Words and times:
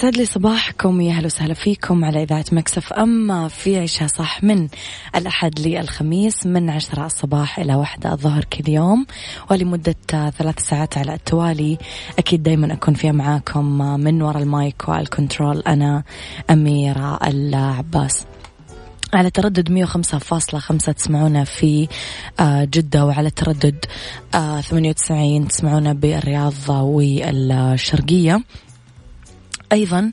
يسعد 0.00 0.16
لي 0.16 0.24
صباحكم 0.24 1.00
يا 1.00 1.12
أهلا 1.12 1.26
وسهلا 1.26 1.54
فيكم 1.54 2.04
على 2.04 2.22
إذاعة 2.22 2.44
ميكس 2.52 2.84
إف 2.84 2.92
إم 2.92 3.48
في 3.48 3.78
عيشها 3.78 4.08
صح 4.08 4.44
من 4.44 4.68
الأحد 5.16 5.60
للخميس 5.60 6.46
من 6.46 6.70
عشرة 6.70 7.06
الصباح 7.06 7.58
إلى 7.58 7.74
واحدة 7.74 8.12
الظهر 8.12 8.44
كل 8.44 8.68
يوم. 8.68 9.06
ولمدة 9.50 9.94
ثلاث 10.38 10.58
ساعات 10.58 10.98
على 10.98 11.14
التوالي 11.14 11.78
أكيد 12.18 12.42
دائما 12.42 12.72
أكون 12.72 12.94
فيها 12.94 13.12
معاكم 13.12 13.78
من 14.00 14.22
وراء 14.22 14.42
المايك 14.42 14.88
وال 14.88 15.04
control 15.04 15.60
أنا 15.60 16.02
أميرة 16.50 17.18
العباس. 17.26 18.24
على 19.14 19.30
تردد 19.30 19.86
105.5 19.86 20.92
تسمعونا 20.92 21.44
في 21.44 21.88
جدة 22.40 23.06
وعلى 23.06 23.30
تردد 23.30 23.84
98 24.32 25.48
تسمعونا 25.48 25.92
بالرياض 25.92 26.54
والشرقية. 26.68 28.42
أيضا 29.72 30.10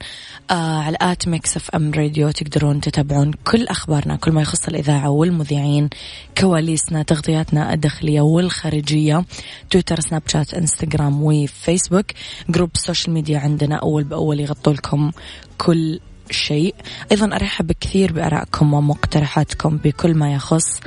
آه 0.52 0.80
على 0.82 0.98
at 1.02 1.28
ميكس 1.28 1.58
إف 1.58 1.70
إم 1.70 1.92
راديو 1.94 2.32
تقدرون 2.32 2.82
تتابعون 2.82 3.32
كل 3.34 3.68
أخبارنا 3.68 4.16
كل 4.16 4.32
ما 4.32 4.42
يخص 4.42 4.68
الإذاعة 4.68 5.10
والمذيعين 5.10 5.90
كواليسنا 6.38 7.04
تغطياتنا 7.04 7.74
الداخلية 7.74 8.22
والخارجية 8.22 9.26
تويتر 9.70 10.00
سناب 10.00 10.22
شات 10.28 10.54
إنستغرام 10.54 11.24
وفيسبوك. 11.24 12.06
group 12.50 12.70
ال 12.76 12.81
social 12.81 13.14
media 13.14 13.40
عندنا 13.40 13.76
أول 13.76 14.04
بأول 14.04 14.40
يغطوا 14.40 14.74
لكم 14.74 15.12
كل 15.58 16.00
شيء. 16.32 16.76
أيضا 17.12 17.36
أرحب 17.36 17.72
كثير 17.72 18.14
بآرائكم 18.14 18.74
ومقترحاتكم 18.74 19.78
بكل 19.78 20.16
ما 20.16 20.34
يخص 20.34 20.80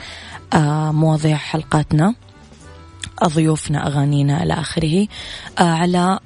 آه 0.52 0.92
مواضيع 0.92 1.36
حلقاتنا 1.36 2.14
ضيوفنا 3.24 3.86
أغانينا 3.86 4.42
إلى 4.42 4.54
آخره. 4.54 5.06
آه 5.58 5.62
على 5.62 6.18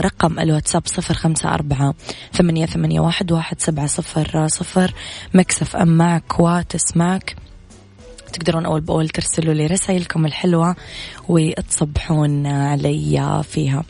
رقم 0.00 0.38
الواتساب 0.38 0.82
صفر 0.86 1.14
خمسة 1.14 1.54
أربعة 1.54 1.94
ثمانية, 2.32 2.66
ثمانية 2.66 3.00
واحد, 3.00 3.32
واحد 3.32 3.60
سبعة 3.60 3.86
صفر 3.86 4.48
صفر. 4.48 4.94
ميكس 5.34 5.68
إف 5.68 5.76
إم 5.76 5.88
معك 5.88 6.40
وتسمعك 6.40 7.36
تقدرون 8.32 8.66
أول 8.66 8.80
بأول 8.80 9.08
ترسلوا 9.08 9.54
لي 9.54 9.66
رسائلكم 9.66 10.26
الحلوة 10.26 10.76
وتصبحون 11.28 12.46
علي 12.46 13.42
فيها. 13.44 13.84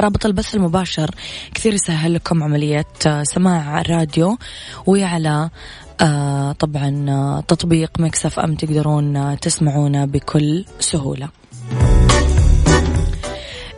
رابط 0.00 0.26
البث 0.26 0.54
المباشر 0.54 1.10
كثير 1.54 1.74
يسهل 1.74 2.14
لكم 2.14 2.42
عملية 2.42 2.86
سماع 3.22 3.80
الراديو. 3.80 4.38
وعلى 4.86 5.50
آه 6.00 6.52
طبعا 6.52 7.06
آه 7.08 7.40
تطبيق 7.40 8.00
ميكس 8.00 8.30
إف 8.30 8.38
إم 8.38 8.54
تقدرون 8.54 9.16
آه 9.16 9.34
تسمعونا 9.34 10.06
بكل 10.06 10.64
سهولة. 10.80 11.28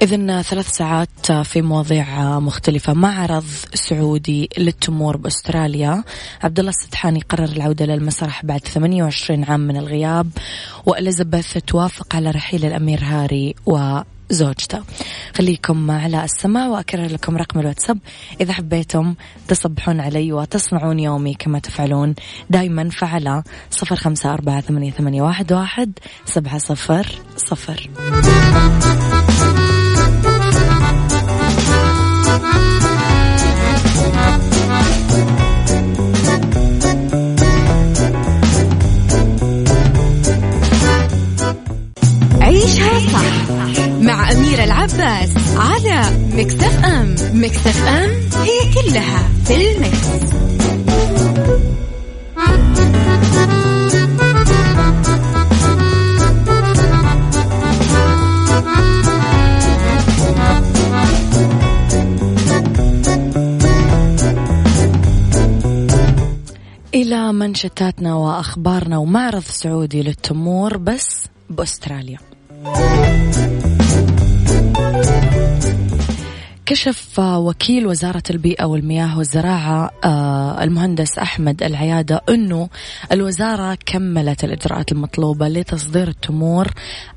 إذن 0.02 0.42
ثلاث 0.42 0.68
ساعات 0.70 1.32
في 1.32 1.62
مواضيع 1.62 2.38
مختلفة. 2.40 2.92
معرض 2.92 3.44
سعودي 3.74 4.48
للتمور 4.58 5.16
بأستراليا. 5.16 6.04
عبد 6.42 6.58
الله 6.58 6.70
السدحاني 6.70 7.20
قرر 7.20 7.44
العودة 7.44 7.84
للمسرح 7.86 8.44
بعد 8.44 8.60
28 8.60 9.44
عام 9.44 9.60
من 9.60 9.76
الغياب 9.76 10.30
وإليزابيث 10.86 11.58
توافق 11.66 12.16
على 12.16 12.30
رحيل 12.30 12.64
الأمير 12.64 13.00
هاري 13.02 13.54
و 13.66 13.98
زوجته 14.30 14.82
خليكم 15.36 15.90
على 15.90 16.24
السماع 16.24 16.68
وأكرر 16.68 17.06
لكم 17.06 17.36
رقم 17.36 17.60
الواتساب. 17.60 17.98
إذا 18.40 18.52
حبيتم 18.52 19.14
تصبحون 19.48 20.00
علي 20.00 20.32
وتصنعون 20.32 20.98
يومي 20.98 21.34
كما 21.34 21.58
تفعلون 21.58 22.14
دايما 22.50 22.90
فعلى 22.90 23.42
صفر 23.70 23.96
خمسة 23.96 24.32
أربعة 24.32 24.60
ثمانية, 24.60 25.22
واحد 25.22 25.98
سبعة 26.24 26.58
صفر 26.58 27.06
صفر. 27.36 27.90
عيشها 42.68 43.10
صح 43.12 43.50
مع 44.00 44.32
أميرة 44.32 44.64
العباس 44.64 45.30
على 45.56 46.02
مكتف 46.32 46.84
أم 46.84 47.14
مكتف 47.32 47.86
أم 47.86 48.10
هي 48.42 48.74
كلها 48.74 49.28
في 49.44 49.72
المكس. 49.72 50.08
إلى 66.94 67.32
منشتاتنا 67.32 68.14
وأخبارنا 68.14 68.98
ومعرض 68.98 69.42
سعودي 69.42 70.02
للتمور 70.02 70.76
بس 70.76 71.26
بأستراليا 71.50 72.18
Música 72.64 73.57
كشف 76.68 77.18
وكيل 77.18 77.86
وزارة 77.86 78.22
البيئة 78.30 78.64
والمياه 78.64 79.18
والزراعة 79.18 79.90
المهندس 80.62 81.18
أحمد 81.18 81.62
العيادة 81.62 82.20
أنه 82.28 82.68
الوزارة 83.12 83.78
كملت 83.86 84.44
الإجراءات 84.44 84.92
المطلوبة 84.92 85.48
لتصدير 85.48 86.08
التمور 86.08 86.68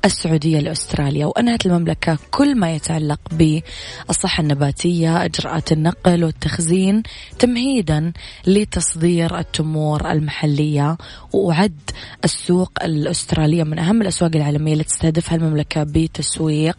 السعودية 0.04 0.60
لأستراليا. 0.60 1.26
وأنهت 1.26 1.66
المملكة 1.66 2.18
كل 2.30 2.58
ما 2.58 2.74
يتعلق 2.74 3.20
بالصحة 3.32 4.40
النباتية 4.40 5.24
إجراءات 5.24 5.72
النقل 5.72 6.24
والتخزين 6.24 7.02
تمهيدا 7.38 8.12
لتصدير 8.46 9.38
التمور 9.38 10.10
المحلية. 10.10 10.96
وأعد 11.32 11.80
السوق 12.24 12.72
الأسترالية 12.84 13.64
من 13.64 13.78
أهم 13.78 14.02
الأسواق 14.02 14.36
العالمية 14.36 14.72
اللي 14.72 14.84
تستهدفها 14.84 15.36
المملكة 15.36 15.82
بتسويق 15.82 16.78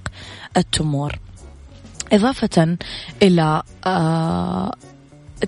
التمور. 0.57 1.22
إضافة 2.11 2.77
إلى 3.21 3.61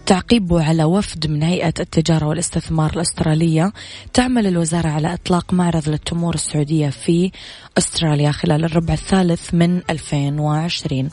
تعقيبه 0.05 0.63
على 0.63 0.83
وفد 0.83 1.27
من 1.27 1.43
هيئة 1.43 1.73
التجارة 1.79 2.25
والاستثمار 2.25 2.93
الأسترالية 2.93 3.73
تعمل 4.13 4.47
الوزارة 4.47 4.89
على 4.89 5.13
إطلاق 5.13 5.53
معرض 5.53 5.89
للتمور 5.89 6.33
السعودية 6.33 6.89
في 6.89 7.31
أستراليا 7.77 8.31
خلال 8.31 8.65
الربع 8.65 8.93
الثالث 8.93 9.53
من 9.53 9.81
2020 9.89 10.99
آه 10.99 11.09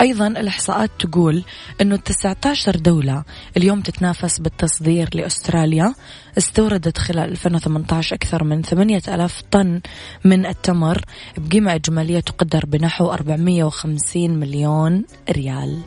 أيضا 0.00 0.26
الإحصاءات 0.26 0.90
تقول 0.98 1.44
أنه 1.80 1.96
19 1.96 2.76
دولة 2.76 3.24
اليوم 3.56 3.80
تتنافس 3.80 4.40
بالتصدير 4.40 5.08
لأستراليا 5.14 5.94
استوردت 6.38 6.98
خلال 6.98 7.30
2018 7.30 8.16
أكثر 8.16 8.44
من 8.44 8.62
8000 8.62 9.42
طن 9.50 9.80
من 10.24 10.46
التمر 10.46 11.02
بقيمة 11.36 11.74
إجمالية 11.74 12.20
تقدر 12.20 12.66
بنحو 12.66 13.10
450 13.10 14.30
مليون 14.30 15.04
ريال. 15.30 15.80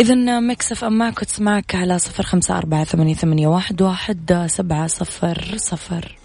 إذا 0.00 0.40
ميكس 0.40 0.75
إف 0.75 0.84
إم 0.84 0.98
معك 0.98 1.22
وتسمعك 1.22 1.74
على 1.74 1.98
صفر 1.98 2.22
خمسة 2.22 2.58
أربعة 2.58 2.84
ثمانية, 2.84 3.14
ثمانية 3.14 3.46
واحد, 3.46 3.82
واحد 3.82 4.46
سبعة 4.50 4.86
صفر 4.86 5.54
صفر 5.56 6.18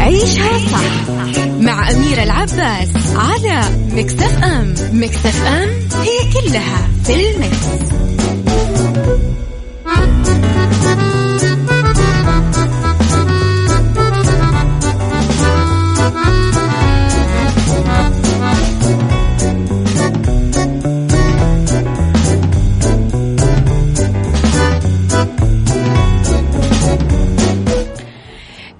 عيشها 0.00 0.58
صح 0.58 1.10
مع 1.60 1.90
أميرة 1.90 2.22
العباس 2.22 2.88
على 3.16 3.60
ميكس 3.92 4.34
إف 4.34 4.44
إم 4.44 4.74
ميكس 4.92 5.35
إف 5.35 5.46
إم 5.46 5.68
هي 6.02 6.32
كلها 6.32 6.88
في 7.04 7.30
ال 7.30 7.43
mix. 7.43 7.96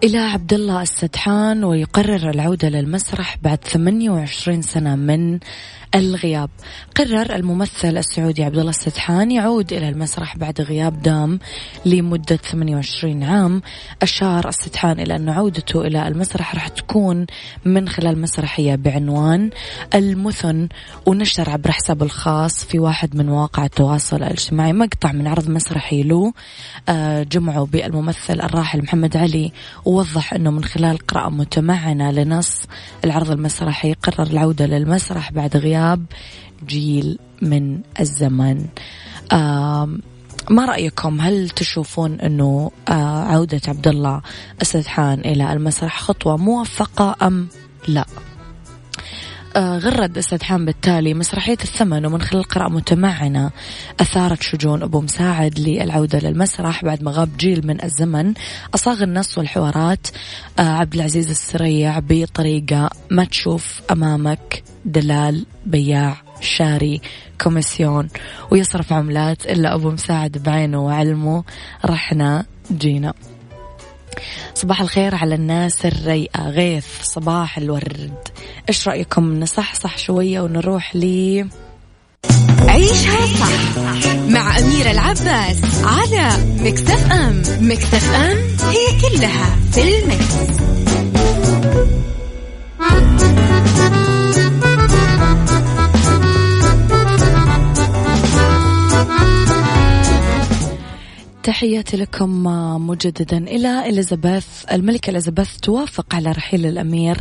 إلى 0.06 0.18
عبد 0.18 0.52
الله 0.52 0.82
السدحان 0.82 1.64
ويقرر 1.64 2.30
العودة 2.30 2.68
للمسرح 2.68 3.38
بعد 3.42 3.58
28 3.64 4.62
سنة 4.62 4.96
من 4.96 5.38
الغياب. 5.94 6.50
قرر 6.96 7.34
الممثل 7.36 7.96
السعودي 7.96 8.44
عبد 8.44 8.58
الله 8.58 8.70
السدحان 8.70 9.30
يعود 9.30 9.72
إلى 9.72 9.88
المسرح 9.88 10.36
بعد 10.36 10.60
غياب 10.60 11.02
دام 11.02 11.38
لمدة 11.84 12.36
28 12.36 13.22
عام. 13.22 13.62
أشار 14.02 14.48
السدحان 14.48 15.00
إلى 15.00 15.16
أن 15.16 15.28
عودته 15.28 15.80
إلى 15.80 16.08
المسرح 16.08 16.54
راح 16.54 16.68
تكون 16.68 17.26
من 17.64 17.88
خلال 17.88 18.20
مسرحية 18.20 18.74
بعنوان 18.74 19.50
المثن 19.94 20.68
ونشر 21.06 21.50
عبر 21.50 21.72
حسابه 21.72 22.06
الخاص 22.06 22.64
في 22.64 22.78
واحد 22.78 23.16
من 23.16 23.26
مواقع 23.26 23.64
التواصل 23.64 24.16
الاجتماعي 24.16 24.72
مقطع 24.72 25.12
من 25.12 25.26
عرض 25.26 25.48
مسرحي 25.48 26.02
له. 26.02 26.32
آه، 26.88 27.22
جمعه 27.22 27.66
بالممثل 27.66 28.40
الراحل 28.40 28.82
محمد 28.82 29.16
علي 29.16 29.52
ووضح 29.84 30.34
أنه 30.34 30.50
من 30.50 30.64
خلال 30.64 30.98
قراءة 30.98 31.30
متمعنة 31.30 32.10
لنص 32.10 32.62
العرض 33.04 33.30
المسرحي 33.30 33.92
قرر 33.92 34.26
العودة 34.26 34.66
للمسرح 34.66 35.32
بعد 35.32 35.56
غياب 35.56 35.75
غياب 35.76 36.06
جيل 36.66 37.18
من 37.42 37.80
الزمن. 38.00 38.66
ما 40.50 40.64
رأيكم؟ 40.64 41.20
هل 41.20 41.50
تشوفون 41.50 42.20
أنه 42.20 42.70
عودة 42.88 43.60
عبد 43.68 43.88
الله 43.88 44.22
السدحان 44.62 45.20
إلى 45.20 45.52
المسرح 45.52 46.00
خطوة 46.00 46.36
موفقة 46.36 47.16
أم 47.22 47.48
لا؟ 47.88 48.06
غرد 49.56 50.18
السدحان 50.18 50.64
بالتالي 50.64 51.14
مسرحية 51.14 51.58
الثمن 51.62 52.06
ومن 52.06 52.20
خلال 52.20 52.42
قراءة 52.42 52.68
متمعنة 52.68 53.50
أثارت 54.00 54.42
شجون 54.42 54.82
أبو 54.82 55.00
مساعد 55.00 55.58
للعودة 55.58 56.18
للمسرح 56.18 56.84
بعد 56.84 57.02
ما 57.02 57.10
غاب 57.10 57.36
جيل 57.36 57.66
من 57.66 57.84
الزمن. 57.84 58.34
أصاغ 58.74 59.02
النص 59.02 59.38
والحوارات 59.38 60.06
عبد 60.58 60.94
العزيز 60.94 61.30
السريع 61.30 61.98
بطريقة 61.98 62.90
ما 63.10 63.24
تشوف 63.24 63.80
أمامك 63.90 64.62
دلال 64.84 65.46
بياع 65.66 66.16
شاري 66.40 67.00
كوميسيون. 67.40 68.08
ويصرف 68.50 68.92
عملات 68.92 69.46
إلا 69.46 69.74
أبو 69.74 69.90
مساعد 69.90 70.38
بعينه 70.38 70.84
وعلمه 70.84 71.44
رحنا 71.84 72.46
جينا. 72.72 73.14
صباح 74.54 74.80
الخير 74.80 75.14
على 75.14 75.34
الناس 75.34 75.86
الريئة. 75.86 76.48
غيث 76.48 76.86
صباح 77.02 77.58
الورد. 77.58 78.28
إيش 78.68 78.88
رأيكم؟ 78.88 79.40
نصحصح 79.40 79.98
شوية 79.98 80.40
ونروح 80.40 80.96
لي 80.96 81.46
عيشها 82.68 83.26
صح 83.26 83.76
مع 84.28 84.58
أميرة 84.58 84.90
العباس 84.90 85.84
على 85.84 86.30
مكتف 86.58 87.12
أم. 87.12 87.42
مكتف 87.60 88.14
أم 88.14 88.36
هي 88.68 89.00
كلها 89.00 89.56
في 89.72 89.98
المكس. 89.98 90.36
تحياتي 101.46 101.96
لكم 101.96 102.44
مجددا 102.86 103.38
إلى 103.38 103.88
إليزابيث 103.88 104.46
الملكة 104.72 105.10
إليزابيث 105.10 105.56
توافق 105.56 106.14
على 106.14 106.32
رحيل 106.32 106.66
الأمير 106.66 107.18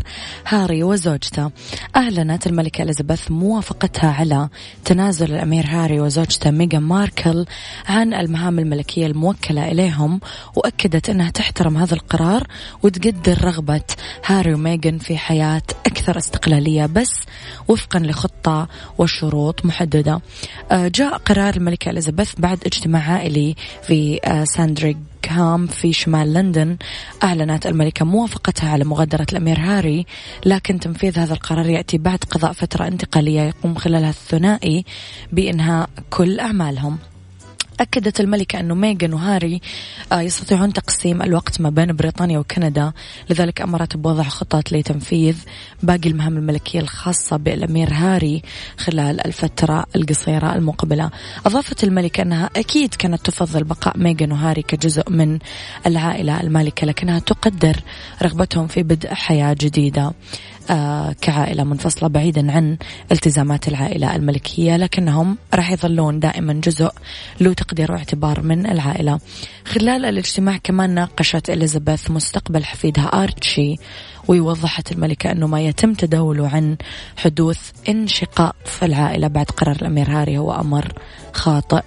هاري 0.48 0.84
وزوجته. 0.84 1.52
أعلنت 1.96 2.48
الملكة 2.48 2.82
إليزابيث 2.82 3.32
موافقتها 3.32 4.12
على 4.12 4.50
تنازل 4.86 5.34
الأمير 5.34 5.66
هاري 5.68 6.00
وزوجته 6.00 6.52
ميغان 6.52 6.82
ماركل 6.82 7.46
عن 7.88 8.14
المهام 8.14 8.60
الملكية 8.60 9.08
الموكلة 9.08 9.72
إليهم 9.72 10.20
وأكدت 10.56 11.10
أنها 11.10 11.30
تحترم 11.32 11.78
هذا 11.78 11.94
القرار 11.94 12.48
وتقدر 12.84 13.46
رغبة 13.46 13.84
هاري 14.26 14.54
وميغان 14.54 14.98
في 14.98 15.18
حياة 15.18 15.62
أكثر 15.86 16.18
استقلالية 16.18 16.86
بس 16.86 17.14
وفقا 17.68 18.00
لخطة 18.00 18.68
وشروط 18.98 19.66
محددة. 19.66 20.22
آه، 20.72 20.88
جاء 20.88 21.18
قرار 21.18 21.56
الملكة 21.56 21.90
إليزابيث 21.90 22.34
بعد 22.38 22.60
اجتماع 22.66 23.12
عائلي 23.12 23.56
في 23.84 24.15
ساندريغهام 24.44 25.68
في 25.68 25.94
شمال 25.94 26.34
لندن. 26.34 26.78
أعلنت 27.24 27.68
الملكة 27.68 28.06
موافقتها 28.06 28.70
على 28.70 28.84
مغادرة 28.84 29.26
الأمير 29.32 29.60
هاري 29.60 30.06
لكن 30.46 30.80
تنفيذ 30.80 31.20
هذا 31.20 31.34
القرار 31.34 31.70
يأتي 31.70 31.98
بعد 31.98 32.20
قضاء 32.20 32.54
فترة 32.54 32.88
انتقالية 32.88 33.42
يقوم 33.42 33.76
خلالها 33.76 34.10
الثنائي 34.10 34.86
بإنهاء 35.32 35.90
كل 36.10 36.40
أعمالهم. 36.40 36.98
أكدت 37.80 38.20
الملكة 38.20 38.60
أنه 38.60 38.76
ميغان 38.76 39.14
وهاري 39.14 39.62
آه، 40.12 40.22
يستطيعون 40.22 40.74
تقسيم 40.74 41.22
الوقت 41.22 41.62
ما 41.62 41.70
بين 41.70 41.96
بريطانيا 41.96 42.40
وكندا. 42.40 42.92
لذلك 43.30 43.62
أمرت 43.62 43.98
بوضع 43.98 44.24
خطط 44.24 44.72
لتنفيذ 44.72 45.38
باقي 45.84 46.10
المهام 46.10 46.38
الملكية 46.38 46.80
الخاصة 46.80 47.38
بالأمير 47.38 47.94
هاري 47.94 48.42
خلال 48.78 49.28
الفترة 49.28 49.86
القصيرة 49.96 50.56
المقبلة. 50.56 51.10
أضافت 51.46 51.84
الملكة 51.84 52.22
أنها 52.22 52.50
أكيد 52.56 52.96
كانت 52.96 53.26
تفضل 53.26 53.64
بقاء 53.64 53.98
ميغان 53.98 54.32
وهاري 54.32 54.62
كجزء 54.62 55.10
من 55.10 55.40
العائلة 55.86 56.42
المالكة 56.42 56.88
لكنها 56.88 57.20
تقدر 57.20 57.76
رغبتهم 58.24 58.68
في 58.68 58.84
بدء 58.84 59.14
حياة 59.14 59.56
جديدة. 59.62 60.14
كعائلة 61.22 61.64
منفصلة 61.64 62.10
بعيدا 62.10 62.52
عن 62.52 62.78
التزامات 63.12 63.68
العائلة 63.68 64.16
الملكية 64.16 64.78
لكنهم 64.78 65.38
راح 65.54 65.72
يظلون 65.72 66.20
دائما 66.20 66.54
جزء 66.54 66.92
له 67.40 67.54
تقدير 67.54 67.92
واعتبار 67.92 68.42
من 68.42 68.66
العائلة. 68.66 69.20
خلال 69.66 70.06
الاجتماع 70.06 70.58
كمان 70.58 70.90
ناقشت 70.90 71.50
إليزابيث 71.50 72.12
مستقبل 72.12 72.66
حفيدها 72.66 73.06
آرتشي 73.06 73.76
ووضحت 74.28 74.92
الملكة 74.92 75.32
أنه 75.32 75.48
ما 75.48 75.62
يتم 75.62 75.94
تداوله 75.94 76.48
عن 76.48 76.78
حدوث 77.18 77.72
انشقاق 77.90 78.56
في 78.66 78.86
العائلة 78.86 79.28
بعد 79.28 79.46
قرار 79.46 79.76
الأمير 79.76 80.10
هاري 80.10 80.38
هو 80.38 80.54
أمر 80.54 80.94
خاطئ 81.34 81.82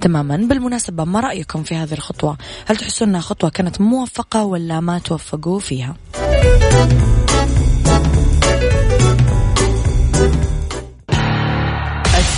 تماما. 0.00 0.36
بالمناسبة 0.36 1.04
ما 1.04 1.20
رأيكم 1.20 1.62
في 1.62 1.74
هذه 1.74 1.92
الخطوة؟ 1.92 2.36
هل 2.66 2.76
تحسون 2.76 3.08
أنها 3.08 3.20
خطوة 3.20 3.50
كانت 3.50 3.80
موفقة 3.80 4.44
ولا 4.44 4.80
ما 4.80 4.98
توفقوا 4.98 5.58
فيها؟ 5.58 5.96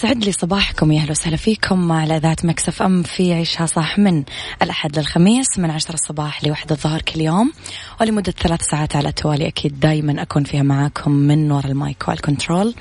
يسعد 0.00 0.24
لي 0.24 0.32
صباحكم 0.32 0.92
يا 0.92 1.00
أهلا 1.00 1.10
وسهلا 1.10 1.36
فيكم 1.36 1.92
على 1.92 2.16
إذاعة 2.16 2.36
Mix 2.44 2.82
FM 2.82 3.02
في 3.02 3.32
عيشها 3.32 3.66
صح 3.66 3.98
من 3.98 4.24
الأحد 4.62 4.98
للخميس 4.98 5.58
من 5.58 5.70
عشرة 5.70 5.94
الصباح 5.94 6.44
لوحدة 6.44 6.74
الظهر 6.74 7.02
كل 7.02 7.20
يوم. 7.20 7.52
ولمدة 8.00 8.32
ثلاث 8.32 8.62
ساعات 8.62 8.96
على 8.96 9.08
التوالي 9.08 9.46
أكيد 9.46 9.80
دائما 9.80 10.22
أكون 10.22 10.44
فيها 10.44 10.62
معاكم 10.62 11.10
من 11.10 11.52
وراء 11.52 11.66
ال 11.66 11.76
mic 11.76 12.08
وال 12.08 12.23
control 12.23 12.74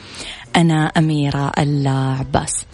أنا 0.56 0.86
أميرة 0.86 1.52
العباس 1.58 2.66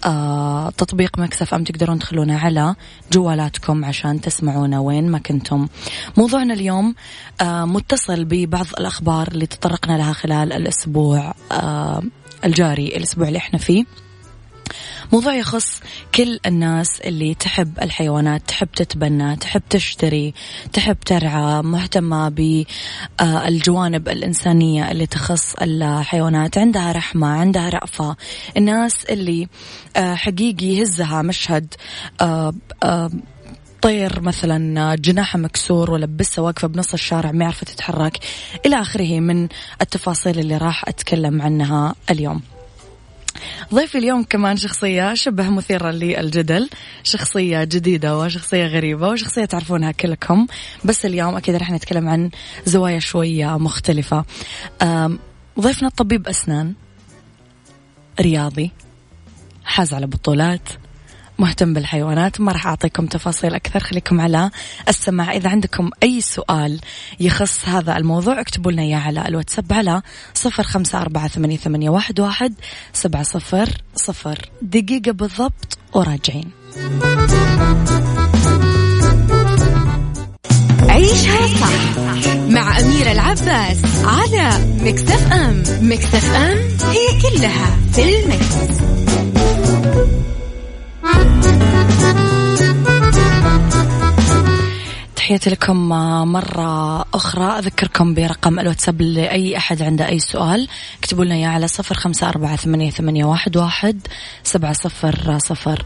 آه، 0.05 0.71
تطبيق 0.71 1.19
مكسف 1.19 1.55
أم 1.55 1.65
تقدرون 1.65 1.99
تخلونه 1.99 2.39
على 2.39 2.75
جوالاتكم 3.13 3.85
عشان 3.85 4.21
تسمعونا 4.21 4.79
وين 4.81 5.11
ما 5.11 5.19
كنتم. 5.19 5.69
موضوعنا 6.17 6.55
اليوم 6.55 6.95
آه، 7.41 7.65
متصل 7.65 8.25
ببعض 8.25 8.67
الأخبار 8.81 9.29
اللي 9.29 9.47
تطرقنا 9.47 9.97
لها 9.97 10.13
خلال 10.13 10.53
الأسبوع 10.53 11.35
آه، 11.53 12.03
الجاري 12.45 12.87
الأسبوع 12.97 13.29
اللي 13.29 13.39
إحنا 13.39 13.59
فيه. 13.59 13.85
موضوع 15.13 15.35
يخص 15.35 15.81
كل 16.15 16.41
الناس 16.47 17.01
اللي 17.01 17.35
تحب 17.35 17.79
الحيوانات 17.83 18.43
تحب 18.49 18.69
تتبنى 18.77 19.37
تحب 19.37 19.63
تشتري 19.71 20.35
تحب 20.73 20.97
ترعى 21.01 21.63
مهتمة 21.63 22.29
بالجوانب 22.29 24.09
الإنسانية 24.09 24.91
اللي 24.91 25.07
تخص 25.07 25.55
الحيوانات. 25.55 26.59
عندها 26.59 26.93
رحمة 26.93 27.27
عندها 27.27 27.69
رأفة. 27.69 28.17
الناس 28.57 29.05
اللي 29.05 29.49
آه، 29.97 30.15
حقيقي 30.15 30.67
يهزها 30.67 31.23
مشهد 31.23 31.75
آه، 32.21 32.55
آه، 32.83 33.11
طير 33.83 34.21
مثلا 34.21 34.95
جناحه 34.95 35.39
مكسور 35.39 35.91
ولا 35.91 36.07
بسه 36.07 36.43
واقفة 36.43 36.69
بنص 36.69 36.93
الشارع 36.93 37.33
ما 37.33 37.47
عرفت 37.47 37.69
تتحرك. 37.69 38.19
إلى 38.67 38.81
آخره 38.81 39.21
من 39.21 39.49
التفاصيل 39.81 40.39
اللي 40.39 40.57
راح 40.57 40.89
أتكلم 40.89 41.43
عنها 41.43 41.95
اليوم. 42.11 42.58
ضيفي 43.75 43.99
اليوم 43.99 44.23
كمان 44.23 44.57
شخصية 44.57 45.15
شبه 45.15 45.51
مثيرة 45.51 45.91
للجدل 45.91 46.69
شخصية 47.03 47.65
جديدة 47.65 48.19
وشخصية 48.19 48.67
غريبة 48.67 49.09
وشخصية 49.09 49.45
تعرفونها 49.45 49.93
كلكم 49.93 50.47
بس 50.85 51.07
اليوم 51.07 51.37
أكيد 51.37 51.55
رح 51.55 51.71
نتكلم 51.71 52.09
عن 52.09 52.31
زوايا 52.67 52.99
شوية 52.99 53.59
مختلفة. 53.59 54.25
ضيفنا 55.61 55.89
طبيب 55.89 56.29
أسنان 56.29 56.75
رياضي 58.21 58.71
حاز 59.65 59.95
على 59.95 60.07
بطولات 60.07 60.69
مهتم 61.39 61.73
بالحيوانات 61.73 62.41
ما 62.41 62.53
راح 62.53 62.67
أعطيكم 62.67 63.07
تفاصيل 63.07 63.55
أكثر 63.55 63.81
خليكم 63.81 64.21
على 64.21 64.51
السماع. 64.89 65.33
إذا 65.33 65.51
عندكم 65.51 65.91
أي 66.03 66.21
سؤال 66.21 66.81
يخص 67.21 67.69
هذا 67.69 67.97
الموضوع 67.97 68.41
اكتبوا 68.41 68.73
لنا 68.73 68.83
إياه 68.83 68.99
على 68.99 69.29
الواتساب 69.29 69.73
على 69.73 70.03
صفر 70.35 70.63
خمسة 70.63 71.01
أربعة 71.01 71.29
ثمانية, 71.29 71.91
واحد, 71.91 72.21
واحد 72.21 72.55
سبعة 72.93 73.23
صفر 73.23 73.69
صفر. 73.95 74.51
دقيقة 74.63 75.13
بالضبط 75.13 75.79
وراجعين. 75.93 76.51
عيشها 80.89 81.47
صح 81.47 81.99
مع 82.49 82.81
أميرة 82.81 83.13
العباس 83.13 83.79
على 84.05 84.77
مكتف 84.81 85.33
أم. 85.33 85.63
مكتف 85.81 86.35
أم 86.35 86.59
هي 86.91 87.21
كلها 87.23 87.77
في 87.93 88.23
المكس. 88.23 89.08
تحياتي 95.29 95.51
لكم 95.51 95.89
مرة 96.33 97.01
أخرى. 97.01 97.59
أذكركم 97.59 98.15
برقم 98.15 98.59
الواتساب 98.59 99.03
لأي 99.03 99.57
أحد 99.57 99.83
عنده 99.83 100.09
أي 100.09 100.19
سؤال. 100.19 100.69
اكتبوا 100.99 101.25
لنا 101.25 101.35
إياه 101.35 101.49
على 101.49 101.69
صفر 101.69 101.95
خمسة 101.95 102.29
أربعة 102.29 102.57
ثمانية, 102.57 102.91
ثمانية 102.91 103.25
واحد, 103.25 103.57
واحد 103.57 104.07
سبعة 104.43 104.73
صفر 104.73 105.39
صفر. 105.39 105.83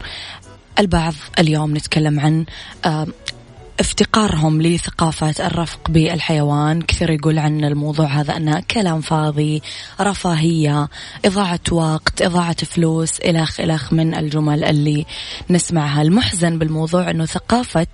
البعض 0.79 1.13
اليوم 1.39 1.77
نتكلم 1.77 2.19
عن 2.19 2.45
افتقارهم 3.79 4.61
لثقافة 4.61 5.47
الرفق 5.47 5.89
بالحيوان. 5.89 6.81
كثير 6.81 7.09
يقول 7.09 7.39
عن 7.39 7.63
الموضوع 7.63 8.05
هذا 8.05 8.37
أنه 8.37 8.63
كلام 8.71 9.01
فاضي 9.01 9.61
رفاهية 10.01 10.89
إضاعة 11.25 11.59
وقت 11.71 12.21
إضاعة 12.21 12.65
فلوس 12.65 13.19
إلخ 13.19 13.59
إلخ 13.59 13.93
من 13.93 14.15
الجمل 14.15 14.63
اللي 14.63 15.05
نسمعها. 15.49 16.01
المحزن 16.01 16.59
بالموضوع 16.59 17.09
أنه 17.09 17.25
ثقافة 17.25 17.87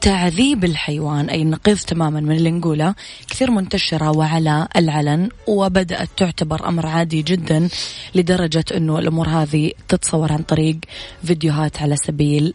تعذيب 0.00 0.64
الحيوان 0.64 1.28
أي 1.30 1.42
النقيض 1.42 1.76
تماما 1.76 2.20
من 2.20 2.36
اللي 2.36 2.50
نقوله 2.50 2.94
كثير 3.28 3.50
منتشرة 3.50 4.10
وعلى 4.10 4.68
العلن 4.76 5.28
وبدأت 5.46 6.08
تعتبر 6.16 6.68
أمر 6.68 6.86
عادي 6.86 7.22
جدا 7.22 7.68
لدرجة 8.14 8.64
أنه 8.76 8.98
الأمور 8.98 9.28
هذه 9.28 9.72
تتصور 9.88 10.32
عن 10.32 10.42
طريق 10.42 10.76
فيديوهات 11.24 11.82
على 11.82 11.96
سبيل 11.96 12.54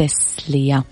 التسلية 0.00 0.84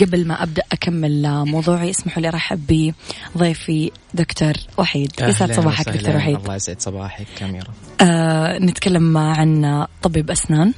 قبل 0.00 0.26
ما 0.26 0.42
أبدأ 0.42 0.62
أكمل 0.72 1.44
موضوعي 1.44 1.90
اسمحوا 1.90 2.22
لي 2.22 2.28
أرحب 2.28 2.92
بضيفي 3.34 3.90
دكتور 4.14 4.52
وحيد. 4.78 5.12
يسعد 5.20 5.52
صباحك 5.52 5.88
دكتور 5.88 6.16
وحيد. 6.16 6.36
الله 6.36 6.54
يسعد 6.54 6.80
صباحك 6.80 7.26
كاميرا 7.38 7.72
آه 8.00 8.58
نتكلم 8.58 9.18
عن 9.18 9.86
طبيب 10.02 10.30
أسنان. 10.30 10.72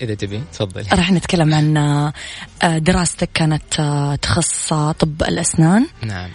إذا 0.00 0.14
تبي 0.14 0.42
تفضل. 0.52 0.84
راح 0.92 1.12
نتكلم 1.12 1.54
عن 1.54 1.76
آه، 1.76 2.78
دراستك 2.78 3.30
كانت 3.34 3.80
آه، 3.80 4.14
تخص 4.14 4.68
طب 4.74 5.22
الأسنان. 5.22 5.86
نعم. 6.02 6.30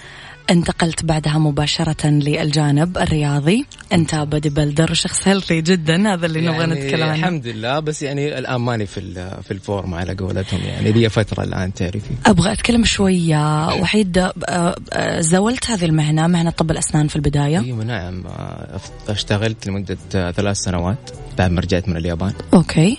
انتقلت 0.51 1.06
بعدها 1.06 1.38
مباشرة 1.38 2.08
للجانب 2.08 2.98
الرياضي. 2.98 3.65
أنت 3.94 4.15
bodybuilder 4.15 4.91
وشخص 4.91 5.27
healthy 5.27 5.62
جدا 5.62 6.13
هذا 6.13 6.25
اللي 6.25 6.44
يعني 6.44 6.58
نبغى 6.58 6.75
نتكلم 6.75 7.03
عنه. 7.03 7.15
الحمد 7.15 7.48
لله 7.48 7.79
بس 7.79 8.01
يعني 8.01 8.38
الآن 8.38 8.62
ماني 8.62 8.86
في 8.86 9.01
في 9.44 9.51
ال 9.51 9.60
form 9.60 9.94
على 9.94 10.13
قولتهم 10.13 10.60
يعني. 10.62 10.91
لي 10.91 11.10
فترة 11.10 11.44
الآن 11.44 11.74
تعرفي. 11.74 12.12
أبغى 12.25 12.51
أتكلم 12.51 12.86
شوية. 12.86 13.68
وحيد 13.74 14.18
آه، 14.18 14.75
آه، 14.94 15.22
زولت 15.22 15.70
هذه 15.72 15.86
المهنة 15.86 16.27
مهنة 16.27 16.50
طب 16.50 16.72
الأسنان 16.72 17.08
في 17.08 17.15
البداية. 17.15 17.60
أيوة 17.60 17.84
نعم. 17.84 18.24
آه، 18.27 18.79
اشتغلت 19.10 19.68
لمدة 19.68 19.98
ثلاث 20.32 20.58
سنوات. 20.58 21.10
بعد 21.38 21.51
ما 21.51 21.62
رجعت 21.62 21.89
من 21.89 21.98
اليابان. 21.98 22.34
أوكي. 22.53 22.98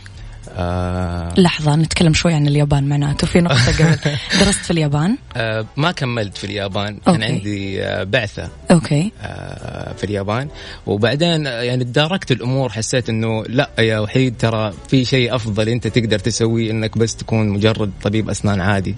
آه 0.56 1.34
لحظة 1.36 1.76
نتكلم 1.76 2.14
شوي 2.14 2.34
عن 2.34 2.46
اليابان 2.46 2.88
معناته 2.88 3.26
في 3.26 3.40
نقطة 3.40 3.72
قبل. 3.78 3.98
درست 4.40 4.58
في 4.58 4.70
اليابان؟ 4.70 5.16
آه 5.36 5.66
ما 5.76 5.92
كملت 5.92 6.38
في 6.38 6.44
اليابان. 6.44 6.98
okay. 7.08 7.18
كان 7.18 7.22
عندي 7.34 7.84
آه 7.84 8.04
بعثة. 8.04 8.48
okay. 8.70 9.12
آه 9.22 9.92
في 9.92 10.04
اليابان. 10.04 10.48
وبعدين 10.86 11.46
آه، 11.46 11.62
يعني 11.62 11.84
تداركت 11.84 12.32
الأمور 12.32 12.72
حسيت 12.72 13.08
إنه 13.08 13.44
لا 13.48 13.70
يا 13.78 13.98
وحيد 13.98 14.36
ترى 14.38 14.72
في 14.88 15.04
شيء 15.04 15.34
أفضل 15.34 15.68
أنت 15.68 15.86
تقدر 15.86 16.18
تسويه 16.18 16.70
إنك 16.70 16.98
بس 16.98 17.16
تكون 17.16 17.48
مجرد 17.48 17.90
طبيب 18.02 18.30
أسنان 18.30 18.60
عادي. 18.60 18.94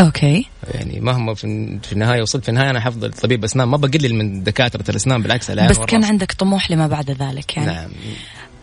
okay. 0.00 0.46
يعني 0.74 1.00
مهما 1.00 1.34
في, 1.34 1.44
النهاية 1.92 2.22
وصلت 2.22 2.42
في 2.42 2.48
النهاية 2.48 2.70
أنا 2.70 2.80
حفضل 2.80 3.12
طبيب 3.12 3.44
أسنان. 3.44 3.68
ما 3.68 3.76
بقلل 3.76 4.14
من 4.14 4.42
دكاترة 4.42 4.84
الأسنان 4.90 5.22
بالعكس 5.22 5.50
بس 5.50 5.78
كان 5.78 6.04
عندك 6.04 6.32
طموح 6.32 6.70
لما 6.70 6.86
بعد 6.86 7.10
ذلك 7.10 7.56
يعني. 7.56 7.66
نعم. 7.72 7.90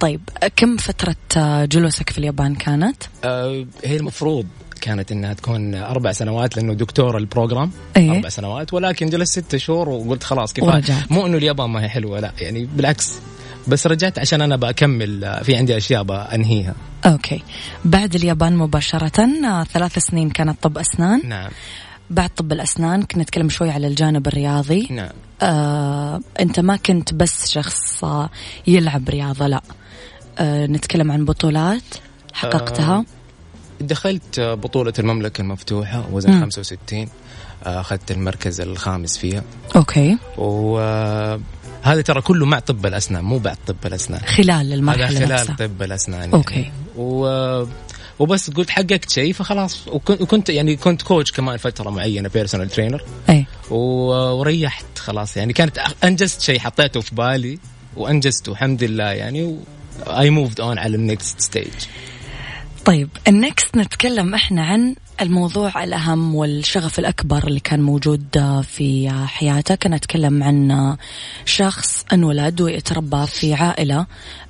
طيب 0.06 0.22
كم 0.56 0.78
فترة 0.78 1.16
آه، 1.38 1.66
جلوسك 1.66 2.10
في 2.10 2.18
اليابان 2.18 2.56
كانت؟ 2.56 3.04
آه 3.24 3.66
هي 3.84 3.98
المفروض 3.98 4.46
كانت 4.82 5.12
إنها 5.12 5.34
تكون 5.34 5.76
أربع 5.76 6.12
سنوات 6.12 6.58
لأنه 6.58 6.74
doctoral 6.74 7.18
program. 7.18 7.72
أيه؟ 7.98 8.12
أربع 8.12 8.30
سنوات 8.30 8.74
ولكن 8.74 9.10
جلست 9.10 9.40
ست 9.40 9.56
شهور 9.56 9.90
وقلت 9.90 10.24
خلاص 10.24 10.54
كفاية. 10.54 11.06
مو 11.10 11.26
إنه 11.26 11.38
اليابان 11.38 11.70
ما 11.70 11.84
هي 11.84 11.90
حلوة 11.90 12.20
لا 12.20 12.32
يعني 12.42 12.66
بالعكس. 12.66 13.14
بس 13.68 13.88
رجعت 13.88 14.20
عشان 14.20 14.42
أنا 14.42 14.56
بكمل 14.56 15.24
آه، 15.24 15.44
في 15.44 15.56
عندي 15.56 15.78
أشياء 15.78 16.04
بأنهيها. 16.04 16.76
okay. 17.06 17.44
بعد 17.86 18.16
اليابان 18.16 18.58
مباشرة 18.58 19.22
آه، 19.48 19.64
ثلاث 19.64 20.00
سنين 20.00 20.30
كانت 20.30 20.58
طب 20.62 20.78
أسنان. 20.78 21.22
نعم. 21.30 21.50
بعد 22.10 22.30
طب 22.30 22.52
الأسنان 22.52 23.04
كنا 23.04 23.24
نتكلم 23.24 23.50
شوي 23.50 23.70
على 23.70 23.88
الجانب 23.88 24.28
الرياضي. 24.28 24.88
نعم. 24.92 25.10
آه، 25.42 26.22
أنت 26.40 26.60
ما 26.60 26.76
كنت 26.76 27.14
بس 27.14 27.50
شخص 27.50 28.06
يلعب 28.68 29.10
رياضة 29.10 29.48
لا. 29.48 29.62
نتكلم 30.42 31.12
عن 31.12 31.26
بطولات 31.26 31.84
حققتها. 32.34 32.98
آه، 32.98 33.06
دخلت 33.82 34.40
آه، 34.40 34.54
بطولة 34.54 34.94
المملكة 35.00 35.42
المفتوحة 35.42 36.06
وزن 36.12 36.32
مم. 36.32 36.42
65 36.42 37.08
آه، 37.66 37.80
أخذت 37.80 38.12
المركز 38.12 38.62
الخامس 38.62 39.18
فيها. 39.18 39.44
أوكي. 39.76 40.18
وهذا 40.38 42.02
ترى 42.06 42.22
كله 42.22 42.46
مع 42.46 42.60
طب 42.60 42.86
الأسنان 42.86 43.24
مو 43.24 43.38
بعد 43.38 43.58
طب 43.68 43.76
الأسنان. 43.86 44.22
خلال 44.22 44.52
هذا 44.52 44.76
المرحلة 44.76 45.08
خلال 45.08 45.30
نفسها. 45.30 45.56
طب 45.56 45.82
الأسنان 45.82 46.32
okay. 46.32 46.56
يعني. 46.56 46.74
و... 46.98 47.66
وبس 48.20 48.50
قلت 48.50 48.70
حققت 48.70 49.10
شيء 49.10 49.34
فخلاص. 49.34 49.88
وكنت, 49.88 50.50
يعني 50.50 50.76
كنت 50.76 51.02
coach 51.02 51.32
كمان 51.32 51.58
فترة 51.58 51.90
معينة 51.90 52.30
personal 52.30 52.70
trainer 52.70 53.04
أي. 53.30 53.46
وريحت 53.72 54.86
خلاص 54.98 55.38
يعني. 55.38 55.54
كانت 55.54 55.78
أنجزت 56.04 56.42
شيء 56.42 56.60
حطيته 56.60 57.02
في 57.02 57.16
بالي 57.16 57.60
وأنجزته 57.98 58.52
الحمد 58.52 58.84
لله 58.84 59.04
يعني. 59.04 59.60
I 60.08 60.30
moved 60.30 60.62
on 60.62 60.80
على 60.80 60.96
ال 60.96 61.05
next 61.05 61.42
stage 61.42 61.74
طيب 62.86 63.10
ال 63.28 63.38
next 63.38 63.78
نتكلم 63.78 64.34
إحنا 64.34 64.66
عن 64.66 64.96
الموضوع 65.22 65.84
الأهم 65.84 66.36
والشغف 66.36 67.00
الأكبر 67.00 67.48
اللي 67.48 67.60
كان 67.60 67.82
موجود 67.82 68.62
في 68.68 69.10
حياتك. 69.26 69.86
أنا 69.86 69.96
أتكلم 69.96 70.44
عن 70.44 70.98
شخص 71.46 72.06
انولد 72.14 72.62
ويتربى 72.62 73.28
في 73.28 73.54
عائلة 73.54 74.06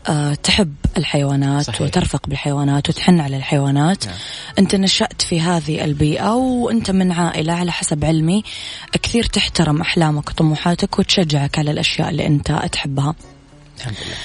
آه، 0.08 0.34
تحب 0.34 0.76
الحيوانات 0.98 1.66
صحيح. 1.66 1.82
وترفق 1.82 2.28
بالحيوانات 2.28 2.90
وتحن 2.90 3.20
على 3.20 3.38
الحيوانات. 3.38 4.06
نعم. 4.08 4.16
أنت 4.60 4.76
نشأت 4.76 5.22
في 5.22 5.42
هذه 5.42 5.84
البيئة 5.84 6.34
وأنت 6.34 6.92
من 6.92 7.12
عائلة 7.12 7.54
على 7.54 7.72
حسب 7.72 8.06
علمي. 8.06 8.44
كثير 8.92 9.24
تحترم 9.24 9.82
أحلامك 9.82 10.30
وطموحاتك 10.30 11.00
وتشجعك 11.00 11.60
على 11.60 11.72
الأشياء 11.72 12.10
اللي 12.10 12.28
أنت 12.28 12.52
تحبها. 12.72 13.16
الحمد 13.78 13.96
لله. 14.06 14.16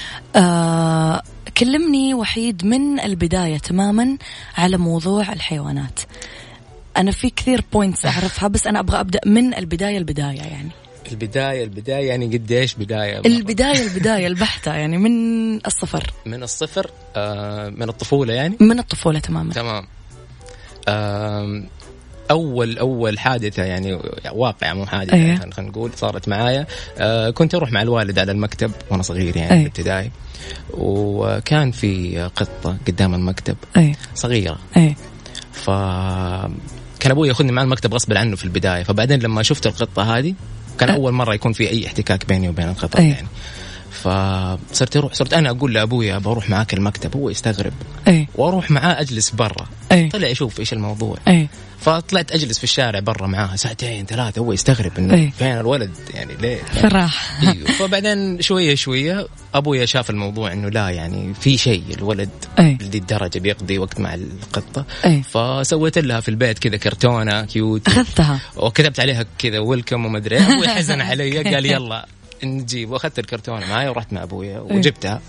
آه 0.45 1.23
كلمني 1.57 2.13
وحيد 2.13 2.65
من 2.65 2.99
البداية 2.99 3.57
تماما 3.57 4.17
على 4.57 4.77
موضوع 4.77 5.33
الحيوانات. 5.33 5.99
أنا 6.97 7.11
في 7.11 7.29
كثير 7.29 7.63
بوينتس 7.73 8.05
أعرفها 8.05 8.47
بس 8.47 8.67
أنا 8.67 8.79
أبغى 8.79 8.99
أبدأ 8.99 9.19
من 9.25 9.53
البداية 9.53 9.97
البداية 9.97 10.41
يعني. 10.41 10.69
البداية 11.11 11.63
البداية 11.63 12.07
يعني 12.07 12.25
قديش 12.25 12.75
بداية؟ 12.75 13.17
مرة؟ 13.19 13.27
البداية 13.27 13.81
البداية 13.87 14.27
البحتة 14.27 14.73
يعني 14.73 14.97
من 14.97 15.55
الصفر. 15.65 16.13
من 16.25 16.43
الصفر 16.43 16.91
آه 17.15 17.69
من 17.69 17.89
الطفولة 17.89 18.33
يعني؟ 18.33 18.55
من 18.59 18.79
الطفولة 18.79 19.19
تماما. 19.19 19.53
تمام. 19.53 19.87
آم، 20.87 21.67
اول 22.31 22.77
أول 22.77 23.19
حادثة 23.19 23.63
يعني 23.63 23.99
واقعة 24.31 24.73
مو 24.73 24.85
حادثة 24.85 25.13
أيه. 25.13 25.27
يعني 25.27 25.51
خلينا 25.51 25.71
نقول 25.71 25.91
صارت 25.95 26.27
معايا 26.27 26.67
آه 26.97 27.29
كنت 27.29 27.55
أروح 27.55 27.71
مع 27.71 27.81
الوالد 27.81 28.19
على 28.19 28.31
المكتب 28.31 28.71
وأنا 28.89 29.03
صغير 29.03 29.37
يعني 29.37 29.51
أيه. 29.51 29.57
في 29.57 29.61
الابتدائي 29.61 30.11
وكان 30.73 31.71
في 31.71 32.19
قطة 32.35 32.77
قدام 32.87 33.13
المكتب 33.13 33.55
أي 33.77 33.95
صغيرة 34.15 34.57
أي 34.77 34.95
ف 35.51 35.69
كان 36.99 37.11
أبوي 37.11 37.27
يأخذني 37.27 37.51
مع 37.51 37.61
المكتب 37.61 37.93
غصب 37.93 38.13
عنه 38.13 38.35
في 38.35 38.43
البداية 38.43 38.83
فبعدين 38.83 39.19
لما 39.19 39.43
شفت 39.43 39.67
القطة 39.67 40.17
هذه 40.17 40.33
كان 40.79 40.89
أه. 40.89 40.95
أول 40.95 41.11
مرة 41.11 41.33
يكون 41.33 41.53
في 41.53 41.69
أي 41.69 41.87
احتكاك 41.87 42.25
بيني 42.25 42.49
وبين 42.49 42.69
القطط 42.69 42.95
أيه. 42.95 43.09
يعني 43.09 43.27
فصرت 43.91 44.97
أروح 44.97 45.13
صرت 45.13 45.33
أنا 45.33 45.49
أقول 45.49 45.73
لأبوي 45.73 46.19
بروح 46.19 46.49
معاك 46.49 46.73
المكتب 46.73 47.15
هو 47.15 47.29
يستغرب. 47.29 47.73
أي 48.07 48.27
وأروح 48.35 48.71
معاه 48.71 49.01
أجلس 49.01 49.29
برا. 49.29 49.67
أي 49.91 50.09
طلع 50.09 50.27
يشوف 50.27 50.59
إيش 50.59 50.73
الموضوع. 50.73 51.17
أي 51.27 51.47
فطلعت 51.81 52.31
أجلس 52.31 52.57
في 52.57 52.63
الشارع 52.63 52.99
برا 52.99 53.27
معاه 53.27 53.55
ساعتين 53.55 54.05
ثلاثة 54.05 54.41
هو 54.41 54.53
يستغرب 54.53 54.91
إنه 54.97 55.13
إيه. 55.13 55.31
فين 55.31 55.47
الولد؟ 55.47 55.91
يعني 56.13 56.35
ليه؟ 56.35 56.57
فراح. 56.57 57.41
أيوه 57.41 57.71
فبعدين 57.79 58.41
شوية 58.41 58.75
شوية 58.75 59.27
ابويا 59.53 59.85
شاف 59.85 60.09
الموضوع 60.09 60.53
إنه 60.53 60.69
لا 60.69 60.89
يعني 60.89 61.33
في 61.33 61.57
شيء 61.57 61.83
الولد 61.97 62.29
أي 62.59 62.77
لدي 62.81 62.97
الدرجه 62.97 63.39
بيقضي 63.39 63.77
وقت 63.77 63.99
مع 63.99 64.13
القطة. 64.13 64.85
أي 65.05 65.23
فسويت 65.23 65.97
لها 65.97 66.19
في 66.19 66.29
البيت 66.29 66.59
كذا 66.59 66.77
كرتونة 66.77 67.45
كيوت 67.45 67.87
أخذتها. 67.87 68.39
وكتبت 68.57 68.99
عليها 68.99 69.25
كذا 69.37 69.59
ويلكم 69.59 70.05
وما 70.05 70.17
أدري 70.17 70.37
أبوي 70.37 70.67
حزن 70.67 71.01
علي 71.01 71.43
قال 71.43 71.65
يلا. 71.75 72.05
نجيب 72.43 72.91
وأخذت 72.91 73.19
الكرتونه 73.19 73.65
معي 73.69 73.89
ورحت 73.89 74.13
مع 74.13 74.23
أبويا 74.23 74.59
وجبتها 74.59 75.21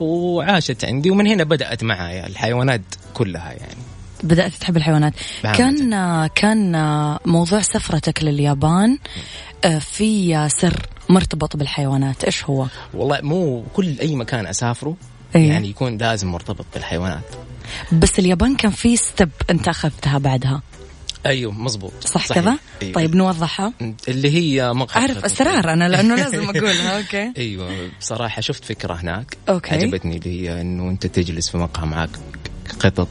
وعاشت 0.00 0.84
عندي 0.84 1.10
ومن 1.10 1.26
هنا 1.26 1.44
بدأت 1.44 1.84
معايا 1.84 2.26
الحيوانات 2.26 2.82
كلها 3.14 3.52
يعني. 3.52 3.82
بدأت 4.22 4.52
تحب 4.54 4.76
الحيوانات. 4.76 5.12
بعمل 5.44 5.56
كان 5.56 6.26
كان 6.26 6.72
موضوع 7.26 7.60
سفرتك 7.60 8.22
لليابان 8.22 8.98
آه، 9.64 9.78
في 9.78 10.48
سر 10.48 10.86
مرتبط 11.08 11.56
بالحيوانات 11.56 12.24
إيش 12.24 12.44
هو؟ 12.44 12.66
والله 12.94 13.20
مو 13.22 13.64
كل 13.74 14.00
أي 14.00 14.16
مكان 14.16 14.46
أسافره 14.46 14.96
أيه. 15.36 15.48
يعني 15.48 15.68
يكون 15.68 15.98
لازم 15.98 16.28
مرتبط 16.28 16.66
بالحيوانات. 16.74 17.24
بس 17.92 18.18
اليابان 18.18 18.56
كان 18.56 18.70
في 18.70 18.96
step 18.96 19.30
أنت 19.50 19.68
أخذتها 19.68 20.18
بعدها. 20.18 20.62
أيوه 21.26 21.52
مزبوط 21.52 21.92
صح 22.04 22.26
صحيح. 22.26 22.42
كذا؟ 22.42 22.58
أيوة. 22.82 22.92
طيب 22.94 23.14
نوضحها 23.14 23.72
اللي 24.08 24.30
هي 24.30 24.72
مقهى 24.72 25.00
أعرف. 25.00 25.24
أسرار 25.24 25.72
أنا 25.72 25.88
لأنه 25.88 26.14
لازم 26.22 26.48
أقولها 26.48 26.98
okay 26.98 27.32
أيوه 27.38 27.90
بصراحة 28.00 28.40
شفت 28.40 28.64
فكرة 28.64 28.94
هناك 28.94 29.36
okay. 29.48 29.74
عجبتني 29.74 30.16
اللي 30.16 30.40
هي 30.48 30.60
إنه 30.60 30.90
أنت 30.90 31.06
تجلس 31.06 31.50
في 31.50 31.58
مقهى 31.58 31.86
معك 31.86 32.10
قطط. 32.80 33.08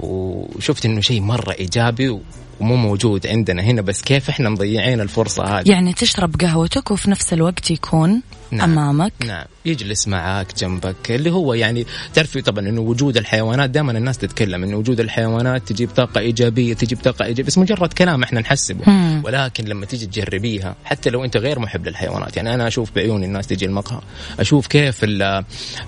وشفت 0.00 0.84
إنه 0.86 1.00
شيء 1.00 1.20
مرة 1.20 1.52
إيجابي 1.52 2.18
ومو 2.60 2.76
موجود 2.76 3.26
عندنا 3.26 3.62
هنا 3.62 3.82
بس 3.82 4.02
كيف 4.02 4.28
إحنا 4.28 4.48
مضيعين 4.48 5.00
الفرصة 5.00 5.44
هذه 5.44 5.70
يعني 5.70 5.92
تشرب 5.92 6.36
قهوتك 6.40 6.90
وفي 6.90 7.10
نفس 7.10 7.32
الوقت 7.32 7.70
يكون 7.70 8.22
نعم. 8.50 8.70
أمامك 8.78 9.12
نعم 9.26 9.44
يجلس 9.64 10.08
معك 10.08 10.46
جنبك 10.58 11.10
اللي 11.10 11.30
هو 11.30 11.54
يعني 11.54 11.86
تعرفي 12.14 12.42
طبعا 12.42 12.68
إنه 12.68 12.80
وجود 12.80 13.16
الحيوانات 13.16 13.70
دائما 13.70 13.92
الناس 13.92 14.18
تتكلم 14.18 14.62
إنه 14.64 14.76
وجود 14.76 15.00
الحيوانات 15.00 15.68
تجيب 15.68 15.90
طاقة 15.90 16.18
إيجابية 16.18 16.74
تجيب 16.74 16.98
طاقة 16.98 17.24
إيجابية 17.24 17.44
بس 17.48 17.58
مجرد 17.58 17.92
كلام 17.92 18.22
إحنا 18.22 18.40
نحسبه 18.40 18.90
مم. 18.90 19.22
ولكن 19.24 19.64
لما 19.64 19.86
تيجي 19.86 20.06
تجربيها 20.06 20.74
حتى 20.84 21.10
لو 21.10 21.24
أنت 21.24 21.36
غير 21.36 21.58
محب 21.58 21.86
للحيوانات 21.88 22.36
يعني 22.36 22.54
أنا 22.54 22.68
أشوف 22.68 22.90
بعيوني 22.96 23.26
الناس 23.26 23.46
تجي 23.46 23.64
المقهى 23.66 24.00
أشوف 24.40 24.66
كيف 24.66 25.04
ال 25.04 25.22
ال 25.22 25.44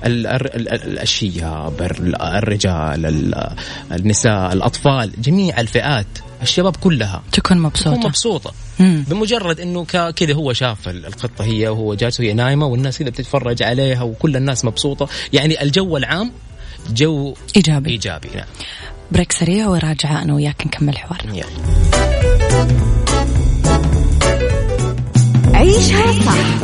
ال 0.07 0.27
ال 0.27 0.69
ال 0.69 0.99
الشياب 0.99 1.83
ال- 1.83 2.23
الرجال 2.23 3.07
ال- 3.07 3.55
النساء 3.93 4.53
الأطفال 4.53 5.13
جميع 5.23 5.61
الفئات 5.61 6.07
الشباب 6.43 6.77
كلها 6.77 7.23
تكون 7.33 7.43
تكون 7.43 7.59
مبسوطة. 7.63 8.09
مبسوطه 8.09 8.53
مم. 8.81 9.05
بمجرد 9.09 9.61
إنه 9.61 9.85
كا- 9.85 10.11
كذا 10.11 10.35
هو 10.35 10.53
شاف 10.53 10.89
ال- 10.89 11.07
القطة 11.07 11.45
هي 11.45 11.69
وهو 11.69 11.95
جالس 11.95 12.21
وهي 12.21 12.33
نايمة 12.33 12.67
والناس 12.67 12.99
كذا 12.99 13.11
بتتفرج 13.11 13.63
عليها 13.63 14.03
وكل 14.03 14.37
الناس 14.37 14.65
مبسوطة. 14.65 15.09
يعني 15.33 15.63
الجو 15.63 15.97
العام 15.97 16.33
جو 16.91 17.35
إيجابي. 17.57 17.91
إيجابي 17.91 18.29
نعم. 18.35 18.47
break 19.13 19.33
سريع 19.33 19.69
وراجعه 19.69 20.23
أنا 20.23 20.35
وياك 20.35 20.67
نكمل 20.67 20.99
حوار. 20.99 21.21
يلا. 21.35 21.47
عيشها 25.55 26.13
صح 26.13 26.63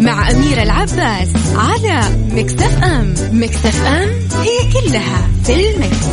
مع 0.00 0.30
أميرة 0.30 0.62
العباس 0.62 1.28
على 1.56 2.00
Mix 2.30 2.82
FM 2.84 3.14
Mix 3.32 3.84
FM 3.84 4.08
هي 4.42 4.72
كلها 4.72 5.28
في 5.44 5.70
ال 5.70 5.77
mix. 5.77 6.06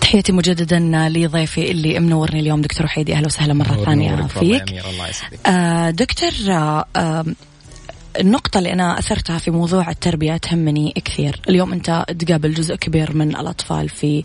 تحياتي 0.00 0.32
مجددا 0.32 0.78
لضيفي 1.08 1.70
اللي 1.70 1.98
منورني 1.98 2.40
اليوم 2.40 2.60
دكتور 2.60 2.86
وحيدي 2.86 3.14
أهلا 3.14 3.26
وسهلا 3.26 3.54
مرة 3.54 3.84
ثانية. 3.84 4.26
فيك؟ 4.26 4.62
الله 4.70 5.06
آه 5.46 5.90
دكتور 5.90 6.30
آه 6.48 6.84
آه 6.96 7.24
النقطة 8.20 8.58
اللي 8.58 8.72
أنا 8.72 8.98
أثرتها 8.98 9.38
في 9.38 9.50
موضوع 9.50 9.90
التربية 9.90 10.36
تهمني 10.36 10.92
كثير. 11.04 11.40
اليوم 11.48 11.72
أنت 11.72 12.04
تقابل 12.18 12.54
جزء 12.54 12.74
كبير 12.76 13.16
من 13.16 13.36
الأطفال 13.36 13.88
في 13.88 14.24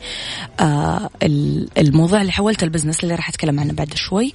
آه 0.60 1.10
ال- 1.24 1.68
الموضوع 1.78 2.22
اللي 2.22 2.32
حولته 2.32 2.64
ال 2.66 2.70
business 2.70 3.04
اللي 3.04 3.16
راح 3.16 3.30
أتكلم 3.30 3.60
عنه 3.60 3.74
بعد 3.74 3.94
شوي. 3.94 4.34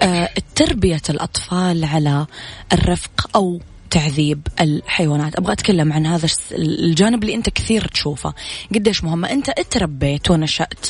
آه 0.00 0.30
تربية 0.54 1.02
الأطفال 1.10 1.84
على 1.84 2.26
الرفق 2.72 3.30
أو 3.36 3.60
تعذيب 3.94 4.46
الحيوانات 4.60 5.36
أبغى 5.36 5.52
أتكلم 5.52 5.92
عن 5.92 6.06
هذا 6.06 6.28
الجانب 6.52 7.22
اللي 7.22 7.34
أنت 7.34 7.50
كثير 7.50 7.88
تشوفه 7.88 8.34
قديش 8.74 9.04
مهمة 9.04 9.30
أنت 9.30 9.48
اتربيت 9.48 10.30
ونشأت 10.30 10.86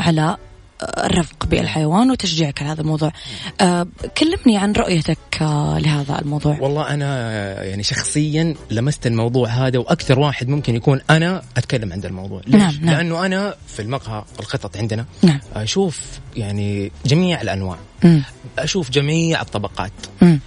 على 0.00 0.36
الرفق 0.82 1.46
بالحيوان 1.46 2.10
وتشجيعك 2.10 2.62
على 2.62 2.70
هذا 2.70 2.80
الموضوع 2.80 3.12
آه، 3.60 3.86
كلمني 4.18 4.58
عن 4.58 4.72
رؤيتك 4.72 5.18
آه، 5.40 5.78
لهذا 5.78 6.18
الموضوع 6.18 6.58
والله 6.60 6.94
أنا 6.94 7.64
يعني 7.64 7.82
شخصيا 7.82 8.54
لمست 8.70 9.06
الموضوع 9.06 9.48
هذا 9.48 9.78
وأكثر 9.78 10.18
واحد 10.18 10.48
ممكن 10.48 10.76
يكون 10.76 11.00
أنا 11.10 11.42
أتكلم 11.56 11.92
عن 11.92 12.00
الموضوع 12.04 12.40
ليش؟ 12.46 12.62
نعم، 12.62 12.74
نعم. 12.82 12.94
لأنه 12.94 13.26
أنا 13.26 13.54
في 13.66 13.82
المقهى 13.82 14.24
القطط 14.40 14.76
عندنا 14.76 15.06
نعم. 15.22 15.40
أشوف 15.54 16.00
يعني 16.36 16.92
جميع 17.06 17.40
الأنواع 17.40 17.78
مم. 18.04 18.22
أشوف 18.58 18.90
جميع 18.90 19.42
الطبقات 19.42 19.92
مم. 20.22 20.40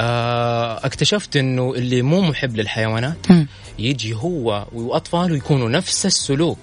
آه، 0.00 0.86
اكتشفت 0.86 1.36
إنه 1.36 1.74
اللي 1.74 2.02
مو 2.02 2.20
محب 2.20 2.56
للحيوانات. 2.56 3.26
يجي 3.78 4.14
هو 4.14 4.66
وأطفاله 4.72 5.36
يكونوا 5.36 5.68
نفس 5.68 6.06
السلوك 6.06 6.58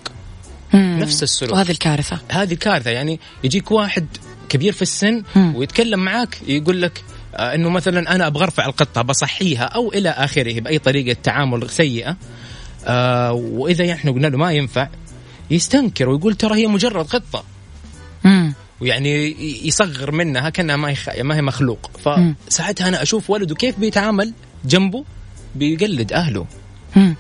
مم. 0.73 0.97
نفس 0.99 1.23
السلوك 1.23 1.53
وهذه 1.53 1.71
الكارثة 1.71 2.19
هذه 2.31 2.53
كارثة 2.53 2.91
يعني 2.91 3.19
يجيك 3.43 3.71
واحد 3.71 4.07
كبير 4.49 4.73
في 4.73 4.81
السن 4.81 5.23
مم. 5.35 5.55
ويتكلم 5.55 5.99
معك 5.99 6.37
يقول 6.47 6.81
لك 6.81 7.03
آه، 7.35 7.55
إنه 7.55 7.69
مثلا 7.69 8.15
أنا 8.15 8.27
أبغى 8.27 8.43
أرفع 8.43 8.65
القطة 8.65 9.01
بصحيها 9.01 9.63
أو 9.63 9.93
إلى 9.93 10.09
آخره 10.09 10.59
بأي 10.59 10.79
طريقة 10.79 11.17
تعامل 11.23 11.69
سيئة 11.69 12.17
آه 12.85 13.33
وإذا 13.33 13.93
إحنا 13.93 14.11
قلنا 14.11 14.27
له 14.27 14.37
ما 14.37 14.51
ينفع 14.51 14.87
يستنكر 15.51 16.09
ويقول 16.09 16.35
ترى 16.35 16.55
هي 16.55 16.67
مجرد 16.67 17.05
قطة. 17.05 17.43
ويعني 18.81 19.35
يصغر 19.67 20.11
منها 20.11 20.49
كأنها 20.49 20.75
ما 20.75 20.89
هي 20.89 21.23
ما 21.23 21.35
هي 21.35 21.41
مخلوق. 21.41 21.91
فساعتها 21.97 22.87
أنا 22.87 23.01
أشوف 23.01 23.29
ولده 23.29 23.55
كيف 23.55 23.79
بيتعامل 23.79 24.33
جنبه 24.65 25.03
بيقلد 25.55 26.13
أهله. 26.13 26.45
مم. 26.95 27.15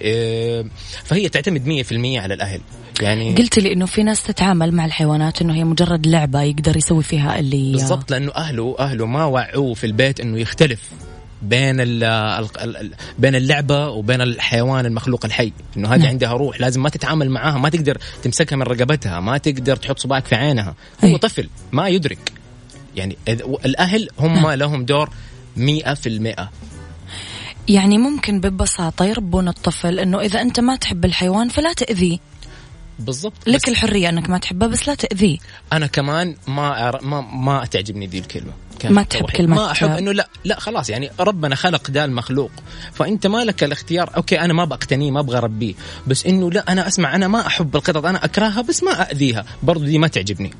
إيه، 0.00 0.64
فهي 1.04 1.28
تعتمد 1.28 1.66
100% 1.66 2.20
على 2.20 2.34
الأهل. 2.34 2.60
يعني 3.00 3.34
قلت 3.34 3.58
لي 3.58 3.72
إنه 3.72 3.86
في 3.86 4.02
ناس 4.02 4.22
تتعامل 4.22 4.72
مع 4.72 4.84
الحيوانات 4.84 5.42
إنه 5.42 5.54
هي 5.54 5.64
مجرد 5.64 6.06
لعبة 6.06 6.42
يقدر 6.42 6.76
يسوي 6.76 7.02
فيها 7.02 7.38
اللي 7.38 7.72
بالضبط 7.72 8.10
لأنه 8.10 8.32
اهله 8.36 8.76
أهله 8.78 9.06
ما 9.06 9.24
وعوه 9.24 9.74
في 9.74 9.84
البيت 9.86 10.20
إنه 10.20 10.38
يختلف. 10.38 10.80
بين 11.48 11.76
بين 13.18 13.34
اللعبة 13.34 13.88
وبين 13.88 14.20
الحيوان 14.20 14.86
المخلوق 14.86 15.24
الحي 15.24 15.52
إنه 15.76 15.88
هذه 15.88 16.00
نعم. 16.00 16.08
عندها 16.08 16.32
روح 16.32 16.60
لازم 16.60 16.82
ما 16.82 16.88
تتعامل 16.88 17.30
معاها 17.30 17.58
ما 17.58 17.68
تقدر 17.68 17.98
تمسكها 18.22 18.56
من 18.56 18.62
رقبتها 18.62 19.20
ما 19.20 19.38
تقدر 19.38 19.76
تحط 19.76 19.98
صباعك 19.98 20.26
في 20.26 20.34
عينها 20.34 20.74
هو 21.04 21.08
أي. 21.08 21.18
طفل 21.18 21.48
ما 21.72 21.88
يدرك 21.88 22.32
يعني 22.96 23.16
الأهل 23.64 24.08
هم 24.18 24.34
نعم. 24.34 24.50
لهم 24.50 24.84
دور 24.84 25.10
مئة 25.56 25.94
في 25.94 26.08
المئة 26.08 26.50
يعني 27.68 27.98
ممكن 27.98 28.40
ببساطة 28.40 29.04
يربون 29.04 29.48
الطفل 29.48 29.98
إنه 29.98 30.20
إذا 30.20 30.40
أنت 30.40 30.60
ما 30.60 30.76
تحب 30.76 31.04
الحيوان 31.04 31.48
فلا 31.48 31.72
تأذيه 31.72 32.18
بالضبط. 32.98 33.34
لك 33.46 33.68
الحرية 33.68 34.08
أنك 34.08 34.30
ما 34.30 34.38
تحبه 34.38 34.66
بس 34.66 34.88
لا 34.88 34.94
تأذيه. 34.94 35.38
أنا 35.72 35.86
كمان 35.86 36.36
ما 36.46 36.88
أر... 36.88 37.04
ما 37.04 37.20
ما 37.20 37.64
تعجبني 37.64 38.06
ذي 38.06 38.18
الكلمة. 38.18 38.52
ما 38.84 39.02
تحب. 39.02 39.26
كلمة- 39.26 39.40
ما 39.40 39.70
أحب 39.70 39.90
إنه 39.90 40.12
لا 40.12 40.28
لا 40.44 40.60
خلاص 40.60 40.90
يعني 40.90 41.10
ربنا 41.20 41.54
خلق 41.54 41.90
ده 41.90 42.04
المخلوق. 42.04 42.50
فأنت 42.92 43.26
ما 43.26 43.44
لك 43.44 43.64
الاختيار. 43.64 44.10
okay 44.16 44.40
أنا 44.40 44.52
ما 44.52 44.64
بقتنيه 44.64 45.10
ما 45.10 45.20
أبغى 45.20 45.38
أربيه. 45.38 45.74
بس 46.06 46.26
إنه 46.26 46.50
لا 46.50 46.72
أنا 46.72 46.88
أسمع 46.88 47.14
أنا 47.14 47.28
ما 47.28 47.46
أحب 47.46 47.76
القطط 47.76 48.06
أنا 48.06 48.24
أكرهها 48.24 48.62
بس 48.62 48.82
ما 48.82 49.10
اذيها 49.12 49.44
برضو 49.62 49.84
دي 49.84 49.98
ما 49.98 50.08
تعجبني. 50.08 50.54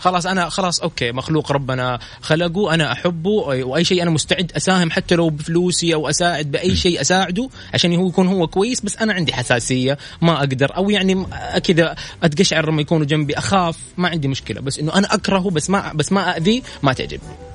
خلاص 0.00 0.26
أنا 0.26 0.48
خلاص 0.48 0.80
okay 0.80 1.12
مخلوق 1.12 1.52
ربنا 1.52 1.98
خلقه 2.20 2.74
أنا 2.74 2.92
أحبه 2.92 3.30
وأي 3.30 3.84
شيء 3.84 4.02
أنا 4.02 4.10
مستعد 4.10 4.52
أساهم 4.56 4.90
حتى 4.90 5.14
لو 5.14 5.30
بفلوسي 5.30 5.94
أو 5.94 6.08
أساعد 6.08 6.50
بأي 6.50 6.76
شيء 6.76 7.00
أساعده 7.00 7.48
عشان 7.74 7.94
هو 7.96 8.08
يكون 8.08 8.26
هو 8.26 8.46
كويس 8.46 8.80
بس 8.80 8.96
أنا 8.96 9.12
عندي 9.12 9.32
حساسية 9.32 9.98
ما 10.22 10.38
أقدر. 10.38 10.76
أو 10.76 10.90
يعني 10.90 11.26
كذا 11.64 11.96
أتقشعر 12.22 12.66
لما 12.70 12.80
يكونوا 12.80 13.06
جنبي 13.06 13.38
أخاف 13.38 13.78
ما 13.96 14.08
عندي 14.08 14.28
مشكلة 14.28 14.60
بس 14.60 14.78
إنه 14.78 14.94
أنا 14.94 15.14
أكرهه 15.14 15.50
بس 15.50 15.70
ما 15.70 15.92
بس 15.94 16.12
ما 16.12 16.36
أذيه 16.36 16.62
ما 16.82 16.92
تعجبني. 16.92 17.52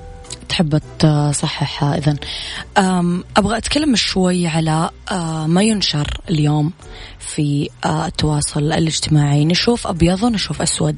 تحب 0.48 0.80
تصححها 0.98 1.98
اذا 1.98 2.16
أبغى 3.36 3.56
أتكلم 3.56 3.96
شوي 3.96 4.46
على 4.46 4.90
آه، 5.10 5.46
ما 5.46 5.62
ينشر 5.62 6.20
اليوم. 6.30 6.72
في 7.28 7.68
آه، 7.84 8.06
التواصل 8.06 8.72
الاجتماعي. 8.72 9.44
نشوف 9.44 9.86
أبيض 9.86 10.22
ونشوف 10.22 10.62
أسود. 10.62 10.96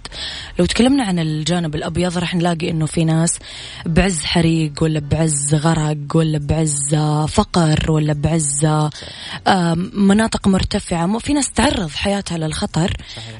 لو 0.59 0.65
تكلمنا 0.67 1.05
عن 1.05 1.19
الجانب 1.19 1.75
الأبيض 1.75 2.19
راح 2.19 2.35
نلاقي 2.35 2.71
إنه 2.71 2.87
في 2.87 3.05
ناس 3.05 3.39
بعز 3.87 4.25
حريق 4.25 4.73
ولا 4.83 5.01
بعز 5.01 5.55
غرق 5.55 5.97
ولا 6.15 6.39
بعز 6.39 6.95
آه، 6.95 7.27
فقر 7.27 7.91
ولا 7.91 8.13
بعز 8.13 8.65
آه، 8.65 9.75
مناطق 9.95 10.49
مرتفعة. 10.49 11.07
مو- 11.07 11.19
في 11.19 11.33
ناس 11.33 11.51
تعرض 11.51 11.91
حياتها 11.91 12.39
للخطر 12.39 12.93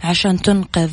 عشان 0.05 0.43
تنقذ 0.43 0.91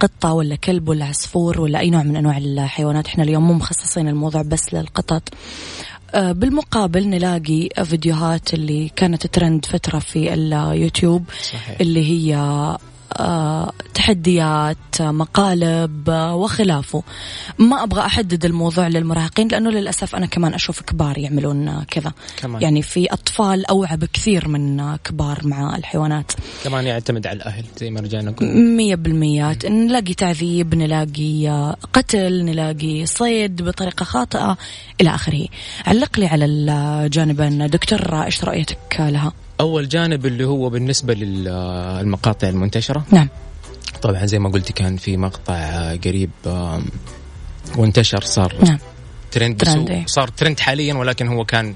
قطة 0.00 0.32
ولا 0.32 0.56
كلب 0.56 0.88
ولا 0.88 1.04
عصفور 1.04 1.60
ولا 1.60 1.78
أي 1.78 1.90
نوع 1.90 2.02
من 2.02 2.16
أنواع 2.16 2.36
الحيوانات. 2.38 3.06
إحنا 3.06 3.24
اليوم 3.24 3.46
مو 3.46 3.52
مخصصين 3.52 4.08
الموضوع 4.08 4.42
بس 4.42 4.74
للقطط. 4.74 5.22
بالمقابل 6.14 7.08
نلاقي 7.08 7.68
فيديوهات 7.84 8.54
اللي 8.54 8.90
كانت 8.96 9.26
ترند 9.26 9.64
فترة 9.64 9.98
في 9.98 10.34
اليوتيوب 10.34 11.24
صحيح. 11.42 11.80
اللي 11.80 12.10
هي 12.10 12.36
آه، 12.36 12.78
تحديات 13.94 14.76
آه، 15.00 15.10
مقالب 15.10 16.10
آه، 16.10 16.34
وخلافه. 16.34 17.02
ما 17.58 17.82
أبغى 17.82 18.00
أحدد 18.00 18.44
الموضوع 18.44 18.88
للمراهقين 18.88 19.48
لأنه 19.48 19.70
للأسف 19.70 20.16
أنا 20.16 20.26
كمان 20.26 20.54
أشوف 20.54 20.80
كبار 20.80 21.18
يعملون 21.18 21.68
آه، 21.68 21.84
كذا. 21.90 22.12
كمان. 22.36 22.62
يعني 22.62 22.82
في 22.82 23.12
أطفال 23.12 23.66
أوعى 23.66 23.96
بكثير 23.96 24.48
من 24.48 24.80
آه، 24.80 24.96
كبار 24.96 25.40
مع 25.44 25.76
الحيوانات. 25.76 26.32
كمان 26.64 26.86
يعتمد 26.86 27.26
على 27.26 27.36
الأهل 27.36 27.64
زي 27.76 27.90
ما 27.90 28.00
رجعنا 28.00 28.30
قلنا 28.30 28.52
مية 28.54 28.94
بالمية. 28.94 29.58
نلاقي 29.64 30.14
تعذيب 30.14 30.74
نلاقي 30.74 31.48
آه، 31.48 31.76
قتل 31.92 32.44
نلاقي 32.44 33.06
صيد 33.06 33.62
بطريقة 33.62 34.04
خاطئة 34.04 34.56
إلى 35.00 35.14
آخره. 35.14 35.46
علق 35.86 36.18
لي 36.18 36.26
على 36.26 36.44
الجانبين 36.44 37.66
دكتور 37.66 38.12
آه، 38.12 38.24
إيش 38.24 38.44
رؤيتك 38.44 38.96
لها؟ 38.98 39.32
أول 39.60 39.88
جانب 39.88 40.26
اللي 40.26 40.44
هو 40.44 40.70
بالنسبة 40.70 41.14
للمقاطع 41.14 42.48
المنتشرة؟ 42.48 43.06
نعم. 43.10 43.28
طبعا 44.02 44.26
زي 44.26 44.38
ما 44.38 44.48
قلتي 44.48 44.72
كان 44.72 44.96
في 44.96 45.16
مقطع 45.16 45.94
قريب 45.94 46.30
وانتشر 47.76 48.20
صار 48.20 48.54
نعم. 48.64 48.78
ترند 49.30 49.56
بس 49.56 49.72
ترند، 49.72 49.90
إيه. 49.90 50.06
صار 50.06 50.28
ترند 50.28 50.60
حاليا 50.60 50.94
ولكن 50.94 51.28
هو 51.28 51.44
كان 51.44 51.74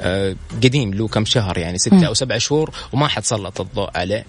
آه، 0.00 0.36
قديم 0.62 0.94
له 0.94 1.08
كم 1.08 1.24
شهر 1.24 1.58
يعني 1.58 1.78
ستة 1.78 1.96
مم. 1.96 2.04
أو 2.04 2.14
سبعة 2.14 2.38
شهور 2.38 2.70
وما 2.92 3.08
حد 3.08 3.24
سلط 3.24 3.60
الضوء 3.60 3.90
عليه 3.94 4.24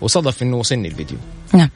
وصدف 0.00 0.42
إنه 0.42 0.56
وصلني 0.56 0.88
الفيديو. 0.88 1.18
نعم. 1.52 1.70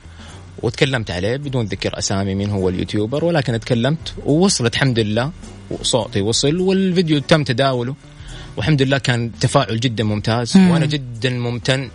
وتكلمت 0.63 1.11
عليه 1.11 1.37
بدون 1.37 1.67
ذكر 1.67 1.99
أسامي 1.99 2.35
مين 2.35 2.51
هو 2.51 2.69
اليوتيوبر 2.69 3.25
ولكن 3.25 3.61
تكلمت 3.61 4.15
ووصلت 4.27 4.75
الحمد 4.75 4.99
لله 4.99 5.31
وصوتي 5.71 6.21
وصل 6.21 6.61
والفيديو 6.61 7.19
تم 7.19 7.45
تداوله. 7.45 7.95
والحمد 8.57 8.83
لله 8.83 8.99
كان 8.99 9.31
تفاعل 9.41 9.81
جدا 9.81 10.05
ممتاز 10.05 10.57
مم. 10.57 10.71
وأنا 10.71 10.87
جدا 10.87 11.31
ممتن 11.31 11.89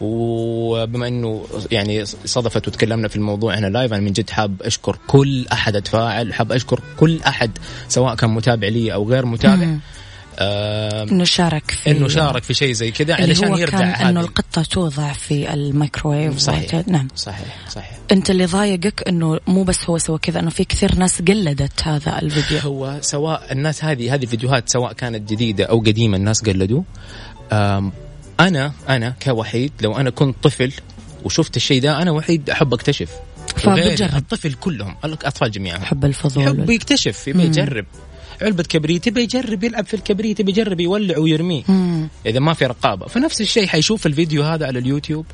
وبما 0.00 1.08
إنه 1.08 1.44
يعني 1.70 2.04
صدفت 2.04 2.68
وتكلمنا 2.68 3.08
في 3.08 3.16
الموضوع 3.16 3.54
هنا 3.58 3.66
لايف 3.66 3.92
أنا 3.92 4.02
من 4.02 4.12
جد 4.12 4.30
حاب 4.30 4.62
أشكر 4.62 4.98
كل 5.06 5.46
أحد 5.52 5.76
أتفاعل 5.76 6.34
حاب 6.34 6.52
أشكر 6.52 6.80
كل 6.96 7.20
أحد 7.26 7.50
سواء 7.88 8.14
كان 8.14 8.30
متابع 8.30 8.68
لي 8.68 8.94
أو 8.94 9.08
غير 9.08 9.26
متابع 9.26 9.64
مم. 9.64 9.80
آه 10.38 11.02
إنه 11.02 11.24
شارك 11.24 11.70
في 11.70 11.90
إنه 11.90 12.08
شارك 12.08 12.42
في 12.42 12.54
شيء 12.54 12.72
زي 12.72 12.90
كذا 12.90 13.14
علشان 13.14 13.58
يرجع 13.58 13.78
كان 13.78 13.88
هذا 13.88 14.08
إنه 14.08 14.20
القطة 14.20 14.62
توضع 14.62 15.12
في 15.12 15.54
الميكروويف. 15.54 16.38
صحيح. 16.38 16.88
نعم. 16.88 17.08
صحيح 17.16 17.68
صحيح. 17.68 17.98
أنت 18.12 18.30
اللي 18.30 18.46
ضايقك 18.46 19.08
إنه 19.08 19.40
مو 19.46 19.62
بس 19.62 19.90
هو 19.90 19.98
سوى 19.98 20.18
كذا 20.18 20.40
إنه 20.40 20.50
في 20.50 20.64
كثير 20.64 20.94
ناس 20.94 21.22
قلدت 21.22 21.82
هذا 21.82 22.18
الفيديو. 22.18 22.58
هو 22.58 22.98
سواء 23.00 23.52
الناس 23.52 23.84
هذه 23.84 24.14
هذه 24.14 24.22
الفيديوهات 24.22 24.68
سواء 24.68 24.92
كانت 24.92 25.30
جديدة 25.30 25.64
أو 25.64 25.78
قديمة 25.80 26.16
الناس 26.16 26.42
قلدوا. 26.42 26.82
أنا 28.40 28.72
أنا 28.88 29.14
كوحيد 29.22 29.72
لو 29.80 29.96
أنا 29.96 30.10
كنت 30.10 30.36
طفل 30.42 30.72
وشفت 31.24 31.56
الشيء 31.56 31.82
ده 31.82 32.02
أنا 32.02 32.10
وحيد 32.10 32.50
أحب 32.50 32.74
أكتشف. 32.74 33.10
فبتجرب. 33.56 34.14
الطفل 34.16 34.52
كلهم 34.52 34.96
الأطفال 35.04 35.50
جميعهم 35.50 35.84
حب 35.84 36.04
الفضول. 36.04 36.44
يحب 36.44 36.70
يكتشف 36.70 37.28
يبي. 37.28 37.42
يجرب. 37.42 37.84
علبة 38.42 38.62
كبريت 38.62 39.06
يبي 39.06 39.22
يجرب 39.22 39.64
يلعب 39.64 39.86
في 39.86 39.94
الكبريت 39.94 40.40
يبي 40.40 40.50
يجرب 40.50 40.80
يولع 40.80 41.18
ويرميه. 41.18 41.62
مم. 41.68 42.08
إذا 42.26 42.40
ما 42.40 42.54
في 42.54 42.66
رقابة. 42.66 43.06
فنفس 43.06 43.40
الشيء 43.40 43.66
حيشوف 43.66 44.06
الفيديو 44.06 44.42
هذا 44.42 44.66
على 44.66 44.78
اليوتيوب. 44.78 45.26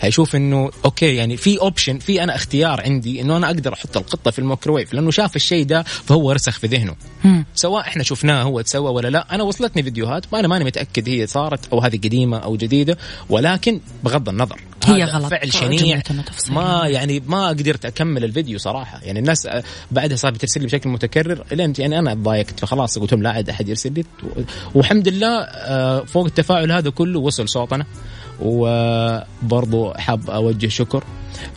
حيشوف 0.00 0.36
إنه 0.36 0.70
okay 0.84 1.14
يعني 1.14 1.36
في 1.36 1.60
option 1.60 1.98
في 1.98 2.22
أنا 2.22 2.34
اختيار 2.34 2.80
عندي 2.80 3.20
إنه 3.20 3.36
أنا 3.36 3.46
أقدر 3.46 3.72
أحط 3.72 3.96
القطة 3.96 4.30
في 4.30 4.38
الميكروويف. 4.38 4.94
لأنه 4.94 5.10
شاف 5.10 5.36
الشيء 5.36 5.64
ده 5.64 5.82
فهو 5.82 6.32
رسخ 6.32 6.58
في 6.58 6.66
ذهنه. 6.66 6.94
مم. 7.24 7.44
سواء 7.54 7.80
إحنا 7.80 8.02
شفناه 8.02 8.42
هو 8.42 8.60
تسوى 8.60 8.90
ولا 8.90 9.08
لا. 9.08 9.34
أنا 9.34 9.42
وصلتني 9.42 9.82
فيديوهات 9.82 10.26
وأنا 10.32 10.48
ماني 10.48 10.64
متأكد 10.64 11.08
هي 11.08 11.26
صارت 11.26 11.72
أو 11.72 11.80
هذه 11.80 11.96
قديمة 11.96 12.38
أو 12.38 12.56
جديدة. 12.56 12.98
ولكن 13.28 13.80
بغض 14.04 14.28
النظر. 14.28 14.60
هي 14.86 15.04
غلط. 15.04 15.30
فعل 15.30 15.52
شنيع. 15.52 16.02
ما 16.50 16.82
يعني 16.86 17.22
ما 17.26 17.48
قدرت 17.48 17.84
أكمل 17.84 18.24
الفيديو 18.24 18.58
صراحة. 18.58 19.00
يعني 19.02 19.18
الناس 19.18 19.48
بعدها 19.90 20.16
صارت 20.16 20.34
بترسل 20.34 20.60
لي 20.60 20.66
بشكل 20.66 20.88
متكرر. 20.88 21.44
لين 21.52 21.72
يعني 21.78 21.98
أنا 21.98 22.14
تضايقت 22.14 22.60
فخلاص 22.60 22.98
قلت 22.98 23.12
لهم 23.12 23.22
لا 23.22 23.30
عاد 23.30 23.48
أحد 23.50 23.68
يرسل 23.68 23.92
لي. 23.92 24.04
والحمد 24.74 25.08
لله 25.08 25.40
آه، 25.42 26.04
فوق 26.04 26.24
التفاعل 26.24 26.72
هذا 26.72 26.90
كله 26.90 27.18
وصل 27.18 27.48
صوتنا. 27.48 27.86
وبرضو 28.40 29.92
حاب 29.94 30.30
أوجه 30.30 30.68
شكر 30.68 31.04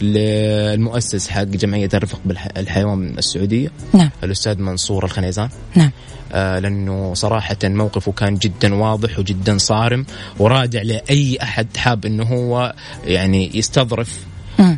للمؤسس 0.01 1.29
حق 1.29 1.43
جمعية 1.43 1.89
الرفق 1.93 2.19
بالحيوان 2.25 3.17
السعودية. 3.17 3.69
نعم. 3.93 4.09
الأستاذ 4.23 4.61
منصور 4.61 5.05
الخنيزان. 5.05 5.49
نعم. 5.75 5.91
آه 6.33 6.59
لأنه 6.59 7.13
صراحة 7.13 7.57
موقفه 7.63 8.11
كان 8.11 8.35
جدا 8.35 8.75
واضح 8.75 9.19
وجدا 9.19 9.57
صارم 9.57 10.05
ورادع 10.39 10.81
لأي 10.81 11.37
أحد 11.41 11.77
حاب 11.77 12.05
إنه 12.05 12.23
هو 12.23 12.73
يعني 13.05 13.57
يستظرف. 13.57 14.19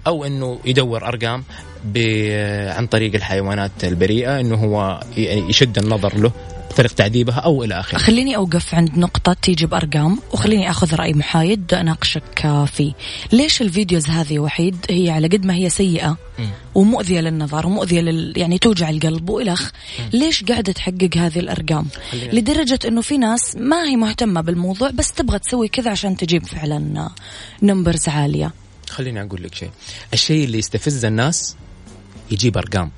أو 0.07 0.25
إنه 0.25 0.59
يدور 0.65 1.07
أرقام 1.07 1.43
عن 2.77 2.87
طريق 2.87 3.15
الحيوانات 3.15 3.71
البريئة 3.83 4.39
إنه 4.39 4.55
هو 4.55 5.03
يعني 5.17 5.49
يشد 5.49 5.77
النظر 5.77 6.17
له. 6.17 6.31
طريق 6.79 6.93
تعذيبها 6.93 7.35
أو 7.35 7.63
إلى 7.63 7.79
آخره. 7.79 7.97
خليني 7.97 8.35
أوقف 8.35 8.75
عند 8.75 8.97
نقطة 8.97 9.33
تيجي 9.33 9.65
بارقام 9.65 10.19
وخليني 10.33 10.69
أخذ 10.69 10.95
رأي 10.95 11.13
محايد 11.13 11.73
أناقشك 11.73 12.65
فيه. 12.73 12.93
ليش 13.31 13.61
الفيديوز 13.61 14.09
هذه 14.09 14.39
وحيد؟ 14.39 14.75
هي 14.89 15.09
على 15.09 15.27
قد 15.27 15.45
ما 15.45 15.53
هي 15.53 15.69
سيئة 15.69 16.17
ومؤذية 16.75 17.19
للنظر 17.19 17.67
ومؤذية 17.67 18.01
لل 18.01 18.33
يعني 18.37 18.57
توجع 18.57 18.89
القلب 18.89 19.29
والخ، 19.29 19.71
ليش 20.13 20.43
قاعدة 20.43 20.71
تحقق 20.71 21.17
هذه 21.17 21.39
الأرقام؟ 21.39 21.87
لدرجة 22.13 22.79
إنه 22.87 23.01
في 23.01 23.17
ناس 23.17 23.55
ما 23.55 23.83
هي 23.83 23.95
مهتمة 23.95 24.41
بالموضوع 24.41 24.89
بس 24.89 25.11
تبغى 25.11 25.39
تسوي 25.39 25.67
كذا 25.67 25.91
عشان 25.91 26.17
تجيب 26.17 26.45
فعلا 26.45 27.09
numbers 27.61 28.09
عالية. 28.09 28.53
خليني 28.89 29.21
أقول 29.21 29.43
لك 29.43 29.55
شيء. 29.55 29.71
الشيء 30.13 30.45
اللي 30.45 30.57
يستفز 30.57 31.05
الناس 31.05 31.55
يجيب 32.31 32.57
أرقام. 32.57 32.91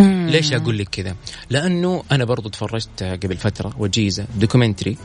مم. 0.00 0.28
ليش 0.30 0.52
أقول 0.52 0.78
لك 0.78 0.88
كذا 0.88 1.14
لأنه 1.50 2.02
أنا 2.12 2.24
برضو 2.24 2.48
تفرجت 2.48 3.02
قبل 3.02 3.36
فترة 3.36 3.72
وجيزة 3.78 4.24
documentary 4.40 4.96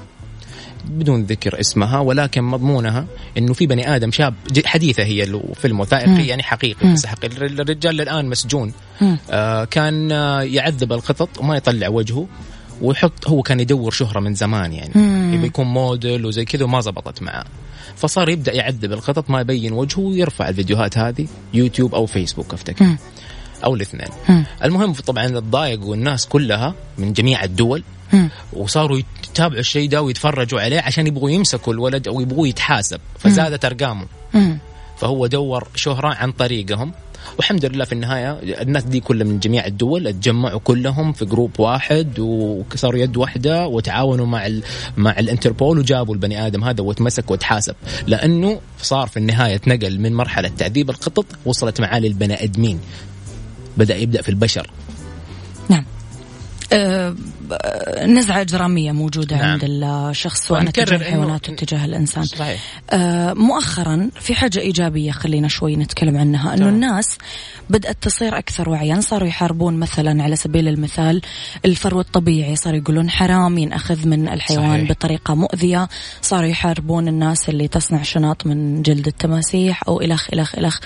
بدون 0.90 1.24
ذكر 1.24 1.60
اسمها 1.60 2.00
ولكن 2.00 2.44
مضمونها 2.44 3.06
إنه 3.38 3.54
في 3.54 3.68
بني 3.68 3.96
آدم 3.96 4.12
شاب 4.12 4.34
حديثة 4.66 5.04
هي 5.04 5.40
فيلم 5.56 5.80
وثائقي 5.80 6.28
يعني 6.28 6.44
حقيقي 6.44 6.94
بس 6.94 7.06
حقيقي 7.06 7.36
الر- 7.38 7.62
الرجال 7.62 8.02
الآن 8.02 8.26
مسجون 8.30 8.72
مم. 9.02 9.18
آه 9.32 9.64
كان 9.66 10.12
آه 10.12 10.42
يعذب 10.42 10.94
القطط 10.94 11.30
وما 11.40 11.56
يطلع 11.58 11.88
وجهه 11.88 12.28
ويحط 12.82 13.28
هو 13.28 13.42
كان 13.42 13.60
يدور 13.60 13.92
شهرة 13.92 14.20
من 14.20 14.34
زمان 14.36 14.74
يعني. 14.74 14.92
يبي 15.36 15.48
يكون 15.48 15.66
موديل 15.68 16.26
وزي 16.26 16.46
كذا 16.46 16.64
وما 16.66 16.82
زبطت 16.82 17.22
معاه 17.22 17.46
فصار 17.96 18.30
يبدأ 18.30 18.54
يعذب 18.54 18.94
القطط 18.94 19.30
ما 19.30 19.42
يبين 19.42 19.74
وجهه 19.74 20.00
ويرفع 20.00 20.50
الفيديوهات 20.50 20.98
هذه 20.98 21.28
يوتيوب 21.54 21.96
أو 21.96 22.06
فيسبوك 22.06 22.54
أفتكر 22.54 22.86
مم. 22.86 22.98
أو 23.64 23.76
الاثنين. 23.76 24.08
مم. 24.30 24.46
المهم 24.64 24.94
طبعا 24.94 25.26
الضايق 25.26 25.84
والناس 25.86 26.28
كلها 26.28 26.76
من 26.98 27.14
جميع 27.14 27.44
الدول 27.44 27.84
مم. 28.14 28.30
وصاروا 28.54 29.00
يتابعوا 29.30 29.60
الشيء 29.60 29.90
ده 29.90 30.02
ويتفرجوا 30.02 30.62
عليه 30.62 30.82
عشان 30.82 31.08
يبغوا 31.08 31.30
يمسكوا 31.30 31.74
الولد 31.74 32.08
أو 32.08 32.22
يبغوا 32.22 32.48
يتحاسب. 32.48 33.00
فزادت 33.20 33.66
ارقامه. 33.66 34.08
فهو 34.98 35.28
دور 35.28 35.68
شهرة 35.76 36.08
عن 36.08 36.32
طريقهم. 36.32 36.92
والحمد 37.38 37.66
لله 37.66 37.86
في 37.86 37.92
النهاية 37.94 38.32
الناس 38.62 38.84
دي 38.84 39.00
كلها 39.00 39.28
من 39.28 39.40
جميع 39.40 39.66
الدول 39.66 40.14
تجمعوا 40.14 40.60
كلهم 40.60 41.14
في 41.14 41.26
group 41.26 41.60
واحد 41.60 42.20
وكسروا 42.20 43.00
يد 43.00 43.18
واحدة 43.18 43.68
وتعاونوا 43.68 44.26
مع 44.26 44.46
ال 44.46 44.64
مع 44.98 45.20
الانتربول 45.20 45.80
وجابوا 45.80 46.14
البني 46.14 46.48
آدم 46.48 46.64
هذا 46.64 46.84
واتمسك 46.84 47.32
واتحاسب. 47.32 47.76
لأنه 48.08 48.62
صار 48.82 49.08
في 49.08 49.18
النهاية 49.18 49.58
تنقل 49.58 50.00
من 50.00 50.14
مرحلة 50.14 50.48
تعذيب 50.50 50.90
القطط 50.90 51.26
وصلت 51.46 51.82
معاه 51.82 52.00
للبني 52.00 52.44
آدمين. 52.44 52.80
بدأ 53.78 53.96
يبدأ 53.96 54.22
في 54.22 54.30
البشر 54.30 54.70
نعم 55.70 55.86
آه، 56.74 57.16
آه، 57.52 58.06
نزعة 58.06 58.42
إجرامية 58.42 58.92
موجودة 58.92 59.36
نعم. 59.38 59.46
عند 59.46 59.62
الشخص 59.64 60.52
ونكرر 60.52 60.86
تجاه 60.86 60.98
إنه- 60.98 61.02
الحيوانات 61.02 61.50
وتجاه 61.50 61.86
الإنسان 61.86 62.24
صحيح 62.24 62.62
آه، 62.90 63.34
مؤخرا 63.34 64.10
في 64.20 64.36
حاجة 64.36 64.60
إيجابية 64.60 65.12
خلينا 65.12 65.48
شوي 65.48 65.76
نتكلم 65.76 66.18
عنها 66.18 66.50
أنه 66.50 66.58
تمام. 66.60 66.74
الناس 66.74 67.18
بدأت 67.70 67.98
تصير 68.02 68.38
أكثر 68.38 68.70
وعيا 68.70 69.00
صاروا 69.00 69.28
يحاربون 69.28 69.80
مثلا 69.80 70.24
على 70.24 70.36
سبيل 70.36 70.68
المثال 70.68 71.22
الفرو 71.66 72.00
الطبيعي 72.00 72.56
صاروا 72.56 72.78
يقولون 72.78 73.10
حرام 73.10 73.58
ينأخذ 73.58 74.08
من 74.08 74.28
الحيوان 74.30 74.78
صحيح. 74.78 74.90
بطريقة 74.90 75.36
مؤذية 75.36 75.90
صاروا 76.22 76.50
يحاربون 76.50 77.08
الناس 77.08 77.50
اللي 77.50 77.68
تصنع 77.68 78.04
شنط 78.04 78.46
من 78.46 78.82
جلد 78.82 79.08
التماسيح 79.08 79.84
أو 79.88 80.02
إلخ 80.02 80.28
إلخ 80.34 80.56
إلخ 80.56 80.80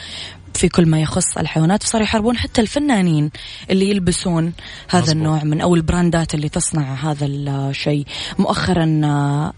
في 0.54 0.70
كل 0.70 0.86
ما 0.86 1.02
يخص 1.02 1.38
الحيوانات 1.38 1.84
صاروا 1.84 2.06
يحاربون 2.06 2.38
حتى 2.38 2.62
الفنانين 2.62 3.32
اللي 3.70 3.90
يلبسون 3.90 4.54
هذا 4.90 5.02
مزبوط. 5.02 5.16
النوع 5.16 5.44
من 5.44 5.62
أو 5.62 5.76
البراندات 5.76 6.36
اللي 6.36 6.50
تصنع 6.50 6.94
هذا 6.94 7.26
الشيء 7.26 8.06
مؤخرا 8.40 9.02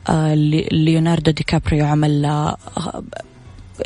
آه، 0.10 0.34
لي- 0.34 0.69
ليوناردو 0.71 1.32
دي 1.32 1.43
كابريو 1.43 1.86
عمل 1.86 2.25
آه، 2.25 2.58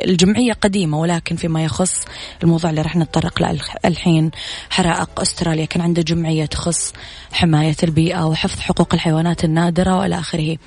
الجمعية 0.05 0.53
قديمة 0.53 0.99
ولكن 0.99 1.35
فيما 1.35 1.63
يخص 1.63 2.05
الموضوع 2.43 2.69
اللي 2.69 2.81
راح 2.81 2.95
نتطرق 2.95 3.41
له 3.41 3.51
الح- 3.51 3.75
الحين 3.85 4.31
حرائق 4.69 5.19
أستراليا. 5.21 5.65
كان 5.65 5.81
عنده 5.81 6.01
جمعية 6.01 6.45
تخص 6.45 6.93
حماية 7.31 7.75
البيئة 7.83 8.25
وحفظ 8.25 8.59
حقوق 8.59 8.93
الحيوانات 8.93 9.43
النادرة 9.43 9.97
وإلى 9.97 10.19
آخره. 10.19 10.57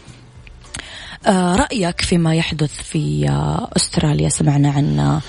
آه، 1.26 1.56
رأيك 1.56 2.00
فيما 2.00 2.34
يحدث 2.34 2.82
في 2.82 3.28
آه، 3.28 3.68
أستراليا؟ 3.76 4.28
سمعنا 4.28 4.70
عن 4.70 5.20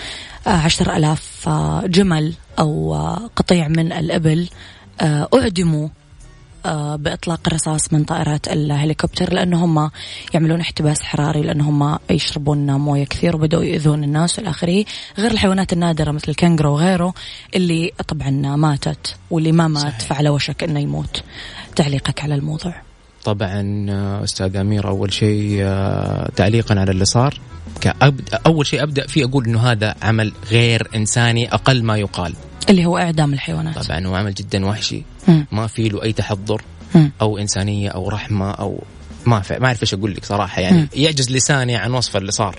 عشر 0.46 0.96
ألاف 0.96 1.48
آه، 1.48 1.84
جمل 1.86 2.34
أو 2.60 2.96
آه، 2.96 3.30
قطيع 3.36 3.68
من 3.68 3.92
الإبل 3.92 4.50
آه، 5.02 5.28
أعدموا 5.34 5.90
آه، 6.66 6.96
بإطلاق 6.96 7.40
الرصاص 7.48 7.94
من 7.94 8.04
طائرات 8.04 8.48
الهليكوبتر 8.48 9.34
لأنه 9.34 9.66
هم 9.66 9.92
يعملون 10.34 10.60
احتباس 10.60 11.02
حراري 11.02 11.42
لأنه 11.42 11.70
هم 11.70 12.00
يشربون 12.10 12.72
موية 12.72 13.06
كثير 13.06 13.36
وبدأوا 13.36 13.64
يؤذون 13.64 14.04
الناس 14.04 14.40
والى 14.40 14.50
آخره 14.50 14.86
غير 15.18 15.32
الحيوانات 15.32 15.74
النادرة 15.74 16.12
مثل 16.12 16.26
الكنغرو 16.30 16.74
وغيره 16.74 17.14
اللي 17.56 17.92
طبعا 18.08 18.30
ماتت 18.56 19.16
واللي 19.32 19.52
ما 19.52 19.68
مات 19.68 19.82
صحيح. 19.84 20.00
فعلى 20.00 20.30
وشك 20.30 20.64
أنه 20.64 20.80
يموت. 20.80 21.24
تعليقك 21.76 22.24
على 22.24 22.36
الموضوع. 22.36 22.74
طبعا 23.24 23.86
آه، 23.90 24.24
أستاذ 24.24 24.56
أمير 24.56 24.88
أول 24.88 25.14
شيء 25.14 25.58
آه، 25.62 26.30
تعليقا 26.36 26.80
على 26.80 26.92
اللي 26.92 27.06
صار. 27.06 27.40
كأبدأ 27.82 28.40
أول 28.46 28.66
شيء 28.68 28.84
أبدأ 28.84 29.08
فيه 29.08 29.26
أقول 29.26 29.46
إنه 29.46 29.72
هذا 29.72 29.96
عمل 30.02 30.34
غير 30.50 30.88
إنساني 30.96 31.54
أقل 31.54 31.84
ما 31.84 31.98
يقال 31.98 32.34
اللي 32.70 32.86
هو 32.86 32.98
إعدام 32.98 33.34
الحيوانات 33.34 33.80
طبعا 33.80 34.08
هو 34.08 34.16
عمل 34.16 34.34
جدا 34.34 34.66
وحشي. 34.66 35.04
ما 35.52 35.68
في 35.68 35.90
له 35.90 36.04
أي 36.04 36.14
تحضر 36.14 36.62
مم. 36.96 37.12
أو 37.22 37.38
إنسانية 37.38 37.90
أو 37.90 38.10
رحمة 38.10 38.52
أو 38.52 38.84
ما 39.26 39.44
ما 39.60 39.66
أعرف 39.68 39.82
إيش 39.82 39.94
أقول 39.94 40.14
لك 40.14 40.26
صراحة 40.26 40.62
يعني. 40.62 40.88
يعجز 40.96 41.32
لساني 41.32 41.76
عن 41.76 41.92
وصف 41.92 42.18
اللي 42.18 42.32
صار. 42.32 42.56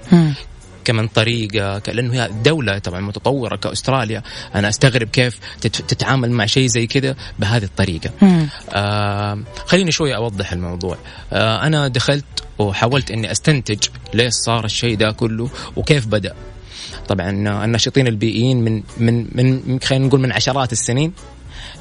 كمان 0.84 1.08
طريقة 1.08 1.82
لأنه 1.92 2.14
هي 2.14 2.30
دولة 2.44 2.78
طبعا 2.78 3.00
متطورة 3.00 3.56
كأستراليا. 3.56 4.22
أنا 4.54 4.68
أستغرب 4.68 5.08
كيف 5.08 5.38
تت- 5.60 5.82
تتعامل 5.90 6.30
مع 6.30 6.46
شيء 6.46 6.66
زي 6.66 6.86
كذا 6.86 7.16
بهذه 7.38 7.64
الطريقة. 7.64 8.10
آه 8.70 9.38
خليني 9.66 9.92
شوي 9.92 10.16
أوضح 10.16 10.52
الموضوع. 10.52 10.96
آه 11.32 11.66
أنا 11.66 11.88
دخلت 11.88 12.24
وحاولت 12.58 13.10
إني 13.10 13.32
أستنتج 13.32 13.78
ليش 14.14 14.32
صار 14.34 14.64
الشيء 14.64 14.96
ده 14.96 15.10
كله 15.12 15.50
وكيف 15.76 16.06
بدأ. 16.06 16.34
طبعا 17.08 17.30
الناشطين 17.64 18.06
البيئيين 18.06 18.60
من 18.64 18.82
من 18.98 19.26
من 19.34 19.80
خلينا 19.80 20.06
نقول 20.06 20.20
من 20.20 20.32
عشرات 20.32 20.72
السنين 20.72 21.12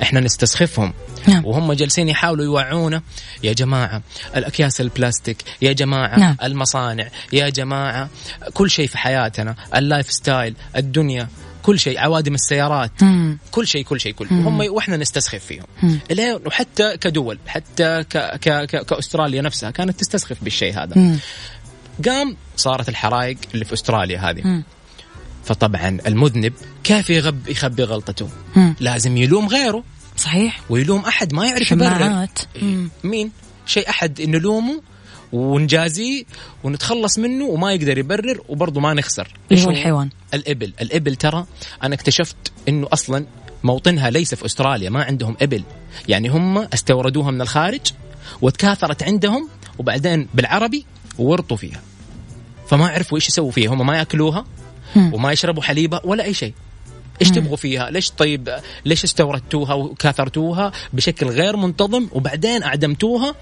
إحنا 0.02 0.20
نستسخفهم 0.20 0.94
نعم. 1.28 1.46
وهم 1.46 1.74
جالسين 1.74 2.10
يحاولوا 2.10 2.46
يوعونا 2.46 3.02
يا 3.44 3.54
جماعة 3.54 4.02
الأكياس 4.36 4.82
البلاستيك 4.82 5.44
يا 5.62 5.72
جماعة 5.72 6.20
نعم. 6.20 6.38
المصانع 6.44 7.08
يا 7.34 7.50
جماعة 7.50 8.10
كل 8.54 8.70
شيء 8.70 8.88
في 8.88 8.98
حياتنا 8.98 9.56
ال 9.76 10.12
lifestyle 10.12 10.56
الدنيا 10.76 11.28
كل 11.64 11.80
شيء 11.80 12.00
عوادم 12.00 12.34
السيارات 12.36 13.04
مم. 13.04 13.38
كل 13.52 13.68
شيء 13.68 13.84
كل 13.84 14.00
شيء 14.00 14.14
كل 14.14 14.28
هم 14.32 14.60
وإحنا 14.60 14.98
نستسخف 14.98 15.46
فيهم. 15.46 16.00
ليه 16.12 16.42
وحتى 16.46 16.98
كدول 16.98 17.40
حتى 17.48 18.04
ك 18.04 18.18
ك 18.18 18.50
ك 18.50 18.86
كأستراليا 18.86 19.42
نفسها 19.42 19.72
كانت 19.72 20.00
تستسخف 20.00 20.44
بالشيء 20.44 20.84
هذا 20.84 20.98
مم. 20.98 21.18
قام 22.06 22.38
صارت 22.56 22.90
الحرائق 22.90 23.38
اللي 23.54 23.66
في 23.66 23.74
أستراليا 23.74 24.20
هذه 24.20 24.42
مم. 24.44 24.64
فطبعا 25.43 25.97
المذنب 26.08 26.54
كيف 26.84 27.10
يغب 27.10 27.47
يخبي 27.47 27.84
غلطته. 27.84 28.30
مم. 28.56 28.75
لازم 28.80 29.17
يلوم 29.17 29.47
غيره. 29.47 29.84
صحيح. 30.17 30.62
ويلوم 30.69 30.99
أحد 30.99 31.34
ما 31.34 31.45
يعرف 31.45 31.71
يبرر. 31.71 32.27
إيه. 32.56 32.88
مين؟ 33.04 33.32
شيء 33.65 33.89
أحد 33.89 34.21
نلومه 34.21 34.82
ونجازيه 35.34 36.23
ونتخلص 36.63 37.19
منه 37.19 37.45
وما 37.45 37.73
يقدر 37.73 37.97
يبرر 37.97 38.41
وبرضه 38.49 38.80
ما 38.82 38.93
نخسر. 38.93 39.34
إيش 39.51 39.63
هو 39.63 39.69
الحيوان. 39.69 40.10
الإبل. 40.34 40.73
الإبل 40.82 41.15
ترى 41.15 41.45
أنا 41.84 41.95
اكتشفت 41.95 42.36
إنه 42.67 42.88
أصلا 42.93 43.25
موطنها 43.63 44.10
ليس 44.10 44.36
في 44.36 44.45
أستراليا 44.45 44.89
ما 44.89 45.04
عندهم 45.04 45.38
إبل. 45.41 45.63
يعني 46.08 46.30
هم 46.30 46.58
استوردوها 46.58 47.32
من 47.32 47.41
الخارج 47.41 47.82
وتكاثرت 48.41 49.04
عندهم 49.04 49.49
وبعدين 49.80 50.27
بالعربي 50.34 50.86
وورطوا 51.17 51.58
فيها. 51.58 51.82
فما 52.67 52.88
عرفوا 52.88 53.17
إيش 53.17 53.27
يسووا 53.27 53.51
فيها. 53.51 53.73
هم 53.73 53.88
ما 53.88 53.97
يأكلوها. 53.97 54.45
وما 54.95 55.32
يشربوا 55.32 55.63
حليبها 55.63 56.01
ولا 56.04 56.23
أي 56.23 56.34
شيء 56.34 56.54
إيش. 57.21 57.32
تبغوا 57.32 57.58
فيها 57.58 57.89
ليش 57.89 58.12
طيب 58.12 58.60
ليش 58.86 59.04
استوردتوها 59.04 59.73
وكاثرتوها 59.73 60.71
بشكل 60.93 61.27
غير 61.27 61.58
منتظم 61.58 62.08
وبعدين 62.12 62.63
أعدمتوها 62.63 63.36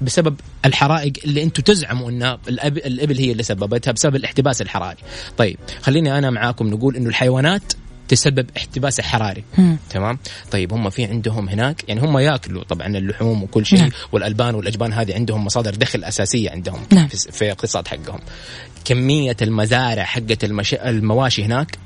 بسبب 0.00 0.40
الحرائق 0.64 1.12
اللي 1.24 1.42
أنتم 1.42 1.62
تزعموا 1.62 2.10
ان 2.10 2.38
الإبل 2.48 3.18
هي 3.18 3.32
اللي 3.32 3.42
سببتها 3.42 3.92
بسبب 3.92 4.16
الاحتباس 4.16 4.62
الحراري. 4.62 4.98
طيب 5.38 5.58
خليني 5.82 6.18
أنا 6.18 6.30
معاكم 6.30 6.66
نقول 6.66 6.96
إنه 6.96 7.08
الحيوانات 7.08 7.72
تسبب 8.08 8.46
احتباس 8.56 8.98
الحراري 9.00 9.44
مم. 9.58 9.76
تمام 9.90 10.18
طيب 10.50 10.72
هم 10.72 10.90
في 10.90 11.04
عندهم 11.04 11.48
هناك 11.48 11.84
يعني 11.88 12.00
هم 12.00 12.18
ياكلوا 12.18 12.64
طبعا 12.64 12.86
اللحوم 12.86 13.42
وكل 13.42 13.66
شيء 13.66 13.78
نعم. 13.78 13.90
والألبان 14.12 14.54
والأجبان 14.54 14.92
هذه 14.92 15.14
عندهم 15.14 15.44
مصادر 15.44 15.74
دخل 15.74 16.04
أساسية 16.04 16.50
عندهم 16.50 16.80
نعم. 16.92 17.08
في, 17.08 17.32
في 17.32 17.44
الاقتصاد 17.44 17.88
حقهم 17.88 18.20
كمية 18.84 19.36
المزارع 19.42 20.04
حقت 20.04 20.44
المش... 20.44 20.74
المواشي 20.74 21.44
هناك 21.44 21.78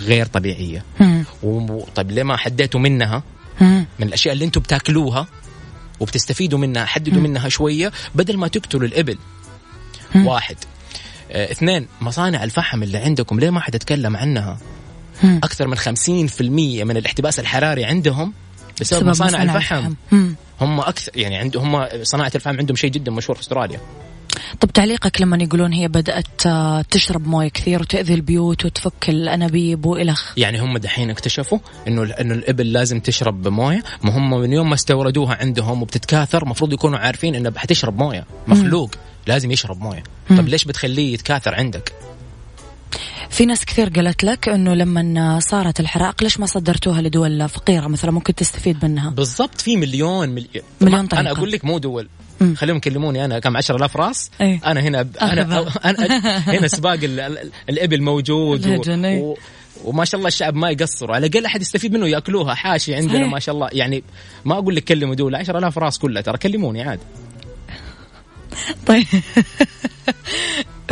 غير 0.00 0.26
طبيعية 0.26 0.84
مم. 1.00 1.24
و... 1.42 1.80
طيب 1.94 2.10
ليه 2.10 2.22
ما 2.22 2.36
حديتوا 2.36 2.80
منها 2.80 3.22
مم. 3.60 3.86
من 3.98 4.06
الأشياء 4.06 4.34
اللي 4.34 4.44
أنتم 4.44 4.60
بتاكلوها 4.60 5.26
وبتستفيدوا 6.00 6.58
منها 6.58 6.84
حددوا 6.84 7.22
منها 7.22 7.48
شوية 7.48 7.92
بدل 8.14 8.36
ما 8.36 8.48
تقتلوا 8.48 8.86
الإبل 8.86 9.18
مم. 10.14 10.26
واحد 10.26 10.56
آه، 11.32 11.52
اثنين 11.52 11.88
مصانع 12.00 12.44
الفحم 12.44 12.82
اللي 12.82 12.98
عندكم 12.98 13.40
ليه 13.40 13.50
ما 13.50 13.60
حد 13.60 13.74
يتكلم 13.74 14.16
عنها 14.16 14.52
مم. 14.52 14.81
أكثر 15.24 15.68
من 15.68 15.76
50% 15.78 16.40
من 16.84 16.96
الاحتباس 16.96 17.40
الحراري 17.40 17.84
عندهم 17.84 18.32
بسبب 18.80 19.06
مصانع 19.06 19.42
الفحم. 19.42 19.94
مم. 20.12 20.34
هم 20.60 20.80
أكثر 20.80 21.12
يعني 21.14 21.36
عندهم 21.36 21.74
هم 21.74 21.88
صناعة 22.02 22.32
الفحم 22.34 22.58
عندهم 22.58 22.76
شيء 22.76 22.90
جدا 22.90 23.12
مشهور 23.12 23.36
في 23.36 23.42
أستراليا. 23.42 23.80
طب 24.60 24.70
تعليقك 24.72 25.20
لما 25.20 25.38
يقولون 25.42 25.72
هي 25.72 25.88
بدأت 25.88 26.46
آه، 26.46 26.82
تشرب 26.82 27.26
موية 27.26 27.48
كثير 27.48 27.80
وتأذي 27.82 28.14
البيوت 28.14 28.64
وتفك 28.64 29.08
الأنابيب 29.08 29.86
وإلخ. 29.86 30.32
يعني 30.36 30.60
هم 30.60 30.78
دحين 30.78 31.10
اكتشفوا 31.10 31.58
إنه 31.88 32.02
إنه 32.02 32.34
الإبل 32.34 32.72
لازم 32.72 33.00
تشرب 33.00 33.48
موية. 33.48 33.82
ما 34.04 34.16
هم 34.16 34.30
من 34.30 34.52
يوم 34.52 34.68
ما 34.68 34.74
استوردوها 34.74 35.34
عندهم 35.40 35.82
وبتتكاثر 35.82 36.42
المفروض 36.42 36.72
يكونوا 36.72 36.98
عارفين 36.98 37.34
انها 37.34 37.52
حتشرب 37.56 37.98
موية. 37.98 38.26
مخلوق. 38.46 38.90
لازم 39.26 39.50
يشرب 39.50 39.80
موية. 39.80 40.02
طب 40.28 40.48
ليش 40.48 40.64
بتخليه 40.64 41.14
يتكاثر 41.14 41.54
عندك؟ 41.54 41.92
في 43.32 43.46
ناس 43.46 43.64
كثير 43.64 43.88
قالت 43.88 44.24
لك 44.24 44.48
إنه 44.48 44.74
لما 44.74 45.40
صارت 45.40 45.80
الحرائق 45.80 46.22
ليش 46.22 46.40
ما 46.40 46.46
صدرتوها 46.46 47.02
لدول 47.02 47.48
فقيرة 47.48 47.86
مثلا 47.88 48.10
ممكن 48.10 48.34
تستفيد 48.34 48.84
منها 48.84 49.10
بالضبط 49.10 49.60
في 49.60 49.76
مليون 49.76 50.28
مليون, 50.28 50.48
مليون 50.80 51.06
طريقة. 51.06 51.20
أنا 51.20 51.30
أقول 51.30 51.50
لك 51.52 51.64
مو 51.64 51.78
دول. 51.78 52.08
خليهم 52.56 52.76
يكلموني 52.76 53.24
أنا 53.24 53.38
كم 53.38 53.56
10000 53.56 53.96
راس 53.96 54.30
إيه. 54.40 54.60
أنا 54.66 54.80
هنا 54.80 55.00
أنا 55.22 55.42
أخذها. 55.42 55.90
أنا 55.90 56.38
هنا 56.58 56.68
سباق 56.68 56.92
ال- 57.02 57.20
ال- 57.20 57.50
الإبل 57.68 58.02
موجود 58.02 58.66
الهجن، 58.66 59.04
إيه. 59.04 59.20
و... 59.20 59.30
و... 59.30 59.36
وما 59.84 60.04
شاء 60.04 60.18
الله 60.18 60.28
الشعب 60.28 60.54
ما 60.54 60.70
يقصروا 60.70 61.14
على 61.14 61.26
الأقل 61.26 61.44
أحد 61.46 61.60
يستفيد 61.60 61.92
منه 61.92 62.08
ياكلوها 62.08 62.54
حاشي 62.54 62.94
عندنا 62.94 63.18
صحيح. 63.18 63.32
ما 63.32 63.38
شاء 63.38 63.54
الله 63.54 63.68
يعني 63.72 64.04
ما 64.44 64.58
أقول 64.58 64.76
لك 64.76 64.84
كلموا 64.84 65.14
دول 65.14 65.34
10000 65.34 65.78
راس 65.78 65.98
كلها 65.98 66.22
ترى 66.22 66.38
كلموني 66.38 66.82
عادي 66.82 67.02
طيب 68.86 69.06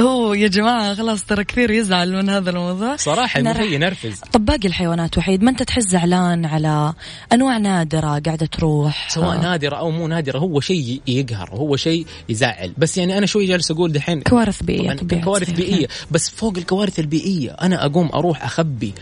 هو 0.00 0.34
يا 0.34 0.48
جماعة 0.48 0.94
خلاص 0.94 1.24
ترى 1.24 1.44
كثير 1.44 1.70
يزعل 1.70 2.12
من 2.12 2.28
هذا 2.30 2.50
الموضوع. 2.50 2.96
صراحة 2.96 3.40
نرى- 3.40 3.46
المثل 3.46 3.72
ينرفز 3.72 4.20
طب 4.32 4.44
باقي 4.44 4.68
الحيوانات 4.68 5.18
وحيد 5.18 5.42
ما 5.42 5.50
انت 5.50 5.62
تحس 5.62 5.82
زعلان 5.84 6.44
على 6.44 6.92
أنواع 7.32 7.58
نادرة 7.58 8.06
قاعدة 8.26 8.46
تروح؟ 8.46 9.08
سواء 9.10 9.36
آه، 9.36 9.40
نادرة 9.42 9.76
أو 9.76 9.90
مو 9.90 10.08
نادرة 10.08 10.38
هو 10.38 10.60
شيء 10.60 11.00
يقهر 11.06 11.50
هو 11.52 11.76
شيء 11.76 12.06
يزعل. 12.28 12.72
بس 12.78 12.98
يعني 12.98 13.18
أنا 13.18 13.26
شوي 13.26 13.46
جالس 13.46 13.70
أقول 13.70 13.92
دحين 13.92 14.20
كوارث 14.20 14.60
طبيعي 14.60 14.96
كوارث. 15.20 15.50
بيئية. 15.50 15.86
بس 16.10 16.30
فوق 16.30 16.56
الكوارث 16.56 16.98
البيئية 17.00 17.50
أنا 17.50 17.86
أقوم 17.86 18.08
أروح 18.14 18.44
أخبي 18.44 18.92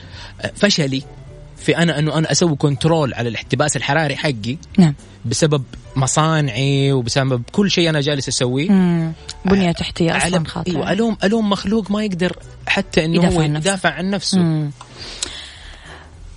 فشلي. 0.54 1.02
في 1.68 1.76
أنا 1.76 1.98
إنه 1.98 2.18
أنا 2.18 2.32
أسوي 2.32 2.56
كنترول 2.56 3.14
على 3.14 3.28
الاحتباس 3.28 3.76
الحراري 3.76 4.16
حقي 4.16 4.56
نعم. 4.78 4.94
بسبب 5.24 5.62
مصانعي 5.96 6.92
وبسبب 6.92 7.42
كل 7.52 7.70
شيء 7.70 7.90
أنا 7.90 8.00
جالس 8.00 8.28
أسويه. 8.28 8.68
بنية 9.44 9.72
تحتية 9.72 10.16
أصلا 10.16 10.44
خاطئة. 10.46 10.72
أيوه 10.72 10.92
ألوم 10.92 11.16
ألوم 11.24 11.50
مخلوق 11.50 11.90
ما 11.90 12.04
يقدر 12.04 12.36
حتى 12.66 13.04
إنه 13.04 13.14
يدافع 13.14 13.36
هو 13.36 13.40
عن 13.40 13.52
نفسه. 13.52 13.70
يدافع 13.70 13.90
عن 13.90 14.10
نفسه. 14.10 14.38
مم. 14.38 14.70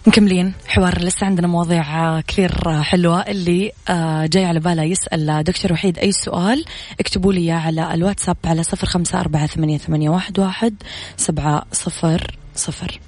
مكملين. 0.08 0.54
حوار 0.68 1.02
لسه 1.02 1.26
عندنا 1.26 1.48
مواضيع 1.48 2.18
آه، 2.18 2.24
كثير 2.28 2.52
آه، 2.66 2.82
حلوة. 2.82 3.22
اللي 3.22 3.72
آه، 3.90 4.26
جاي 4.26 4.46
على 4.46 4.60
باله 4.60 4.84
يسأل 4.84 5.44
دكتور 5.44 5.74
وحيد 5.74 6.00
أي 6.00 6.12
سؤال 6.12 6.66
اكتبوا 7.00 7.34
لي 7.34 7.52
على 7.52 7.94
الواتساب 7.94 8.38
على 8.46 8.64
صفر 8.64 8.88
خمسة 8.88 9.20
أربعة 9.20 9.48
ثمانية, 9.48 10.10
واحد 10.10 10.74
سبعة 11.18 11.66
صفر 11.72 12.36
صفر. 12.56 13.00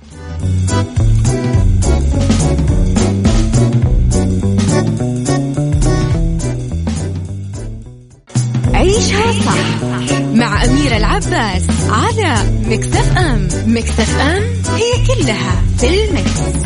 عيشها 8.93 9.31
صح 9.31 10.13
مع 10.21 10.63
أميرة 10.63 10.97
العباس 10.97 11.63
على 11.89 12.59
مكتف 12.65 13.17
أم 13.17 13.47
مكتف 13.67 14.19
أم 14.19 14.43
هي 14.75 15.07
كلها 15.07 15.61
في 15.77 16.05
المكس. 16.05 16.63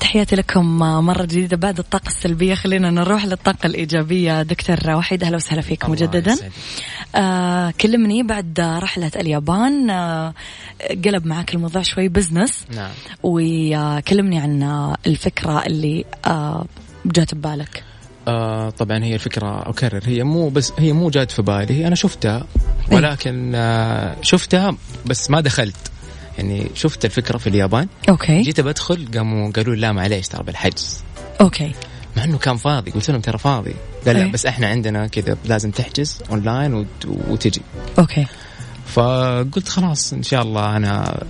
تحياتي 0.00 0.36
لكم 0.36 0.78
مرة 0.78 1.22
جديدة 1.22 1.56
بعد 1.56 1.78
الطاقة 1.78 2.06
السلبية 2.08 2.54
خلينا 2.54 2.90
نروح 2.90 3.24
للطاقة 3.24 3.66
الإيجابية 3.66 4.42
دكتور 4.42 4.76
وحيد 4.88 5.24
أهلا 5.24 5.36
وسهلا 5.36 5.60
فيك 5.60 5.84
الله 5.84 5.92
مجددا 5.92 6.32
يسعدك. 6.32 6.52
آه 7.14 7.70
كلمني 7.80 8.22
بعد 8.22 8.60
رحلة 8.60 9.10
اليابان. 9.16 9.90
آه 9.90 10.34
قلب 11.04 11.26
معك 11.26 11.54
الموضوع 11.54 11.82
شوي 11.82 12.08
business 12.08 12.64
نعم. 12.74 12.90
وكلمني 13.22 14.38
عن 14.38 14.62
الفكرة 15.06 15.66
اللي 15.66 16.04
آه، 16.26 16.66
جات 17.06 17.34
ببالك. 17.34 17.84
آه 18.28 18.70
طبعا 18.70 19.04
هي 19.04 19.14
الفكرة 19.14 19.68
أكرر 19.68 20.02
هي 20.06 20.24
مو 20.24 20.48
بس 20.48 20.72
هي 20.78 20.92
مو 20.92 21.10
جات 21.10 21.30
في 21.30 21.42
بالي 21.42 21.74
هي 21.74 21.86
أنا 21.86 21.94
شفتها. 21.94 22.46
ولكن 22.92 23.52
آه 23.54 24.16
شفتها 24.22 24.76
بس 25.06 25.30
ما 25.30 25.40
دخلت. 25.40 25.76
يعني 26.38 26.70
شفت 26.74 27.04
الفكرة 27.04 27.38
في 27.38 27.46
اليابان. 27.46 27.88
okay. 28.08 28.42
جيت 28.42 28.60
بدخل 28.60 29.08
قاموا 29.14 29.50
قالوا 29.52 29.74
لا 29.74 29.92
معليش 29.92 30.28
ترى 30.28 30.42
بالحجز. 30.42 31.04
okay. 31.40 31.72
مع 32.16 32.24
إنه 32.24 32.38
كان 32.38 32.56
فاضي. 32.56 32.90
قلت 32.90 33.10
لهم 33.10 33.20
ترى 33.20 33.38
فاضي. 33.38 33.74
قال 34.06 34.16
لا 34.16 34.22
إيه. 34.24 34.32
بس 34.32 34.46
إحنا 34.46 34.66
عندنا 34.68 35.06
كذا 35.06 35.36
لازم 35.44 35.70
تحجز 35.70 36.18
اونلاين 36.30 36.74
وت- 36.74 37.06
وتجي. 37.28 37.62
okay. 37.98 38.26
فقلت 38.86 39.68
خلاص 39.68 40.12
إن 40.12 40.22
شاء 40.22 40.42
الله 40.42 40.76
أنا 40.76 41.22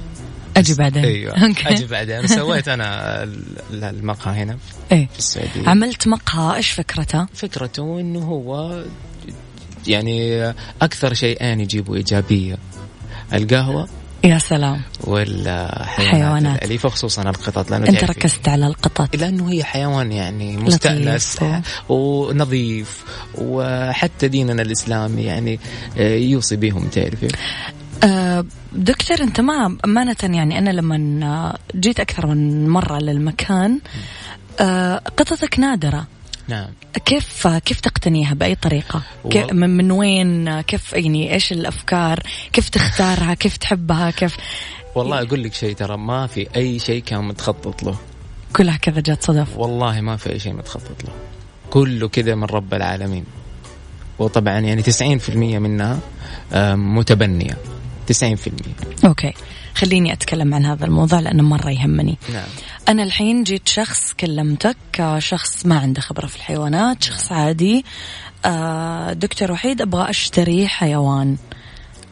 أجي 0.57 0.75
بعدين. 0.75 1.05
أيوه 1.05 1.33
okay. 1.46 1.68
أجي 1.68 1.87
بعدين. 1.87 2.27
سويت 2.27 2.68
أنا 2.68 3.22
ال- 3.22 3.85
المقهى 3.85 4.42
هنا 4.42 4.59
إيه. 4.92 5.09
في 5.12 5.18
السعودية. 5.18 5.68
عملت 5.68 6.09
مقهى. 6.09 6.57
إيش 6.57 6.70
فكرته؟ 6.70 7.27
فكرته 7.35 8.01
إنه 8.01 8.20
هو 8.20 8.83
يعني 9.87 10.49
أكثر 10.83 11.14
شيئين 11.14 11.61
يجيبوا 11.61 11.96
إيجابية. 11.96 12.59
القهوة 13.33 13.88
يا 14.26 14.38
سلام. 14.38 14.80
والحيوانات. 15.04 15.88
حيوانات. 15.88 16.58
الاليفه 16.62 16.88
خصوصا 16.88 17.22
القطط 17.22 17.70
لأنه 17.70 17.88
أنت 17.88 17.98
تعرفي- 18.00 18.12
ركزت 18.20 18.48
على 18.48 18.66
القطط. 18.66 19.16
لأنه 19.16 19.50
هي 19.50 19.64
حيوان 19.64 20.12
يعني 20.12 20.56
مستأنس 20.56 21.36
لطيف. 21.42 21.80
ونظيف 21.90 23.04
وحتى 23.38 24.28
ديننا 24.28 24.62
الإسلامي 24.62 25.22
يعني 25.22 25.60
آه، 25.98 26.16
يوصي 26.16 26.56
بهم 26.56 26.88
تعرفي. 26.88 27.28
آه، 28.04 28.44
دكتور 28.72 29.20
أنت 29.20 29.40
ما 29.40 29.76
أمانة 29.84 30.16
يعني 30.22 30.58
أنا 30.58 30.70
لما 30.70 31.54
جيت 31.76 32.00
أكثر 32.00 32.26
من 32.26 32.68
مرة 32.68 32.98
للمكان 32.98 33.78
آه، 34.60 34.96
قطتك 35.16 35.58
نادرة. 35.58 36.06
نعم 36.48 36.68
كيف 37.04 37.46
كيف 37.46 37.81
تقتنيها 37.81 38.35
بأي 38.35 38.54
طريقة؟ 38.54 39.02
والله- 39.25 39.52
من, 39.52 39.77
من 39.77 39.90
وين؟ 39.90 40.60
كيف 40.60 40.92
يعني 40.92 41.35
إيش 41.35 41.52
الأفكار؟ 41.52 42.21
كيف 42.52 42.68
تختارها؟ 42.68 43.35
كيف 43.35 43.56
تحبها؟ 43.56 44.10
كيف 44.10 44.37
والله 44.94 45.23
أقول 45.23 45.42
لك 45.42 45.54
شيء 45.54 45.75
ترى 45.75 45.96
ما 45.96 46.27
في 46.27 46.46
أي 46.56 46.79
شيء 46.79 47.02
كان 47.02 47.25
متخطط 47.25 47.83
له 47.83 47.96
كلها 48.52 48.77
كذا 48.77 49.00
جات 49.00 49.25
صدف 49.25 49.56
والله 49.58 50.00
ما 50.00 50.16
في 50.16 50.33
أي 50.33 50.38
شيء 50.38 50.52
متخطط 50.52 51.04
له 51.04 51.12
كله 51.71 52.08
كذا 52.08 52.35
من 52.35 52.44
رب 52.44 52.75
العالمين 52.75 53.25
وطبعا 54.18 54.58
يعني 54.58 54.83
90% 54.83 55.31
منها 55.58 55.98
متبنية 56.77 57.56
90% 58.12 58.25
أوكي 59.04 59.33
خليني 59.77 60.12
أتكلم 60.12 60.54
عن 60.54 60.66
هذا 60.66 60.85
الموضوع 60.85 61.20
لأنه 61.20 61.42
مرة 61.42 61.70
يهمني. 61.70 62.18
نعم. 62.33 62.48
أنا 62.88 63.02
الحين 63.02 63.44
جيت 63.44 63.68
شخص 63.68 64.12
كلمتك 64.12 64.77
آه، 65.00 65.18
شخص 65.18 65.66
ما 65.66 65.79
عنده 65.79 66.00
خبرة 66.00 66.27
في 66.27 66.37
الحيوانات 66.37 67.02
شخص 67.02 67.33
عادي. 67.33 67.85
آه، 68.44 69.12
دكتور 69.12 69.52
وحيد 69.52 69.81
أبغى 69.81 70.10
أشتري 70.10 70.68
حيوان. 70.68 71.37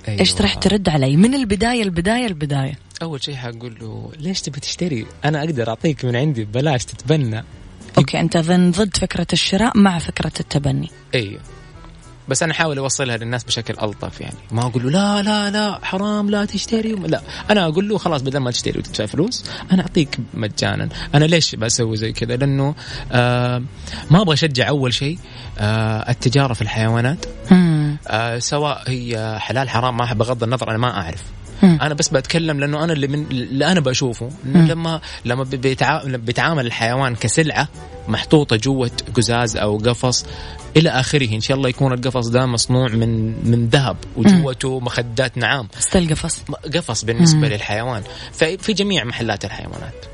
أيوة. 0.09 0.21
إيش 0.21 0.41
راح 0.41 0.55
ترد 0.55 0.89
علي؟ 0.89 1.17
من 1.17 1.35
البداية 1.35 1.83
البداية 1.83 2.27
البداية. 2.27 2.79
أول 3.03 3.23
شيء 3.23 3.35
حقول 3.35 3.77
له 3.81 4.13
ليش 4.19 4.41
تبي 4.41 4.61
تشتري؟ 4.61 5.07
أنا 5.25 5.39
أقدر 5.39 5.69
أعطيك 5.69 6.05
من 6.05 6.17
عندي 6.17 6.45
ببلاش 6.45 6.85
تتبنى. 6.85 7.45
أوكي 7.99 8.21
أنت 8.21 8.37
ضد 8.37 8.97
فكرة 8.97 9.27
الشراء 9.33 9.79
مع 9.79 9.99
فكرة 9.99 10.33
التبني. 10.41 10.91
أيوه. 11.15 11.41
بس 12.29 12.43
أنا 12.43 12.53
أحاول 12.53 12.79
أوصلها 12.79 13.17
للناس 13.17 13.45
بشكل 13.45 13.75
ألطف 13.83 14.21
يعني. 14.21 14.37
ما 14.51 14.63
أقول 14.63 14.83
له 14.83 14.91
لا 14.91 15.23
لا 15.23 15.51
لا 15.51 15.79
حرام 15.83 16.31
لا 16.31 16.45
تشتري. 16.45 16.93
لا. 16.93 17.23
أنا 17.51 17.65
أقول 17.65 17.89
له 17.89 17.99
خلاص 17.99 18.23
بدل 18.23 18.39
ما 18.39 18.51
تشتري 18.51 18.79
وتدفع 18.79 19.07
فلوس 19.07 19.45
أنا 19.73 19.83
أعطيك 19.83 20.19
مجانا. 20.35 20.89
أنا 21.15 21.25
ليش 21.25 21.55
بسوي 21.55 21.97
زي 21.97 22.13
كذا؟ 22.13 22.37
لأنه 22.37 22.75
آه 23.13 23.63
ما 24.11 24.23
أبغى 24.23 24.35
أشجع 24.35 24.69
أول 24.69 24.95
شيء 24.95 25.19
آه 25.59 26.11
التجارة 26.11 26.53
في 26.53 26.63
الحيوانات. 26.63 27.27
آه 28.09 28.39
سواء 28.39 28.83
هي 28.87 29.37
حلال 29.41 29.69
حرام 29.69 29.97
ما 29.97 30.13
بغض 30.13 30.43
النظر 30.43 30.71
أنا 30.71 30.79
ما 30.79 30.91
أعرف. 30.91 31.23
أنا 31.65 31.95
بس 31.95 32.09
بتكلم 32.09 32.61
لأنه 32.61 32.85
أنا 32.85 32.93
اللي 32.93 33.07
من 33.07 33.27
اللي 33.31 33.67
أنا 33.73 33.81
بشوفه 33.81 34.31
لما 34.45 35.01
لما 35.25 35.45
بيتع... 35.45 36.03
لما 36.03 36.17
بيتعامل 36.17 36.67
الحيوان 36.67 37.15
كسلعة 37.15 37.69
محطوطة 38.09 38.57
جوة 38.57 38.91
قزاز 39.17 39.57
أو 39.57 39.79
قفص 39.79 40.27
إلى 40.77 40.91
آخره. 40.91 41.35
إن 41.35 41.41
شاء 41.41 41.57
الله 41.57 41.69
يكون 41.69 41.93
القفص 41.93 42.29
ده 42.29 42.47
مصنوع 42.47 42.89
من 42.89 43.35
من 43.51 43.69
ذهب 43.69 43.97
وجوته 44.17 44.81
مخدات 44.81 45.39
نعام. 45.39 45.69
ستيل 45.79 46.11
قفص. 46.11 46.43
قفص 46.75 47.05
بالنسبة. 47.05 47.49
للحيوان. 47.49 48.03
في 48.59 48.73
جميع 48.73 49.05
محلات 49.05 49.45
الحيوانات. 49.45 50.05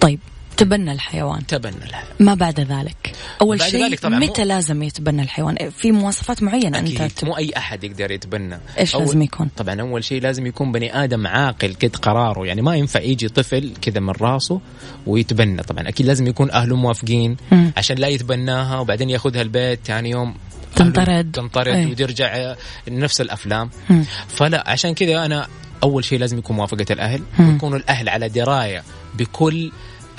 طيب 0.00 0.20
تبنى 0.60 0.92
الحيوان 0.92 1.46
تبنى 1.46 1.84
الحيوان 1.84 2.06
ما 2.20 2.34
بعد 2.34 2.60
ذلك 2.60 3.12
أول 3.40 3.58
بعد 3.58 3.68
شيء 3.70 3.84
ذلك 3.84 4.00
طبعاً 4.00 4.18
مو- 4.18 4.26
متى 4.26 4.44
لازم 4.44 4.82
يتبنى 4.82 5.22
الحيوان 5.22 5.70
في 5.70 5.92
مواصفات 5.92 6.42
معينة 6.42 6.78
أنت 6.78 6.88
أكيد 7.00 7.08
تب... 7.10 7.28
مو 7.28 7.36
أي 7.36 7.50
أحد 7.56 7.84
يقدر 7.84 8.10
يتبنى 8.10 8.58
إيش 8.78 8.96
أول- 8.96 8.98
لازم 8.98 9.22
يكون 9.22 9.48
طبعا 9.56 9.80
أول 9.80 10.04
شيء 10.04 10.22
لازم 10.22 10.46
يكون 10.46 10.72
بني 10.72 11.04
آدم 11.04 11.26
عاقل 11.26 11.74
قد 11.82 11.96
قراره 11.96 12.46
يعني 12.46 12.62
ما 12.62 12.76
ينفع 12.76 13.00
يجي 13.00 13.28
طفل 13.28 13.72
كذا 13.82 14.00
من 14.00 14.10
راسه 14.20 14.60
ويتبنى 15.06 15.62
طبعا 15.62 15.88
أكيد 15.88 16.06
لازم 16.06 16.26
يكون 16.26 16.50
أهله 16.50 16.76
موافقين 16.76 17.36
مم. 17.52 17.72
عشان 17.76 17.96
لا 17.98 18.08
يتبناها 18.08 18.78
وبعدين 18.78 19.10
ياخذها 19.10 19.42
البيت 19.42 19.80
ثاني 19.84 20.10
يوم 20.10 20.34
تنطرد. 20.76 21.30
تنطرد 21.32 21.68
أي. 21.74 21.86
وترجع 21.86 22.54
نفس 22.88 23.20
الأفلام 23.20 23.70
مم. 23.90 24.04
فلا 24.28 24.64
عشان 24.70 24.94
كذا 24.94 25.24
أنا 25.24 25.46
أول 25.82 26.04
شيء 26.04 26.18
لازم 26.18 26.38
يكون 26.38 26.56
موافقة 26.56 26.86
الأهل. 26.90 27.22
ويكونوا 27.38 27.78
الأهل 27.78 28.08
على 28.08 28.28
دراية 28.28 28.82
بكل 29.18 29.72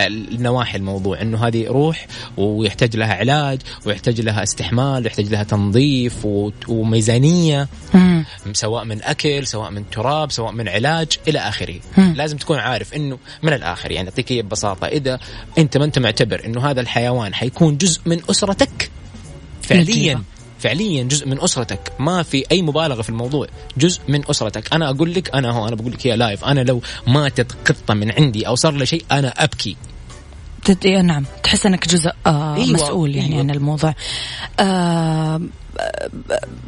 النواحي 0.07 0.77
الموضوع 0.77 1.21
إنه 1.21 1.47
هذه 1.47 1.67
روح 1.67 2.07
ويحتاج 2.37 2.97
لها 2.97 3.13
علاج 3.13 3.59
ويحتاج 3.85 4.21
لها 4.21 4.43
استحمال 4.43 5.03
ويحتاج 5.03 5.25
لها 5.25 5.43
تنظيف 5.43 6.27
وميزانية 6.67 7.67
مم. 7.93 8.25
سواء 8.53 8.83
من 8.83 9.03
أكل 9.03 9.47
سواء 9.47 9.71
من 9.71 9.89
تراب 9.89 10.31
سواء 10.31 10.51
من 10.51 10.69
علاج 10.69 11.07
إلى 11.27 11.39
آخره 11.39 11.79
مم. 11.97 12.13
لازم 12.17 12.37
تكون 12.37 12.57
عارف 12.57 12.93
إنه 12.93 13.17
من 13.43 13.53
الآخر 13.53 13.91
يعني 13.91 14.09
أعطيك 14.09 14.33
ببساطة 14.33 14.87
إذا 14.87 15.19
أنت 15.57 15.77
ما 15.77 15.85
أنت 15.85 15.99
معتبر 15.99 16.45
إنه 16.45 16.69
هذا 16.69 16.81
الحيوان 16.81 17.33
حيكون 17.33 17.77
جزء 17.77 18.01
من 18.05 18.19
أسرتك 18.29 18.91
فعليا. 19.61 20.21
فعليا 20.59 21.03
جزء 21.03 21.27
من 21.27 21.41
أسرتك 21.41 21.93
ما 21.99 22.23
في 22.23 22.43
أي 22.51 22.61
مبالغة 22.61 23.01
في 23.01 23.09
الموضوع 23.09 23.47
جزء 23.77 24.01
من 24.07 24.29
أسرتك 24.29 24.73
أنا 24.73 24.89
أقول 24.89 25.13
لك 25.13 25.35
أنا 25.35 25.51
هو 25.51 25.67
أنا 25.67 25.75
بقول 25.75 25.91
لك 25.91 26.05
يا 26.05 26.15
لايف 26.15 26.45
أنا 26.45 26.61
لو 26.61 26.81
ماتت 27.07 27.51
قطة 27.65 27.93
من 27.93 28.11
عندي 28.11 28.47
أو 28.47 28.55
صار 28.55 28.73
لي 28.73 28.85
شيء 28.85 29.05
أنا 29.11 29.43
أبكي 29.43 29.75
تت... 30.65 30.85
إيه، 30.85 31.01
نعم. 31.01 31.25
تحس 31.43 31.65
إنك 31.65 31.87
جزء 31.87 32.11
آه 32.25 32.55
أيوة، 32.55 32.67
مسؤول 32.73 33.15
يعني 33.15 33.29
أيوة. 33.29 33.39
عن 33.39 33.49
الموضوع. 33.51 33.95
آه 34.59 35.41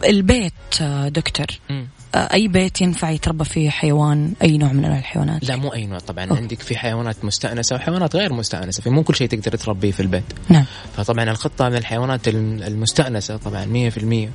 البيت 0.05 0.53
آه 0.81 1.07
دكتور. 1.09 1.45
آه 1.69 1.87
أي 2.15 2.47
بيت 2.47 2.81
ينفع 2.81 3.09
يتربى 3.09 3.45
فيه 3.45 3.69
حيوان؟ 3.69 4.33
أي 4.41 4.57
نوع 4.57 4.71
من 4.73 4.85
أنواع 4.85 4.99
الحيوانات؟ 4.99 5.43
لا 5.49 5.55
مو 5.55 5.73
أي 5.73 5.85
نوع 5.85 5.99
طبعا. 5.99 6.25
أوه. 6.25 6.37
عندك 6.37 6.59
في 6.59 6.77
حيوانات 6.77 7.25
مستأنسة 7.25 7.75
وحيوانات 7.75 8.15
غير 8.15 8.33
مستأنسة. 8.33 8.81
في 8.81 8.89
مو 8.89 9.03
كل 9.03 9.15
شيء 9.15 9.27
تقدر 9.27 9.57
تربيه 9.57 9.91
في 9.91 9.99
البيت. 9.99 10.23
نعم. 10.49 10.65
فطبعا 10.97 11.23
القطه 11.23 11.69
من 11.69 11.75
الحيوانات 11.77 12.27
الم- 12.27 12.63
المستأنسة 12.63 13.37
طبعا 13.37 13.65
100% 13.65 14.29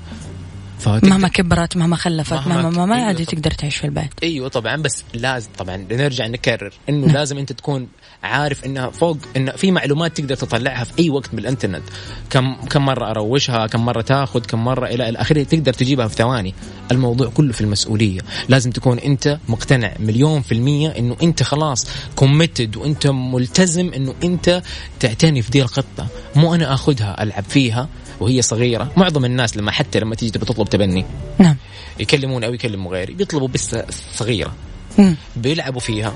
فتقدر- 0.79 1.09
مهما 1.09 1.29
كبرت 1.29 1.77
مهما 1.77 1.97
خلفت 1.97 2.33
مهما 2.33 2.55
مهما 2.63 2.71
ما, 2.71 2.87
ما 2.87 2.95
أيوة 2.95 3.07
عاد 3.07 3.15
طبعاً. 3.15 3.27
تقدر 3.27 3.51
تعيش 3.51 3.77
في 3.77 3.85
البيت. 3.85 4.11
أيوه 4.23 4.49
طبعا 4.49 4.77
بس 4.77 5.05
لازم 5.15 5.49
طبعا 5.59 5.77
نرجع 5.91 6.27
نكرر 6.27 6.73
إنه 6.89 7.07
نعم. 7.07 7.17
لازم 7.17 7.39
أنت 7.39 7.53
تكون 7.53 7.89
عارف 8.23 8.65
إنها 8.65 8.91
فوق 8.91 9.19
إن 9.37 9.51
في 9.51 9.71
معلومات 9.71 10.17
تقدر 10.17 10.35
تطلعها 10.35 10.85
في 10.85 10.93
أي 10.99 11.11
وقت 11.11 11.35
بالإنترنت. 11.35 11.83
كم 12.31 12.55
كم 12.55 12.85
مرة 12.85 13.11
أروشها 13.11 13.67
كم 13.67 13.85
مرة 13.85 14.01
تاخذ 14.01 14.41
كم 14.41 14.65
مرة 14.65 14.87
إلى 14.87 15.09
الاخره 15.09 15.43
تقدر 15.43 15.73
تجيبها 15.73 16.09
في 16.09 16.15
ثواني. 16.15 16.55
الموضوع 16.93 17.29
كله 17.29 17.53
في 17.53 17.61
المسؤولية. 17.61 18.21
لازم 18.49 18.71
تكون 18.71 18.99
أنت 18.99 19.39
مقتنع 19.49 19.93
مليون 19.99 20.43
في 20.43 20.53
المية 20.53 20.89
إنه 20.89 21.17
أنت 21.23 21.43
خلاص 21.43 21.87
كوميتد 22.17 22.77
وأنت 22.77 23.07
ملتزم 23.07 23.93
إنه 23.93 24.15
أنت 24.25 24.63
تعتني 25.01 25.43
في 25.43 25.51
دي 25.51 25.63
القطه 25.63 26.07
مو 26.37 26.55
أنا 26.55 26.75
آخذها 26.75 27.23
ألعب 27.23 27.45
فيها 27.49 27.89
وهي 28.21 28.43
صغيرة. 28.43 28.93
معظم 28.97 29.25
الناس 29.25 29.57
لما 29.57 29.71
حتى 29.71 30.01
لما 30.01 30.15
تيجي 30.15 30.33
تبي 30.33 30.47
تطلب 30.47 30.69
تبني. 30.69 31.05
نعم. 31.39 31.57
يكلمون 32.01 32.45
أو 32.45 32.55
يكلموا 32.55 32.93
غيري 32.93 33.15
بيطلبوا 33.15 33.49
بس 33.49 33.77
صغيرة. 34.15 34.53
مم. 34.99 35.17
بيلعبوا 35.37 35.81
فيها. 35.81 36.15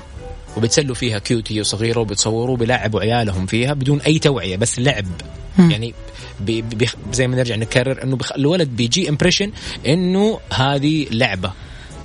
وبتسلوا 0.57 0.95
فيها 0.95 1.19
cute 1.19 1.51
هي 1.51 1.63
صغيره 1.63 1.99
وبتصوروا 1.99 2.57
بيلعبوا 2.57 3.01
عيالهم 3.01 3.45
فيها 3.45 3.73
بدون 3.73 4.01
أي 4.01 4.19
توعية 4.19 4.55
بس 4.55 4.79
لعب. 4.79 5.05
مم. 5.57 5.71
يعني 5.71 5.93
بي 6.39 6.61
بي 6.61 6.89
زي 7.13 7.27
ما 7.27 7.35
نرجع 7.35 7.55
نكرر 7.55 8.03
إنه 8.03 8.15
بخ... 8.15 8.31
الولد 8.31 8.69
بيجي 8.69 9.09
impression 9.09 9.51
إنه 9.87 10.39
هذه 10.53 11.07
لعبة. 11.11 11.51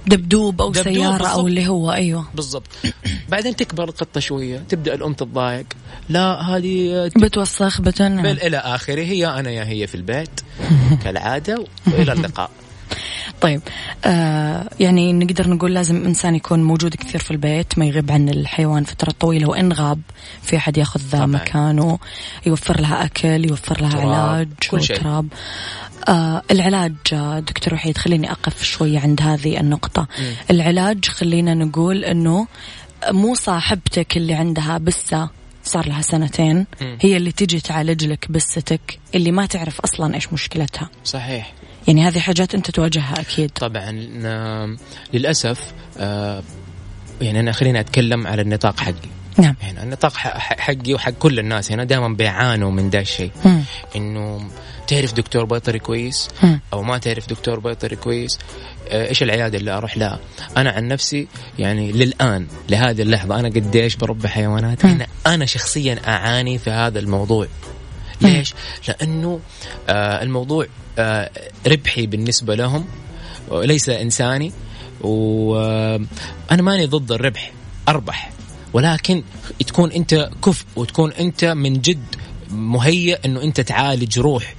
دبدوب 0.06 0.60
أو 0.60 0.70
دبدوب 0.70 0.94
سيارة. 0.94 1.26
أو 1.26 1.46
اللي 1.46 1.68
هو 1.68 1.92
أيوه. 1.92 2.28
بالضبط. 2.34 2.68
بعدين 3.30 3.56
تكبر 3.56 3.84
القطة 3.84 4.20
شوية 4.20 4.58
تبدأ 4.68 4.94
الأم 4.94 5.12
تتضايق. 5.12 5.66
لا 6.08 6.40
هذه 6.42 7.10
بتوسخ 7.16 7.80
بتن 7.80 8.22
بل 8.22 8.40
إلى 8.40 8.56
آخره 8.56 9.02
هي 9.02 9.26
أنا 9.26 9.50
يا 9.50 9.64
هي 9.64 9.86
في 9.86 9.94
البيت 9.94 10.40
كالعادة 11.04 11.64
وإلى 11.86 12.12
اللقاء. 12.12 12.50
طيب 13.40 13.60
آه 14.04 14.70
يعني 14.80 15.12
نقدر 15.12 15.48
نقول 15.48 15.74
لازم 15.74 16.04
إنسان 16.04 16.34
يكون 16.34 16.62
موجود 16.64 16.94
كثير 16.94 17.20
في 17.20 17.30
البيت 17.30 17.78
ما 17.78 17.86
يغيب 17.86 18.12
عن 18.12 18.28
الحيوان 18.28 18.84
فترة 18.84 19.10
طويلة 19.20 19.48
وإن 19.48 19.72
غاب 19.72 20.00
في 20.42 20.56
أحد 20.56 20.76
ياخذ 20.78 21.00
ذا 21.00 21.18
طبعاً. 21.18 21.26
مكانه 21.26 21.98
يوفر 22.46 22.80
لها 22.80 23.04
أكل 23.04 23.44
يوفر 23.44 23.80
لها 23.80 23.90
تراب، 23.90 24.08
علاج 24.08 24.48
كل 24.70 24.82
شيء. 24.82 24.96
وتراب 24.96 25.28
آه 26.08 26.42
العلاج 26.50 26.92
دكتور 27.38 27.74
وحيد 27.74 27.98
خليني 27.98 28.30
أقف 28.30 28.62
شوية 28.62 28.98
عند 28.98 29.22
هذه 29.22 29.60
النقطة 29.60 30.06
مم. 30.18 30.32
العلاج 30.50 31.04
خلينا 31.04 31.54
نقول 31.54 32.04
إنه 32.04 32.46
مو 33.10 33.34
صاحبتك 33.34 34.16
اللي 34.16 34.34
عندها 34.34 34.78
بسة 34.78 35.30
صار 35.64 35.88
لها 35.88 36.02
سنتين. 36.02 36.66
هي 37.00 37.16
اللي 37.16 37.32
تجي 37.32 37.60
تعالج 37.60 38.04
لك 38.06 38.30
بستك 38.30 38.98
اللي 39.14 39.30
ما 39.30 39.46
تعرف 39.46 39.80
أصلا 39.80 40.14
إيش 40.14 40.32
مشكلتها 40.32 40.90
صحيح 41.04 41.52
يعني 41.88 42.02
هذه 42.08 42.18
حاجات 42.18 42.54
أنت 42.54 42.70
تواجهها 42.70 43.20
أكيد. 43.20 43.50
طبعا 43.50 44.08
آم، 44.24 44.78
للأسف 45.14 45.72
آه، 45.98 46.42
يعني 47.20 47.40
أنا 47.40 47.52
خليني 47.52 47.80
أتكلم 47.80 48.26
على 48.26 48.42
النطاق 48.42 48.80
حقي. 48.80 49.08
نعم. 49.38 49.54
يعني 49.62 49.82
النطاق 49.82 50.12
حقي 50.36 50.94
وحق 50.94 51.10
كل 51.10 51.38
الناس 51.38 51.72
هنا 51.72 51.84
دائما 51.84 52.08
بيعانوا 52.08 52.70
من 52.70 52.90
ده 52.90 53.00
الشيء. 53.00 53.30
إنه 53.96 54.48
تعرف 54.86 55.12
دكتور 55.14 55.44
بيطري 55.44 55.78
كويس 55.78 56.28
مم. 56.42 56.60
أو 56.72 56.82
ما 56.82 56.98
تعرف 56.98 57.28
دكتور 57.28 57.60
بيطري 57.60 57.96
كويس 57.96 58.38
آه، 58.88 59.08
إيش 59.08 59.22
العيادة 59.22 59.58
اللي 59.58 59.70
أروح 59.70 59.96
لها؟ 59.96 60.18
أنا 60.56 60.70
عن 60.70 60.88
نفسي 60.88 61.28
يعني 61.58 61.92
للآن 61.92 62.46
لهذه 62.68 63.02
اللحظة 63.02 63.40
أنا 63.40 63.48
قديش 63.48 63.96
بربي 63.96 64.28
حيوانات 64.28 64.86
مم. 64.86 64.92
أنا 64.92 65.06
أنا 65.26 65.46
شخصيا 65.46 66.00
أعاني 66.08 66.58
في 66.58 66.70
هذا 66.70 66.98
الموضوع. 66.98 67.46
ليش؟ 68.20 68.54
لأنه 68.88 69.40
آه 69.88 70.22
الموضوع 70.22 70.66
ربحي 71.66 72.06
بالنسبة 72.06 72.54
لهم 72.54 72.84
وليس 73.48 73.88
إنساني 73.88 74.52
وأنا 75.00 76.62
ماني 76.62 76.86
ضد 76.86 77.12
الربح 77.12 77.52
أربح. 77.88 78.30
ولكن 78.72 79.22
تكون 79.66 79.92
أنت 79.92 80.30
كفء 80.44 80.66
وتكون 80.76 81.12
أنت 81.12 81.44
من 81.44 81.80
جد 81.80 82.04
مهيئ 82.50 83.18
إنه 83.24 83.42
أنت 83.42 83.60
تعالج 83.60 84.18
روح. 84.18 84.54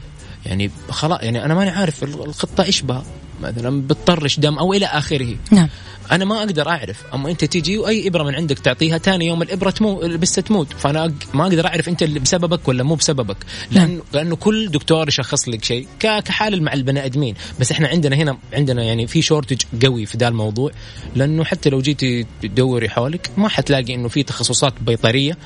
يعني 0.46 0.72
خلاص 0.90 1.20
يعني 1.22 1.46
أنا 1.46 1.54
ماني 1.54 1.70
عارف 1.70 2.04
القطه 2.04 2.64
إيش 2.64 2.82
بها. 2.82 3.04
مثلا 3.42 3.82
بتطرش 3.82 4.40
دم 4.40 4.60
أو 4.60 4.74
إلى 4.74 4.86
آخره. 4.86 5.36
نعم. 5.52 5.70
أنا 6.12 6.26
ما 6.26 6.39
أقدر 6.39 6.70
أعرف. 6.70 7.03
أما 7.14 7.32
أنت 7.32 7.45
تيجي 7.45 7.78
وأي 7.78 8.07
إبرة 8.07 8.24
من 8.24 8.36
عندك 8.36 8.60
تعطيها 8.60 8.97
ثاني 8.97 9.28
يوم 9.28 9.41
الإبرة 9.41 9.70
تموت 9.70 10.03
البسه 10.03 10.41
تموت. 10.41 10.74
فأنا 10.74 11.14
ما 11.34 11.43
أقدر 11.43 11.68
أعرف 11.68 11.89
أنت 11.89 12.03
اللي 12.03 12.20
بسببك 12.20 12.68
ولا 12.68 12.84
مو 12.84 12.95
بسببك. 12.95 13.38
لأنه 13.72 14.01
لأنه 14.14 14.36
كل 14.36 14.68
دكتور 14.72 15.07
يشخص 15.07 15.49
لك 15.49 15.64
شيء. 15.64 15.88
كحال 15.99 16.64
مع 16.64 16.74
البني 16.74 17.05
آدمين. 17.05 17.36
بس 17.60 17.72
إحنا 17.72 17.88
عندنا 17.88 18.16
هنا 18.16 18.38
عندنا 18.53 18.84
يعني 18.84 19.07
في 19.07 19.22
شورتج 19.22 19.62
قوي 19.86 20.05
في 20.05 20.18
ذا 20.18 20.28
الموضوع. 20.28 20.72
لأنه 21.16 21.43
حتى 21.43 21.70
لو 21.70 21.82
جيتي 21.82 22.26
تدوري 22.41 22.89
حولك 22.89 23.32
ما 23.38 23.49
حتلاقي 23.49 23.95
إنه 23.95 24.07
في 24.07 24.24
تخصصات 24.24 24.74
بيطرية. 24.82 25.38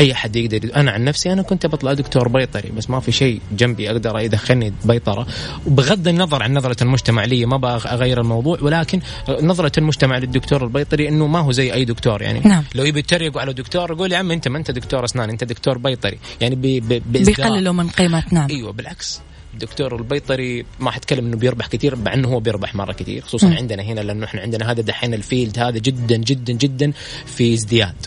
أي 0.00 0.14
حد 0.14 0.36
يقدر 0.36 0.76
أنا 0.76 0.90
عن 0.90 1.04
نفسي 1.04 1.32
أنا 1.32 1.42
كنت 1.42 1.66
بطلع 1.66 1.92
دكتور 1.92 2.28
بيطري. 2.28 2.70
بس 2.70 2.90
ما 2.90 3.00
في 3.00 3.12
شيء 3.12 3.40
جنبي 3.52 3.90
أقدر 3.90 4.18
يدخلني 4.18 4.72
بيطرة. 4.84 5.26
وبغض 5.66 6.08
النظر 6.08 6.42
عن 6.42 6.54
نظرة 6.54 6.82
المجتمع 6.82 7.24
لي 7.24 7.46
ما 7.46 7.56
أبغى 7.56 7.90
أغير 7.90 8.20
الموضوع. 8.20 8.58
ولكن 8.62 9.00
نظرة 9.28 9.72
المجتمع 9.78 10.11
للدكتور 10.18 10.64
البيطري 10.64 11.08
إنه 11.08 11.26
ما 11.26 11.38
هو 11.38 11.52
زي 11.52 11.72
أي 11.72 11.84
دكتور 11.84 12.22
يعني 12.22 12.40
نعم. 12.40 12.64
لو 12.74 12.84
يبي 12.84 12.98
يتريقوا 12.98 13.40
على 13.40 13.52
دكتور 13.52 13.92
يقول 13.92 14.12
يا 14.12 14.18
عم 14.18 14.30
أنت 14.30 14.48
ما 14.48 14.58
أنت 14.58 14.70
دكتور 14.70 15.04
أسنان 15.04 15.30
أنت 15.30 15.44
دكتور 15.44 15.78
بيطري 15.78 16.18
يعني 16.40 16.54
بي 16.54 16.80
بي. 16.80 17.02
بيقللوا 17.06 17.72
من 17.72 17.88
قيمة 17.88 18.22
نعم 18.30 18.48
أيوه 18.50 18.72
بالعكس 18.72 19.20
الدكتور 19.54 19.96
البيطري 19.96 20.64
ما 20.80 20.90
حتكلم 20.90 21.26
إنه 21.26 21.36
بيربح 21.36 21.66
كثير 21.66 21.96
مع 21.96 22.14
إنه 22.14 22.28
هو 22.28 22.40
بيربح 22.40 22.74
مرة 22.74 22.92
كثير 22.92 23.22
خصوصا 23.22 23.46
مم. 23.46 23.56
عندنا 23.56 23.82
هنا 23.82 24.00
لأنه 24.00 24.24
إحنا 24.24 24.40
عندنا 24.40 24.70
هذا 24.70 24.82
دحين 24.82 25.14
ال 25.14 25.21
field 25.21 25.58
هذا 25.58 25.78
جدا 25.78 26.16
جدا 26.16 26.52
جدا 26.52 26.92
في 27.26 27.54
ازدياد 27.54 28.06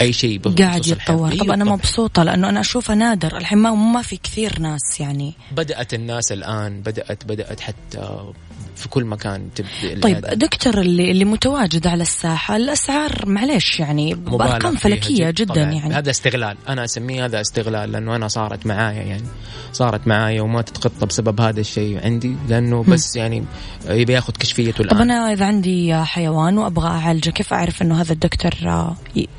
أي 0.00 0.12
شيء 0.12 0.40
قاعد. 0.40 0.86
يتطور 0.86 1.34
طب 1.36 1.50
أنا 1.50 1.64
بالضبط. 1.64 1.78
مبسوطة 1.78 2.22
لأنه 2.22 2.48
أنا 2.48 2.60
أشوفه 2.60 2.94
نادر 2.94 3.36
الحين 3.36 3.58
ما 3.58 3.70
ما 3.70 4.02
في 4.02 4.16
كثير 4.16 4.58
ناس 4.60 5.00
يعني 5.00 5.34
بدأت 5.52 5.94
الناس 5.94 6.32
الآن 6.32 6.80
بدات 6.80 7.24
بدأت 7.24 7.60
حتى 7.60 8.32
في 8.76 8.88
كل 8.88 9.04
مكان 9.04 9.48
تبدأ 9.54 10.00
طيب 10.00 10.20
دكتور 10.20 10.78
اللي 10.80 11.10
اللي 11.10 11.24
متواجد 11.24 11.86
على 11.86 12.02
الساحة 12.02 12.56
الأسعار 12.56 13.22
معليش 13.26 13.80
يعني 13.80 14.14
بارقام 14.14 14.76
فلكية 14.76 15.30
جد- 15.30 15.34
جدا 15.34 15.54
طبعاً. 15.54 15.70
يعني. 15.72 15.94
هذا 15.94 16.10
استغلال. 16.10 16.56
أنا 16.68 16.84
أسميه 16.84 17.24
هذا 17.24 17.40
استغلال 17.40 17.92
لأنه 17.92 18.16
أنا 18.16 18.28
صارت 18.28 18.66
معايا 18.66 19.02
يعني. 19.02 19.24
صارت 19.72 20.06
معايا 20.08 20.42
وما 20.42 20.62
تتخطى 20.62 21.06
بسبب 21.06 21.40
هذا 21.40 21.60
الشيء 21.60 22.04
عندي 22.04 22.36
لأنه 22.48 22.82
بس 22.82 23.16
يعني 23.16 23.44
يبي 23.88 24.12
ياخذ 24.12 24.32
كشفيته 24.32 24.84
طب 24.84 24.84
الان 24.84 25.10
أنا 25.10 25.32
إذا 25.32 25.46
عندي 25.46 25.94
حيوان 25.96 26.58
وأبغى 26.58 26.88
أعالجه 26.88 27.30
كيف 27.30 27.52
أعرف 27.52 27.82
إنه 27.82 28.00
هذا 28.00 28.12
الدكتور 28.12 28.52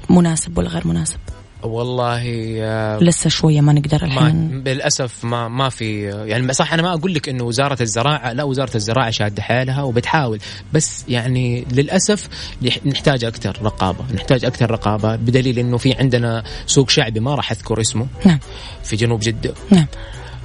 مناسب 0.10 0.58
ولا 0.58 0.70
غير 0.70 0.88
مناسب؟ 0.88 1.18
والله 1.66 2.24
آه، 2.62 3.00
لسه 3.00 3.30
شوية 3.30 3.62
ما 3.62 3.74
نقدر 3.74 4.06
ما 4.06 4.14
الحين. 4.22 4.64
للاسف 4.68 5.26
ما 5.26 5.48
ما 5.48 5.70
في 5.70 6.02
يعني 6.04 6.54
صح 6.54 6.74
أنا 6.74 6.82
ما 6.82 6.94
أقول 6.94 7.14
لك 7.14 7.30
إنه 7.30 7.44
وزارة 7.44 7.82
الزراعة 7.82 8.34
لا 8.34 8.44
وزارة 8.44 8.76
الزراعة 8.78 9.10
شادة 9.10 9.42
حيلها 9.44 9.84
وبتحاول 9.84 10.40
بس 10.74 11.06
يعني 11.08 11.66
للأسف 11.72 12.28
نح- 12.66 12.86
نحتاج 12.88 13.24
أكثر 13.26 13.58
رقابة 13.64 14.06
نحتاج 14.14 14.46
أكثر 14.46 14.72
رقابة 14.72 15.16
بدليل 15.16 15.60
إنه 15.60 15.78
في 15.78 15.94
عندنا 15.94 16.44
سوق 16.68 16.90
شعبي 16.90 17.20
ما 17.20 17.36
راح 17.36 17.52
أذكر 17.52 17.82
اسمه 17.82 18.08
نعم. 18.26 18.40
في 18.84 18.96
جنوب 18.96 19.20
جدة. 19.20 19.54
نعم. 19.72 19.86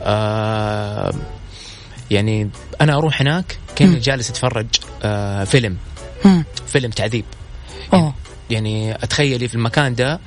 آه 0.02 1.12
يعني 2.10 2.50
أنا 2.80 2.96
أروح 2.96 3.20
هناك 3.20 3.58
كأني 3.76 3.98
جالس 3.98 4.30
أتفرج 4.30 4.66
آه 5.02 5.44
فيلم 5.44 5.76
مم. 6.24 6.44
فيلم 6.66 6.90
تعذيب. 6.90 7.24
أوه. 7.94 8.14
يعني 8.50 8.94
أتخيلي 8.94 9.48
في 9.48 9.54
المكان 9.54 9.94
ده 9.94 10.20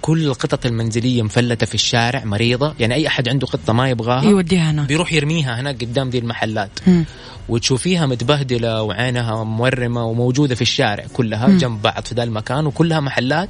كل 0.00 0.26
القطط 0.26 0.66
المنزلية 0.66 1.22
مفلتة 1.22 1.66
في 1.66 1.74
الشارع 1.74 2.24
مريضة 2.24 2.74
يعني 2.80 2.94
أي 2.94 3.06
أحد 3.06 3.28
عنده 3.28 3.46
قطة 3.46 3.72
ما 3.72 3.90
يبغاها 3.90 4.24
يوديها 4.24 4.70
هناك 4.70 4.88
بيروح 4.88 5.12
يرميها 5.12 5.60
هناك 5.60 5.84
قدام 5.84 6.10
دي 6.10 6.18
المحلات 6.18 6.70
مم. 6.86 7.04
وتشوفيها 7.48 8.06
متبهدلة 8.06 8.82
وعينها 8.82 9.44
مورمة 9.44 10.04
وموجودة 10.04 10.54
في 10.54 10.62
الشارع 10.62 11.04
كلها 11.12 11.48
جنب 11.48 11.82
بعض 11.82 12.04
في 12.04 12.14
ذا 12.14 12.22
المكان 12.22 12.66
وكلها 12.66 13.00
محلات 13.00 13.48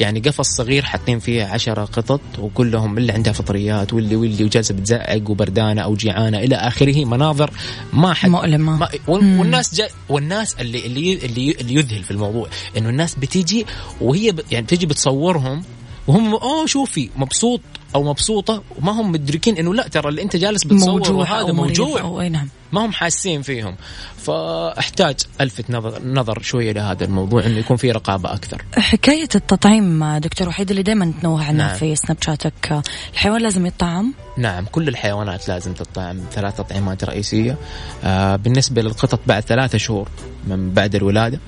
يعني 0.00 0.20
قفص 0.20 0.48
صغير 0.48 0.82
حاطين 0.82 1.18
فيه 1.18 1.44
عشرة 1.44 1.84
قطط 1.84 2.20
وكلهم 2.38 2.98
اللي 2.98 3.12
عندها 3.12 3.32
فطريات 3.32 3.92
واللي 3.92 4.16
واللي 4.16 4.44
وجالسة 4.44 4.74
بتزعق 4.74 5.30
وبردانة 5.30 5.82
أو 5.82 5.94
جيعانة 5.94 6.38
إلى 6.38 6.56
آخره 6.56 7.04
مناظر 7.04 7.50
ما 7.92 8.14
حد 8.14 8.30
مؤلمة. 8.30 8.76
ما. 8.76 8.88
والناس 9.08 9.74
جا 9.74 9.88
والناس 10.08 10.54
اللي 10.60 10.86
اللي 10.86 11.14
اللي, 11.26 11.50
اللي 11.60 11.74
يذهل 11.74 12.02
في 12.02 12.10
الموضوع 12.10 12.48
إنه 12.76 12.88
الناس 12.88 13.14
بتيجي 13.14 13.66
وهي 14.00 14.34
يعني 14.50 14.66
تجي 14.66 14.86
بتصورهم 14.86 15.62
وهم 16.06 16.34
أوه 16.34 16.66
شوفي 16.66 17.10
مبسوط 17.16 17.60
أو 17.94 18.02
مبسوطة 18.02 18.62
وما 18.78 18.92
هم 18.92 19.12
مدركين 19.12 19.56
إنه 19.56 19.74
لا 19.74 19.88
ترى 19.88 20.08
اللي 20.08 20.22
أنت 20.22 20.36
جالس 20.36 20.64
بتصور 20.64 20.90
موجوع 20.90 21.40
هذا 21.40 21.52
موجوع. 21.52 22.00
أو 22.00 22.20
أي 22.20 22.28
نعم. 22.28 22.48
ما 22.72 22.86
هم 22.86 22.92
حاسين 22.92 23.42
فيهم. 23.42 23.76
فأحتاج 24.16 25.16
ألفت 25.40 25.70
نظر 25.70 26.02
نظر 26.04 26.42
شوية 26.42 26.72
لهذا 26.72 27.04
الموضوع 27.04 27.46
إنه 27.46 27.58
يكون 27.58 27.76
في 27.76 27.90
رقابة 27.90 28.32
أكثر. 28.32 28.64
حكاية 28.78 29.28
التطعيم 29.34 30.16
دكتور 30.18 30.48
وحيد 30.48 30.70
اللي 30.70 30.82
دائما 30.82 31.12
تنوه 31.22 31.44
عنها 31.44 31.66
نعم. 31.66 31.76
في 31.76 31.96
سناب 31.96 32.16
شاتك. 32.20 32.82
الحيوان 33.12 33.42
لازم 33.42 33.66
يطعم؟ 33.66 34.14
نعم 34.38 34.64
كل 34.64 34.88
الحيوانات 34.88 35.48
لازم 35.48 35.72
تطعم. 35.72 36.20
ثلاث 36.32 36.56
تطعيمات 36.56 37.04
رئيسية. 37.04 37.58
آه 38.04 38.36
بالنسبة 38.36 38.82
للقطط 38.82 39.20
بعد 39.26 39.42
ثلاثة 39.42 39.78
شهور 39.78 40.08
من 40.46 40.70
بعد 40.70 40.94
الولادة. 40.94 41.40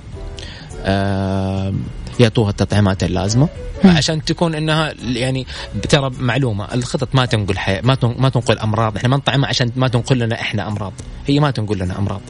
آه 0.85 1.75
يعطوها 2.21 2.51
التطعيمات 2.51 3.05
اللازمة. 3.05 3.49
عشان 3.85 4.25
تكون 4.25 4.55
إنها 4.55 4.95
يعني 5.03 5.47
ترى 5.89 6.11
معلومة 6.19 6.75
القطط 6.75 7.15
ما 7.15 7.27
تنقل 7.27 7.59
حي... 7.59 7.81
ما. 7.81 7.97
ما 8.03 8.29
تنقل 8.29 8.59
أمراض. 8.59 8.97
إحنا 8.97 9.09
ما 9.09 9.17
نطعمها 9.17 9.49
عشان 9.49 9.73
ما 9.77 9.89
تنقل 9.89 10.19
لنا 10.19 10.41
إحنا 10.41 10.69
أمراض. 10.69 10.93
هي 11.27 11.41
ما 11.41 11.51
تنقل 11.51 11.79
لنا 11.79 11.99
أمراض. 11.99 12.21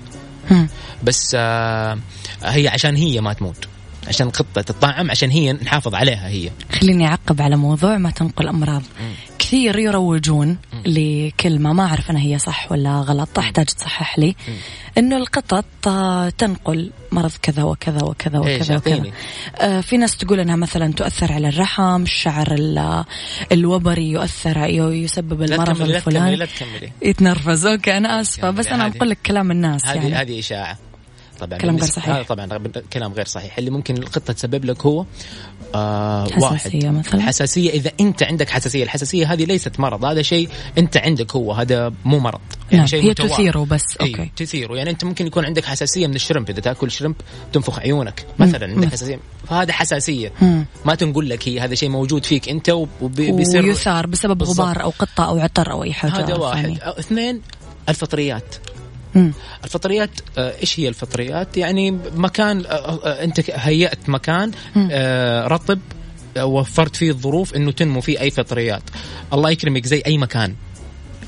بس 1.03 1.37
آه 1.39 1.99
هي 2.43 2.69
عشان 2.69 2.97
هي 2.97 3.21
ما 3.21 3.33
تموت. 3.33 3.69
عشان 4.09 4.31
قطه 4.31 4.63
تطعم 4.63 5.11
عشان 5.11 5.31
هي 5.31 5.53
نحافظ 5.53 5.95
عليها 5.95 6.29
هي. 6.29 6.51
خليني 6.81 7.07
أعقب 7.07 7.43
على 7.43 7.57
موضوع 7.57 7.99
ما 7.99 8.11
تنقل 8.11 8.49
أمراض. 8.49 8.83
كثير 9.39 9.79
يروجون 9.79 10.57
لكلمة 10.87 11.73
ما 11.73 11.87
أعرف 11.87 12.11
أنا 12.11 12.21
هي 12.21 12.39
صح 12.39 12.73
ولا 12.73 13.01
غلط 13.01 13.39
أحتاج 13.39 13.67
تصحح 13.67 14.19
لي. 14.19 14.37
إنه 14.99 15.17
القطط 15.17 15.65
تنقل 16.39 16.91
مرض 17.13 17.33
كذا 17.43 17.63
وكذا 17.63 18.03
وكذا؟ 18.05 18.39
وكذا 18.39 18.77
وكذا. 18.77 19.03
آه، 19.57 19.81
في 19.81 19.97
ناس 19.97 20.17
تقول 20.17 20.41
إنها 20.41 20.57
مثلا 20.57 20.93
تؤثر 20.93 21.33
على 21.33 21.49
الرحم 21.49 22.03
الشعر 22.03 22.55
ال- 22.55 23.05
الوبري 23.53 24.11
يؤثر 24.11 24.67
يسبب 24.69 25.43
لا 25.43 25.55
المرض 25.55 25.73
تكملي 25.75 25.93
لا 25.93 25.99
تكملي 26.01 26.19
الفلاني. 26.19 26.37
لا 26.37 26.47
تكملي. 26.47 26.93
يتنرفز. 27.03 27.67
أوكي 27.67 27.97
أنا 27.97 28.21
آسفة 28.21 28.51
بس 28.51 28.67
أنا 28.67 28.87
هذه- 28.87 28.97
أقول 28.97 29.11
لك 29.11 29.19
كلام 29.27 29.51
الناس 29.51 29.87
هذه 29.87 29.97
يعني. 29.97 30.15
هذه 30.15 30.39
إشاعة. 30.39 30.79
طبعا 31.41 31.59
كلام 31.59 31.77
غير 31.77 31.87
صحيح. 31.87 32.09
هذا 32.09 32.23
طبعا 32.23 32.59
كلام 32.93 33.13
غير 33.13 33.27
صحيح. 33.27 33.59
اللي 33.59 33.71
ممكن 33.71 33.97
القطة 33.97 34.33
تسبب 34.33 34.65
لك 34.65 34.87
هو 34.87 35.07
آه 35.75 36.25
حساسية 36.25 36.89
واحد 36.89 36.99
مثلاً؟ 36.99 37.23
حساسية. 37.23 37.71
إذا 37.71 37.93
أنت 38.01 38.23
عندك 38.23 38.51
حساسية 38.51 38.83
الحساسية 38.83 39.33
هذه 39.33 39.45
ليست 39.45 39.81
مرض. 39.81 40.05
هذا 40.05 40.23
شيء 40.23 40.49
أنت 40.79 40.97
عندك 40.97 41.37
هو. 41.37 41.53
هذا 41.53 41.93
مو 42.05 42.19
مرض. 42.19 42.41
نعم 42.71 42.87
شيء 42.87 43.03
هي 43.03 43.11
متوارد. 43.11 43.33
تثيره 43.33 43.65
بس. 43.65 43.83
أي 44.01 44.11
أوكي. 44.11 44.31
تثيره. 44.37 44.77
يعني 44.77 44.91
أنت 44.91 45.05
ممكن 45.05 45.27
يكون 45.27 45.45
عندك 45.45 45.65
حساسية 45.65 46.07
من 46.07 46.15
الشرمب. 46.15 46.51
إذا 46.51 46.61
تأكل 46.61 46.91
شرمب 46.91 47.15
تنفخ 47.53 47.79
عيونك. 47.79 48.27
مثلا 48.39 48.67
عندك 48.67 48.85
مم. 48.85 48.91
حساسية. 48.91 49.21
فهذا 49.49 49.73
حساسية. 49.73 50.33
مم. 50.43 50.67
ما 50.85 50.95
تنقول 50.95 51.31
لك 51.31 51.49
هي 51.49 51.61
هذا 51.61 51.75
شيء 51.75 51.89
موجود 51.89 52.25
فيك 52.25 52.49
أنت 52.49 52.71
وبيصير 53.01 53.67
ويثار 53.67 54.07
بسبب 54.07 54.39
بالضبط. 54.39 54.61
غبار 54.61 54.83
أو 54.83 54.91
قطة 54.91 55.25
أو 55.25 55.39
عطر 55.39 55.73
أو 55.73 55.85
أي 55.85 55.93
حاجة 55.93 56.25
هذا 56.25 56.35
واحد. 56.35 56.79
أو 56.81 56.93
اثنين 56.93 57.43
الفطريات. 57.89 58.55
مم. 59.17 59.33
الفطريات 59.65 60.11
آه، 60.39 60.55
إيش 60.61 60.81
هي 60.81 60.89
الفطريات؟ 60.89 61.57
يعني 61.57 61.91
مكان 62.17 62.67
آه، 62.67 62.71
آه، 62.71 63.25
أنت 63.25 63.51
هيأت 63.51 64.09
مكان 64.09 64.51
رطب 65.47 65.79
وفرت 66.39 66.97
فيه 66.97 67.11
الظروف 67.11 67.55
إنه 67.55 67.73
تنمو 67.73 68.01
فيه 68.01 68.21
أي 68.21 68.31
فطريات. 68.31 68.83
الله 69.33 69.51
يكرمك 69.51 69.87
زي 69.87 70.03
أي 70.07 70.19
مكان. 70.19 70.55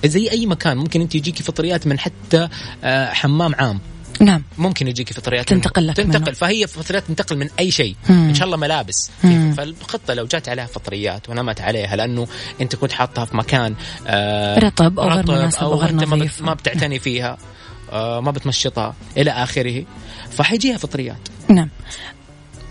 زي 0.05 0.31
أي 0.31 0.47
مكان 0.47 0.77
ممكن 0.77 1.01
أنت 1.01 1.15
يجيكي 1.15 1.43
فطريات 1.43 1.87
من 1.87 1.99
حتى 1.99 2.49
حمام 2.85 3.55
عام. 3.55 3.81
نعم 4.21 4.43
ممكن 4.59 4.89
يجيكي 4.89 5.15
فطريات 5.15 5.49
تنتقل. 5.49 5.87
لك 5.87 5.97
تنتقل 5.97 6.23
منه. 6.23 6.33
فهي 6.33 6.67
فطريات 6.67 7.05
تنتقل 7.09 7.37
من 7.37 7.49
أي 7.59 7.71
شيء 7.71 7.97
مم. 8.11 8.29
إن 8.29 8.35
شاء 8.35 8.47
الله 8.47 8.57
ملابس 8.57 9.11
مم. 9.25 9.55
فالقطه 9.57 10.15
لو 10.15 10.27
جات 10.27 10.49
عليها 10.49 10.67
فطريات 10.67 11.29
ونمت 11.29 11.61
عليها 11.61 11.97
لأنه 11.97 12.27
أنت 12.61 12.77
كنت 12.77 12.93
حاطها 12.93 13.25
في 13.25 13.37
مكان 13.37 13.75
آه 14.07 14.59
رطب 14.59 15.01
أو 15.01 15.09
غير 15.09 15.25
مناسب 15.29 15.59
أو 15.59 15.75
غير 15.75 15.95
نظيف. 15.95 16.43
ما 16.43 16.55
بتعتني 16.55 16.99
فيها 16.99 17.39
ما 17.93 18.31
بتمشطها 18.31 18.95
إلى 19.17 19.31
آخره 19.31 19.85
فحيجيها 20.31 20.77
فطريات 20.77 21.29
نعم. 21.49 21.69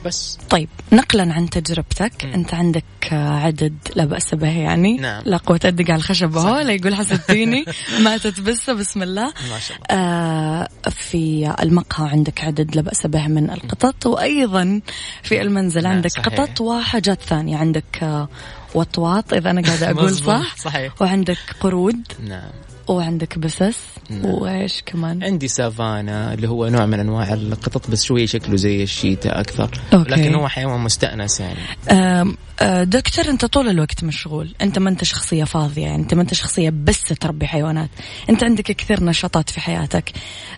بس. 0.06 0.38
طيب 0.50 0.70
نقلا 0.92 1.34
عن 1.34 1.50
تجربتك. 1.50 2.26
مم. 2.26 2.34
أنت 2.34 2.54
عندك 2.54 2.84
آه، 3.12 3.40
عدد 3.40 3.78
لا 3.96 4.06
بأس 4.06 4.36
به 4.36 4.48
يعني. 4.60 4.98
نعم. 4.98 5.22
لا 5.26 5.38
قوة 5.38 5.60
ادق 5.66 5.86
على 5.92 5.96
الخشب 6.00 6.38
هو 6.38 6.60
لا 6.60 6.74
يقول 6.74 6.96
حسدتيني 6.96 7.66
ماتت 8.04 8.40
بسه 8.40 8.74
بسم 8.74 9.04
الله. 9.04 9.26
ما 9.26 9.60
شاء 9.60 9.78
الله. 9.78 10.02
آه 10.02 10.68
في 10.90 11.54
المقهى 11.64 12.10
عندك 12.10 12.44
عدد 12.44 12.76
لا 12.76 12.82
بأس 12.82 13.08
به 13.08 13.28
من 13.28 13.50
القطط 13.50 14.06
وأيضا 14.06 14.82
في 15.24 15.42
المنزل 15.42 15.84
نعم، 15.84 15.92
عندك 15.92 16.10
صحيح. 16.12 16.26
قطط 16.28 16.62
وحاجات 16.62 17.22
ثانية. 17.22 17.58
عندك 17.58 18.00
آه 18.04 18.30
وطواط 18.76 19.34
إذا 19.34 19.52
أنا 19.52 19.62
قاعدة 19.62 19.90
أقول 19.92 20.16
صح. 20.16 20.56
صحيح. 20.58 21.02
وعندك 21.02 21.38
قرود. 21.60 22.08
نعم. 22.28 22.50
وعندك 22.88 23.40
بسس 23.40 23.84
نعم. 24.10 24.26
وإيش 24.26 24.84
كمان؟ 24.86 25.24
عندي 25.24 25.48
سافانا 25.48 26.34
اللي 26.34 26.50
هو 26.50 26.68
نوع 26.68 26.86
من 26.86 27.00
أنواع 27.00 27.34
القطط 27.34 27.90
بس 27.92 28.04
شوية 28.04 28.26
شكله 28.26 28.56
زي 28.56 28.84
ال 28.84 28.91
cheetah 28.91 29.40
أكثر. 29.40 29.70
okay. 29.94 30.12
لكن 30.12 30.36
هو 30.36 30.48
حيوان 30.48 30.80
مستأنس 30.80 31.40
يعني. 31.40 31.60
آم، 31.92 32.38
آه، 32.60 32.84
دكتور 32.84 33.26
أنت 33.26 33.46
طول 33.46 33.70
الوقت 33.70 34.04
مشغول. 34.04 34.56
أنت 34.62 34.80
ما 34.80 34.90
أنت 34.90 35.04
شخصية 35.04 35.44
فاضية 35.44 35.82
يعني 35.82 36.02
أنت 36.02 36.14
ما 36.14 36.22
أنت 36.22 36.34
شخصية 36.34 36.70
بس 36.84 37.04
تربي 37.04 37.48
حيوانات. 37.48 37.90
أنت 38.30 38.44
عندك 38.44 38.64
كثير 38.64 39.04
نشاطات 39.04 39.50
في 39.50 39.60
حياتك. 39.62 40.12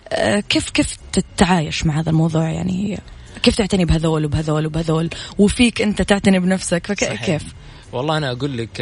آه، 0.08 0.40
كيف 0.40 0.70
كيف 0.70 0.96
تتعايش 1.12 1.86
مع 1.86 2.00
هذا 2.00 2.10
الموضوع 2.10 2.50
يعني؟ 2.50 3.00
كيف 3.42 3.56
تعتني 3.56 3.84
بهذول 3.84 4.24
وبهذول 4.24 4.66
وبهذول؟ 4.66 5.10
وفيك 5.38 5.82
أنت 5.82 6.02
تعتني 6.02 6.38
بنفسك. 6.38 6.86
فكيف 6.86 7.44
والله 7.92 8.16
أنا 8.16 8.30
أقول 8.30 8.58
لك 8.58 8.80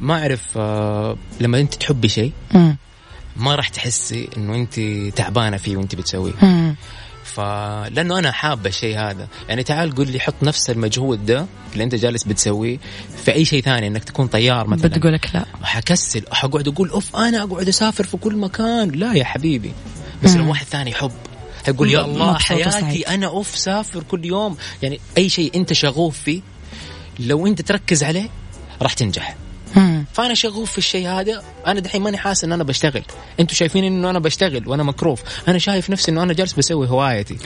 ما 0.00 0.14
أعرف 0.20 0.42
آه، 0.56 1.16
لما 1.40 1.60
أنت 1.60 1.74
تحبي 1.74 2.08
شيء. 2.08 2.32
ما 3.36 3.54
راح 3.54 3.68
تحسي 3.68 4.28
إنه 4.36 4.54
أنت 4.54 4.80
تعبانة 5.16 5.56
فيه 5.56 5.76
وأنت 5.76 5.94
بتسويه. 5.94 6.32
فلانه 7.24 8.18
أنا 8.18 8.32
حاب 8.32 8.66
الشيء 8.66 8.98
هذا 8.98 9.28
يعني 9.48 9.62
تعال 9.62 9.94
قول 9.94 10.08
لي 10.10 10.20
حط 10.20 10.34
نفس 10.42 10.70
المجهود 10.70 11.26
ده 11.26 11.46
اللي 11.72 11.84
أنت 11.84 11.94
جالس 11.94 12.24
بتسويه 12.24 12.78
في 13.24 13.32
أي 13.32 13.44
شيء 13.44 13.62
ثاني 13.62 13.86
إنك 13.86 14.04
تكون 14.04 14.26
طيار 14.26 14.66
مثلا 14.66 14.88
بتقول 14.88 15.12
لك 15.12 15.30
لا 15.34 15.44
حكسل 15.62 16.22
حقعد 16.32 16.68
أقول 16.68 16.90
أوف 16.90 17.16
أنا 17.16 17.42
أقعد 17.42 17.68
أسافر 17.68 18.04
في 18.04 18.16
كل 18.16 18.36
مكان 18.36 18.88
لا 18.90 19.12
يا 19.14 19.24
حبيبي 19.24 19.72
بس 20.24 20.30
مم. 20.30 20.42
لو 20.42 20.48
واحد 20.48 20.66
ثاني 20.66 20.90
يحب 20.90 21.12
يقول 21.68 21.90
يا 21.90 22.04
الله 22.04 22.38
حياتي. 22.38 23.02
أنا 23.02 23.26
أوف 23.26 23.56
سافر 23.56 24.02
كل 24.02 24.24
يوم 24.24 24.56
يعني 24.82 25.00
أي 25.18 25.28
شيء 25.28 25.56
أنت 25.56 25.72
شغوف 25.72 26.18
فيه 26.18 26.40
لو 27.20 27.46
أنت 27.46 27.62
تركز 27.62 28.04
عليه 28.04 28.28
راح 28.82 28.92
تنجح. 28.92 29.36
فأنا 30.12 30.34
شغوف 30.34 30.72
في 30.72 30.78
الشيء 30.78 31.08
هذا 31.08 31.42
أنا 31.66 31.80
دحين 31.80 32.02
ماني 32.02 32.16
حاسس 32.16 32.44
إن 32.44 32.52
أنا 32.52 32.64
بشتغل. 32.64 33.02
أنتوا 33.40 33.54
شايفين 33.54 33.84
إنه 33.84 34.10
أنا 34.10 34.18
بشتغل 34.18 34.68
وأنا 34.68 34.82
مكروف. 34.82 35.22
أنا 35.48 35.58
شايف 35.58 35.90
نفسي 35.90 36.10
إنه 36.10 36.22
أنا 36.22 36.32
جالس 36.32 36.52
بسوي 36.52 36.88
هوايتي. 36.88 37.36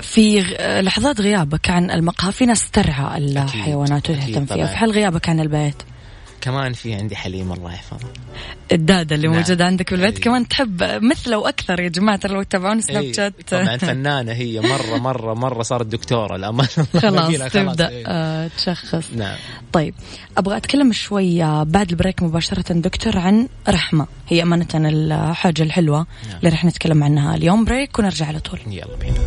في 0.00 0.40
لحظات 0.82 1.20
غيابك 1.20 1.70
عن 1.70 1.90
المقهى؟ 1.90 2.32
في 2.32 2.46
ناس 2.46 2.70
ترعى 2.70 3.18
الحيوانات 3.18 4.10
وتهتم 4.10 4.46
فيها. 4.46 4.66
في 4.66 4.76
حال 4.76 4.90
غيابك 4.90 5.28
عن 5.28 5.40
البيت؟ 5.40 5.82
كمان 6.40 6.72
في 6.72 6.94
عندي 6.94 7.16
حليم 7.16 7.52
الله 7.52 7.72
يحفظه. 7.72 8.08
الدادة 8.72 9.16
اللي 9.16 9.28
نعم. 9.28 9.36
موجودة 9.36 9.66
عندك 9.66 9.90
بالبيت 9.90 10.14
أي. 10.16 10.20
كمان 10.20 10.48
تحب 10.48 10.82
مثله 10.82 11.38
وأكثر 11.38 11.80
يا 11.80 11.88
جماعة 11.88 12.16
ترى 12.18 12.34
لو 12.34 12.42
تتابعون 12.42 12.80
Snap 12.80 13.02
إيه، 13.02 13.12
شات 13.12 13.34
طبعا 13.50 13.76
فنانة 13.76 14.32
هي 14.32 14.60
مرة 14.60 14.96
مرة 14.98 15.34
مرة 15.34 15.62
صارت 15.62 15.86
دكتورة 15.86 16.36
الامانه 16.36 16.68
خلاص 17.02 17.52
تبدأ. 17.52 17.88
إيه. 17.88 18.04
آه، 18.06 18.50
تشخص. 18.56 19.10
نعم. 19.16 19.36
طيب 19.72 19.94
أبغى 20.38 20.56
أتكلم 20.56 20.92
شوي 20.92 21.44
آه، 21.44 21.62
بعد 21.62 21.90
ال 21.90 21.95
break 21.95 22.22
مباشرة 22.22 22.72
دكتور 22.72 23.18
عن 23.18 23.48
رحمة. 23.68 24.06
هي 24.28 24.42
أمانة 24.42 24.68
الحاجة 24.74 25.62
الحلوة 25.62 26.06
نعم. 26.28 26.38
اللي 26.38 26.48
رح 26.48 26.64
نتكلم 26.64 27.04
عنها 27.04 27.34
اليوم. 27.34 27.64
break 27.64 27.98
ونرجع 27.98 28.26
على 28.26 28.40
طول. 28.40 28.60
يلا 28.66 28.96
بينا. 28.96 29.20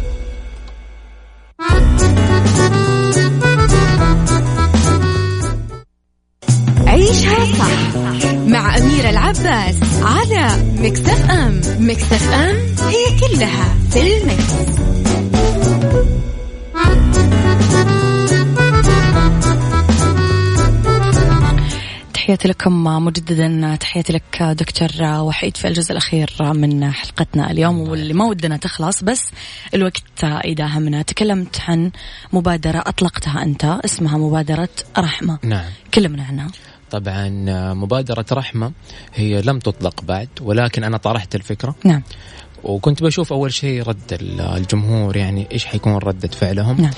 عيشها 7.04 7.46
صح 7.46 7.96
مع 8.36 8.78
أميرة 8.78 9.10
العباس 9.10 9.76
على 10.02 10.48
مكتف 10.78 11.30
أم. 11.30 11.62
مكتف 11.80 12.32
أم 12.34 12.56
هي 12.88 13.20
كلها 13.20 13.76
في 13.92 14.18
المكس. 14.18 14.54
تحياتي 22.14 22.48
لكم 22.48 22.84
مجددا 22.84 23.76
تحياتي 23.76 24.14
لك 24.14 24.44
دكتور 24.44 24.90
وحيد 25.02 25.58
في 25.58 25.68
الجزء 25.68 25.92
الأخير 25.92 26.30
من 26.42 26.92
حلقتنا 26.92 27.52
اليوم 27.52 27.80
واللي 27.80 28.14
ما 28.14 28.26
ودنا 28.26 28.58
تخلص 28.58 29.04
بس 29.04 29.32
الوقت 29.74 30.24
يداهمنا 30.46 31.02
تكلمت 31.02 31.62
عن 31.68 31.92
مبادرة 32.34 32.84
أطلقتها 32.88 33.44
أنت 33.44 33.66
اسمها 33.86 34.18
مبادرة 34.18 34.70
رحمة. 34.98 35.40
نعم. 35.44 35.66
كلمنا 35.94 36.24
عنها 36.24 36.48
طبعا 36.94 37.30
مبادرة 37.74 38.26
رحمة 38.32 38.72
هي 39.16 39.42
لم 39.42 39.60
تطلق 39.60 40.02
بعد 40.04 40.30
ولكن 40.42 40.84
أنا 40.84 40.98
طرحت 40.98 41.36
الفكرة. 41.36 41.76
نعم. 41.84 42.04
وكنت 42.64 43.04
بشوف 43.04 43.34
أول 43.34 43.54
شيء 43.54 43.84
رد 43.88 44.14
ال- 44.14 44.42
الجمهور 44.42 45.18
يعني 45.18 45.48
إيش 45.52 45.66
حيكون 45.66 45.98
ردة 45.98 46.28
فعلهم. 46.28 46.82
نعم. 46.82 46.92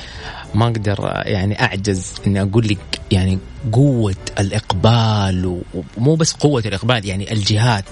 ما 0.56 0.66
أقدر 0.66 1.12
يعني 1.26 1.62
أعجز 1.62 2.14
إني 2.28 2.42
أقول 2.42 2.68
لك 2.68 3.00
يعني 3.12 3.40
قوة 3.72 4.16
الإقبال 4.40 5.46
و- 5.46 5.62
ومو 5.98 6.16
بس 6.16 6.34
قوة 6.34 6.64
الإقبال 6.66 7.06
يعني 7.06 7.32
الجهات 7.34 7.86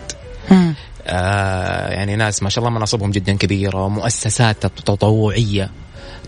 مم. 0.51 0.73
آه 1.07 1.89
يعني 1.89 2.15
ناس 2.15 2.43
ما 2.43 2.49
شاء 2.49 2.63
الله 2.65 2.77
مناصبهم 2.77 3.11
جدا 3.11 3.33
كبيرة 3.37 3.87
مؤسسات 3.87 4.65
تطوعية. 4.65 5.69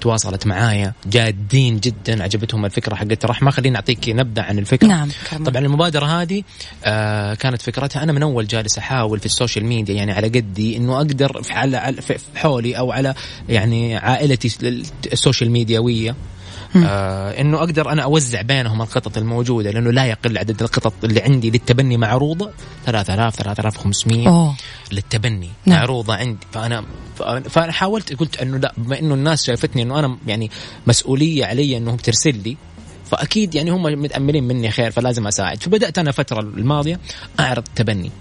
تواصلت 0.02 0.48
معايا. 0.48 0.94
جادين 1.08 1.80
جدا 1.80 2.24
عجبتهم 2.24 2.66
الفكرة 2.66 2.96
حقت 2.96 3.26
رحمة 3.26 3.52
خليني 3.52 3.76
أعطيك 3.76 4.10
نبذة 4.10 4.42
عن 4.42 4.60
الفكرة. 4.60 4.88
نعم 4.88 5.10
كرمال. 5.32 5.52
طبعا 5.52 5.66
المبادرة 5.66 6.06
هذه 6.06 6.44
آه 6.86 7.34
كانت 7.34 7.62
فكرتها. 7.62 8.04
أنا 8.04 8.12
من 8.12 8.24
أول 8.24 8.48
جالس 8.48 8.78
أحاول 8.78 9.20
في 9.20 9.26
ال 9.26 9.31
social 9.31 9.66
media 9.66 9.96
يعني 9.96 10.12
على 10.12 10.28
قدي 10.28 10.78
إنه 10.78 10.98
أقدر 10.98 11.42
في 11.44 11.54
على 11.54 12.02
في 12.02 12.18
حولي 12.36 12.78
أو 12.78 12.92
على 12.92 13.14
يعني 13.50 13.96
عائلتي 13.96 14.82
ال 15.14 15.19
social 15.19 15.52
media 15.52 15.92
وية 15.92 16.16
آه 16.84 17.42
إنه 17.42 17.58
أقدر 17.58 17.92
أنا 17.92 18.04
أوزع 18.04 18.42
بينهم 18.42 18.82
القطط 18.82 19.18
الموجودة 19.18 19.72
لأنه 19.72 19.92
لا 19.92 20.06
يقل 20.06 20.38
عدد 20.38 20.62
القطط 20.62 20.94
اللي 21.04 21.22
عندي 21.22 21.50
للتبني 21.50 21.98
معروضه 21.98 22.52
3000 22.86 23.36
3500 23.36 24.30
أوه. 24.30 24.56
للتبني 24.92 25.50
نعم. 25.66 25.80
معروضه 25.80 26.16
عندي 26.16 26.48
فأنا 26.52 26.86
فأنا 27.50 27.72
حاولت 27.72 28.20
قلت 28.20 28.42
إنه 28.42 28.58
لا 28.58 28.74
بما 28.78 29.00
إنه 29.00 29.14
الناس 29.14 29.46
شايفتني 29.46 29.82
إنه 29.82 30.00
أنا 30.00 30.18
يعني 30.28 30.52
مسؤولية 30.88 31.46
علي 31.46 31.78
إنهم 31.78 31.98
ترسل 31.98 32.38
لي 32.44 32.58
فأكيد 33.12 33.56
يعني 33.56 33.72
هم 33.72 33.84
متأملين 33.84 34.44
مني 34.44 34.72
خير 34.72 34.92
فلازم 34.92 35.28
أساعد 35.28 35.64
فبدأت 35.64 35.98
أنا 35.98 36.10
الفترة 36.10 36.40
الماضية 36.40 37.00
أعرض 37.40 37.64
تبني 37.76 38.12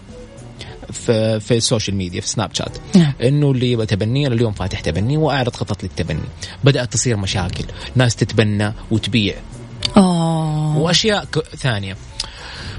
في 0.93 1.41
في 1.41 1.57
ال 1.57 1.62
social 1.62 1.97
media 1.97 2.20
في 2.20 2.28
Snapchat 2.28 2.78
نعم. 2.97 3.12
إنه 3.22 3.51
اللي 3.51 3.72
يبغى 3.72 3.87
تبني 3.87 4.26
أنا 4.26 4.35
اليوم 4.35 4.53
فاتح 4.53 4.80
تبني 4.80 5.16
وأعرض 5.16 5.57
قطط 5.57 5.82
للتبني. 5.82 6.20
بدأت 6.64 6.93
تصير 6.93 7.16
مشاكل 7.16 7.64
ناس 7.97 8.16
تتبنى 8.16 8.72
وتبيع. 8.91 9.35
أوه. 9.97 10.78
وأشياء 10.78 11.24
ثانية. 11.57 11.97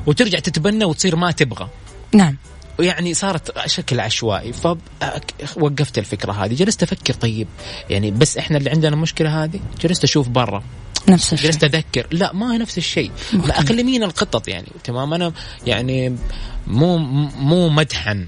وترجع 0.06 0.40
تتبنى 0.40 0.86
وتصير 0.86 1.16
ما 1.16 1.32
تبغى. 1.32 1.68
نعم. 2.14 2.38
ويعني 2.80 3.14
صارت 3.14 3.68
شكل 3.68 4.00
عشوائي. 4.00 4.54
فوقفت 4.54 5.98
الفكرة 5.98 6.32
هذه. 6.32 6.54
جلست 6.54 6.84
أفكر 6.84 7.14
طيب 7.14 7.48
يعني 7.90 8.12
بس 8.12 8.38
إحنا 8.38 8.58
اللي 8.58 8.70
عندنا 8.70 8.96
المشكلة 8.96 9.44
هذه؟ 9.44 9.60
جلست 9.82 10.04
أشوف 10.04 10.30
برا. 10.30 10.64
نفس 11.10 11.34
الشيء. 11.34 11.52
جلست 11.52 11.64
أذكر. 11.64 12.08
لا 12.12 12.34
ما 12.34 12.54
هي 12.54 12.58
نفس 12.58 12.78
الشيء. 12.78 13.12
لا 13.34 13.84
مين 13.84 14.04
القطط 14.04 14.48
يعني. 14.48 14.68
تمام؟ 14.84 15.14
أنا 15.14 15.34
يعني 15.68 16.16
مو 16.68 16.98
مو 17.38 17.70
مدحا 17.70 18.28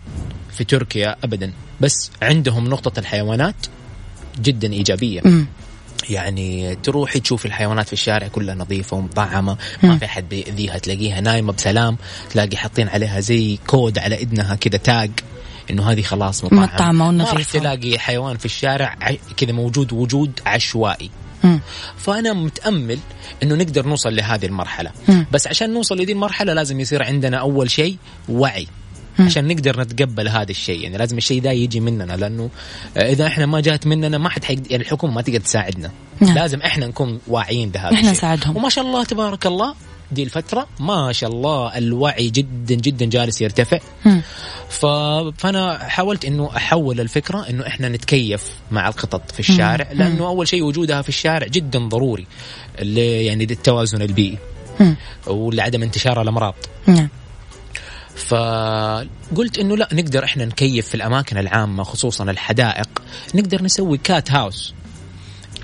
في 0.52 0.64
تركيا 0.64 1.16
ابدا. 1.24 1.54
بس 1.82 2.12
عندهم 2.22 2.68
نقطة 2.68 3.00
الحيوانات 3.00 3.56
جدا 4.40 4.74
إيجابية. 4.74 5.22
يعني 6.10 6.76
تروحي 6.76 7.20
تشوفي 7.20 7.46
الحيوانات 7.46 7.88
في 7.88 7.94
الشارع 7.94 8.28
كلها 8.28 8.56
نظيفة 8.56 8.98
ومطعمة 8.98 9.58
ما 9.84 9.98
في 9.98 10.06
أحد 10.06 10.30
بيأذيها 10.30 10.78
تلاقيها 10.78 11.22
نايمة 11.22 11.54
بسلام 11.54 11.98
تلاقي 12.30 12.58
حاطين 12.58 12.88
عليها 12.88 13.20
زي 13.20 13.60
كود 13.68 14.00
على 14.00 14.16
إذنها 14.16 14.56
كذا 14.56 14.78
تاج 14.78 15.12
إنه 15.70 15.92
هذه 15.92 16.02
خلاص 16.02 16.44
مطعمة 16.44 16.62
مطعمة 16.64 17.12
ما 17.12 17.24
راح 17.24 17.34
ونظيفة. 17.34 17.60
تلاقي 17.60 18.00
حيوان 18.00 18.38
في 18.38 18.46
الشارع 18.46 18.96
كذا 19.38 19.52
موجود 19.52 19.94
وجود 19.94 20.40
عشوائي 20.46 21.10
مم. 21.44 21.60
فأنا 21.98 22.34
متأمل 22.34 23.00
إنه 23.44 23.56
نقدر 23.56 23.88
نوصل 23.88 24.16
لهذه 24.16 24.46
المرحلة 24.46 24.92
مم. 25.10 25.26
بس 25.32 25.48
عشان 25.48 25.74
نوصل 25.74 25.98
لهذه 25.98 26.12
المرحلة 26.12 26.54
لازم 26.54 26.80
يصير 26.80 27.04
عندنا 27.04 27.38
أول 27.38 27.72
شيء 27.72 27.98
وعي. 28.30 28.68
عشان 29.20 29.48
نقدر 29.48 29.82
نتقبل 29.82 30.28
هذا 30.28 30.52
الشيء 30.52 30.82
يعني 30.82 30.98
لازم 30.98 31.18
الشيء 31.18 31.42
ده 31.42 31.52
يجي 31.52 31.80
مننا 31.80 32.18
لأنه 32.18 32.50
آه، 32.98 33.12
إذا 33.12 33.28
إحنا 33.28 33.46
ما 33.46 33.60
جات 33.60 33.88
مننا 33.88 34.18
ما 34.18 34.30
حد 34.30 34.44
حيقدر 34.44 34.72
يعني 34.72 34.84
الحكومة 34.84 35.14
ما 35.14 35.22
تقدر 35.22 35.40
تساعدنا 35.40 35.92
نعم. 36.20 36.36
لازم 36.36 36.62
إحنا 36.62 36.88
نكون 36.88 37.20
واعيين 37.28 37.70
بهذا 37.70 37.86
إحنا 37.86 38.00
الشيء 38.00 38.12
نساعدهم. 38.12 38.58
وما 38.58 38.70
شاء 38.70 38.86
الله 38.86 39.04
تبارك 39.04 39.46
الله 39.46 39.76
دي 40.12 40.24
الفترة 40.24 40.68
ما 40.80 41.12
شاء 41.12 41.30
الله 41.30 41.78
الوعي 41.78 42.30
جدا 42.30 42.76
جدا 42.76 43.06
جالس 43.06 43.42
يرتفع 43.42 43.80
مم. 44.06 44.22
ف... 44.70 44.86
فأنا 45.38 45.78
حاولت 45.78 46.26
إنه 46.26 46.50
أحول 46.56 47.00
الفكرة 47.00 47.50
إنه 47.50 47.68
إحنا 47.68 47.90
نتكيف 47.90 48.44
مع 48.72 48.88
القطط 48.88 49.32
في 49.32 49.40
الشارع 49.40 49.88
مم. 49.92 49.98
لأنه 49.98 50.28
أول 50.28 50.48
شيء 50.48 50.64
وجودها 50.64 51.02
في 51.02 51.10
الشارع 51.10 51.48
جدا 51.48 51.80
ضروري 51.80 52.28
ل... 52.82 52.98
يعني 52.98 53.46
للتوازن 53.46 54.02
البيئي 54.02 54.38
مم. 54.80 54.96
ولعدم 55.28 55.84
انتشار 55.84 56.22
الأمراض 56.22 56.56
نعم 56.88 57.10
فقلت 58.18 59.58
إنه 59.60 59.78
لا 59.78 59.90
نقدر 59.94 60.24
إحنا 60.24 60.46
نكيف 60.46 60.88
في 60.88 60.96
الأماكن 60.96 61.38
العامة 61.38 61.84
خصوصا 61.84 62.24
الحدائق 62.24 62.90
نقدر 63.36 63.64
نسوي 63.64 63.98
كات 63.98 64.32
هاوس 64.32 64.74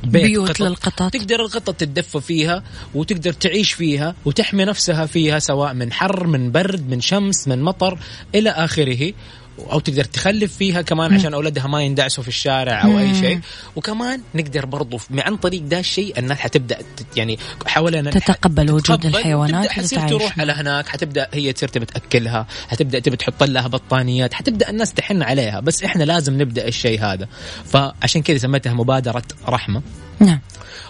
بيت 0.04 0.24
بيوت 0.24 0.50
قطط. 0.50 0.60
للقطط. 0.62 1.14
تقدر 1.14 1.42
القطط 1.42 1.76
تتدفى 1.76 2.22
فيها 2.22 2.64
وتقدر 2.96 3.34
تعيش 3.34 3.74
فيها 3.74 4.16
وتحمي 4.26 4.66
نفسها 4.66 5.06
فيها 5.06 5.40
سواء 5.40 5.74
من 5.74 5.94
حر 5.94 6.28
من 6.28 6.52
برد 6.52 6.90
من 6.90 7.02
شمس 7.02 7.48
من 7.48 7.62
مطر 7.62 8.00
إلى 8.36 8.50
آخره 8.50 9.14
أو 9.60 9.80
تقدر 9.80 10.04
تخلف 10.04 10.58
فيها 10.58 10.82
كمان 10.82 11.14
عشان 11.14 11.34
أولادها 11.34 11.68
ما 11.68 11.82
يندعسوا 11.82 12.24
في 12.24 12.30
الشارع 12.30 12.84
أو 12.84 13.00
أي 13.00 13.16
شيء. 13.16 13.40
وكمان 13.76 14.22
نقدر 14.36 14.66
برضو 14.66 15.00
عن 15.18 15.38
طريق 15.38 15.62
ده 15.62 15.80
الشيء 15.80 16.20
الناس 16.20 16.38
حتبدا 16.38 16.78
يعني 17.16 17.40
حوالينا 17.66 18.12
تتقبل 18.12 18.72
وجود 18.72 19.06
الحيوانات 19.06 19.72
حتصير 19.72 20.08
تروح 20.08 20.40
على 20.40 20.52
هناك 20.52 20.88
حتبدأ 20.88 21.28
هي 21.34 21.54
تصير 21.54 21.70
تبي 21.70 21.86
تأكلها 21.86 22.48
حتبدأ 22.68 23.00
تبي 23.00 23.18
تحط 23.18 23.44
لها 23.44 23.68
بطانيات 23.68 24.34
حتبدأ 24.34 24.70
الناس 24.70 24.94
تحن 24.94 25.22
عليها. 25.22 25.60
بس 25.60 25.84
إحنا 25.84 26.04
لازم 26.04 26.42
نبدأ 26.42 26.68
الشيء 26.68 27.02
هذا. 27.02 27.28
فعشان 27.66 28.22
كذا 28.22 28.38
سميتها 28.38 28.74
مبادرة 28.74 29.24
رحمة. 29.48 29.82
نعم. 30.20 30.40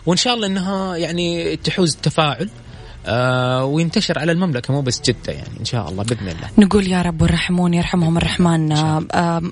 وإن 0.05 0.17
شاء 0.17 0.33
الله 0.33 0.47
إنها 0.47 0.97
يعني 0.97 1.55
تحوز 1.55 1.95
تفاعل. 1.95 2.49
آه 3.05 3.65
وينتشر 3.65 4.19
على 4.19 4.31
المملكة 4.31 4.73
مو 4.73 4.81
بس 4.81 5.01
جدة 5.01 5.33
يعني 5.33 5.59
إن 5.59 5.65
شاء 5.65 5.89
الله 5.89 6.03
بإذن 6.03 6.27
الله. 6.27 6.47
نقول 6.57 6.87
يا 6.87 7.01
رب 7.01 7.21
والرحمون 7.21 7.73
يرحمهم 7.73 8.17
الرحمن. 8.17 8.71
آم 8.71 9.51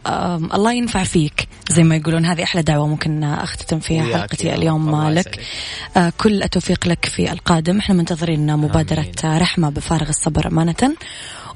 الله 0.54 0.74
ينفع 0.74 1.04
فيك 1.04 1.48
زي 1.70 1.84
ما 1.84 1.96
يقولون. 1.96 2.26
هذه 2.26 2.44
أحلى 2.44 2.62
دعوة 2.62 2.88
ممكن 2.88 3.24
أختتم 3.24 3.80
فيها 3.80 4.04
حلقتي. 4.04 4.56
اليوم 4.56 5.10
لك. 5.10 5.40
آه 5.98 6.14
كل 6.18 6.44
التوفيق 6.44 6.88
لك 6.88 7.06
في 7.06 7.32
القادم. 7.32 7.78
إحنا 7.80 7.96
منتظرين 7.96 8.58
مبادرة 8.58 9.12
رحمة 9.26 9.70
بفارغ 9.70 10.10
الصبر 10.10 10.48
أمانة. 10.48 10.96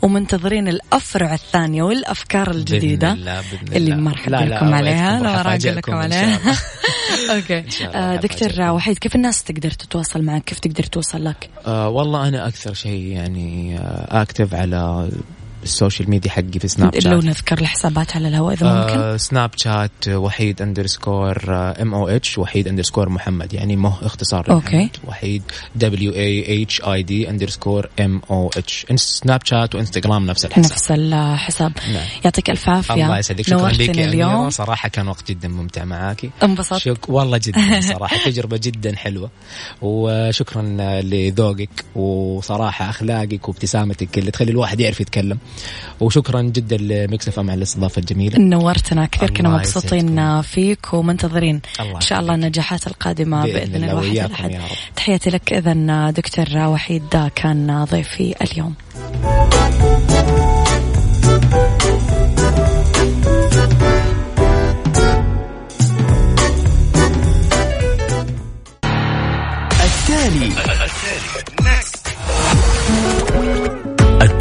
ومنتظرين 0.06 0.68
الأفرع 0.68 1.34
الثانية 1.34 1.84
والأفكار 1.84 2.52
الجديدة 2.52 3.14
بإذن 3.14 3.20
الله 3.20 3.42
بإذن 3.42 3.76
اللي 3.76 3.94
الله. 3.94 4.04
ما 4.04 4.12
راح 4.12 4.28
أقول 4.28 4.52
لكم 4.52 4.74
عليها. 4.74 5.20
لا 5.20 5.32
راح 5.32 5.48
أقول 5.48 5.76
لكم 5.78 5.94
عليها. 5.94 6.40
okay. 7.36 7.64
آه، 7.94 8.16
دكتور. 8.16 8.62
وحيد 8.62 8.98
كيف 8.98 9.16
الناس 9.16 9.44
تقدر 9.44 9.72
تتواصل 9.72 10.22
معك؟ 10.22 10.44
كيف 10.44 10.60
تقدر 10.60 10.84
توصل 10.84 11.26
لك؟ 11.26 11.50
آه 11.68 11.90
والله 11.90 12.28
أنا 12.28 12.48
أكثر 12.48 12.74
شيء 12.74 13.02
يعني 13.02 13.78
آه 13.78 14.22
active 14.22 14.54
على 14.54 15.10
ال 15.66 15.72
social 15.72 16.10
media 16.10 16.32
حقي 16.32 16.60
في 16.60 16.68
Snap 16.68 16.96
لو 16.96 17.02
شات 17.02 17.26
نذكر 17.26 17.58
الحسابات 17.62 18.16
على 18.16 18.28
الهواء 18.28 18.54
إذا 18.54 18.82
ممكن. 18.82 19.00
آه 19.00 19.18
Snapchat 19.18 20.08
وحيد 20.08 20.62
underscore 20.62 21.38
M 21.82 21.94
O 21.94 22.08
H 22.08 22.38
وحيد 22.38 22.68
underscore 22.68 23.10
محمد 23.10 23.54
يعني 23.54 23.76
مه 23.76 23.94
اختصار. 24.06 24.52
لمحمد. 24.52 24.90
وحيد 25.08 25.44
W 25.76 26.14
A 26.14 26.64
H 26.64 26.82
E 26.82 27.04
D 27.04 27.30
underscore 27.30 27.90
M 28.00 28.22
O 28.32 28.52
H 28.58 28.86
Snapchat 28.96 29.42
و 29.44 29.76
Instagram 29.76 30.26
نفس 30.26 30.46
الحساب. 30.46 30.72
نفس 30.72 30.92
الحساب. 30.92 31.72
نعم. 31.94 32.06
يعطيك 32.26 32.50
ألف 32.50 32.70
عافية. 32.70 32.94
الله 32.94 33.18
يسعدك. 33.20 33.46
شكرا 33.46 33.70
لك 33.70 33.90
اليوم. 34.00 34.50
صراحة 34.50 34.90
كان 34.90 35.08
وقت 35.08 35.32
جدا 35.32 35.48
ممتع 35.48 35.84
معاكي 35.84 36.30
انبسطت. 36.44 36.78
شك 36.78 37.10
والله 37.10 37.38
جدا 37.38 37.82
صراحة. 37.94 38.18
تجربة 38.26 38.60
جدا 38.64 38.96
حلوة. 38.96 39.30
وشكرا 39.82 40.62
لذوقك 41.02 41.86
وصراحة 41.96 42.90
أخلاقك 42.90 43.50
وابتسامتك 43.50 44.18
اللي 44.18 44.32
تخلي 44.32 44.52
الواحد 44.52 44.80
يعرف 44.80 45.02
يتكلم. 45.02 45.38
وشكرا 46.00 46.42
جدا 46.42 46.78
لميكس 46.78 47.28
إف 47.28 47.40
إم 47.40 47.50
على 47.50 47.58
الاستضافة 47.58 48.00
الجميلة. 48.00 48.40
نورتنا 48.40 49.06
كثير 49.06 49.30
كنا 49.30 49.50
مبسوطين. 49.50 50.42
فيك 50.42 50.94
ومنتظرين 50.94 51.62
إن 51.80 52.02
شاء 52.02 52.20
الله 52.20 52.36
النجاحات 52.36 52.88
القادمة 52.88 53.44
بإذن 53.44 53.54
بإذن 53.54 53.76
الله 53.76 53.92
الواحد 53.92 54.32
الأحد. 54.32 54.58
تحياتي 54.96 55.30
لك 55.30 55.54
اذا 55.54 56.12
دكتور 56.12 56.46
وحيد 56.58 57.30
كان 57.36 57.84
ضيفي 57.84 58.36
اليوم. 58.42 58.74
التالي. 69.86 70.48
التالي. 70.48 71.55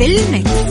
في 0.00 0.06
المكس. 0.06 0.69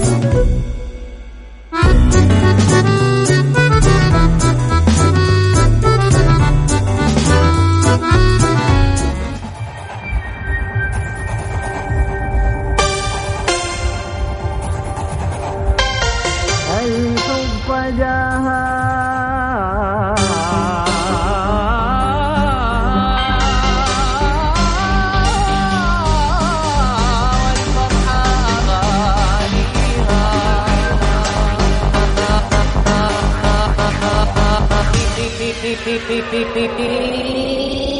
beep 36.54 36.78
beep 36.78 36.78
beep. 36.78 37.99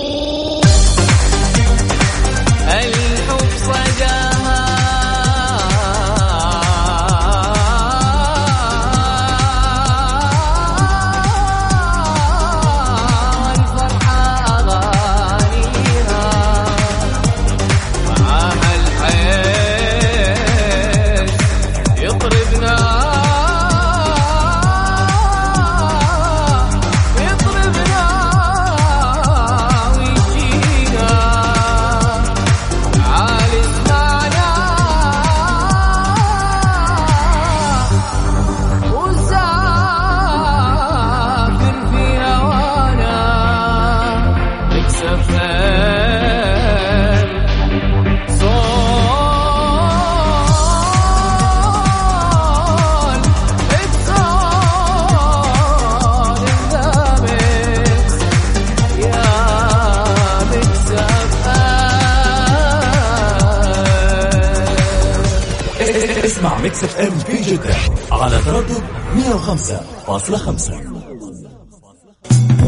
Mix 66.80 66.84
FM 66.84 67.20
في 67.20 67.52
جدة 67.52 67.76
على 68.12 68.40
تردد 68.46 68.84
105.5 69.16 70.74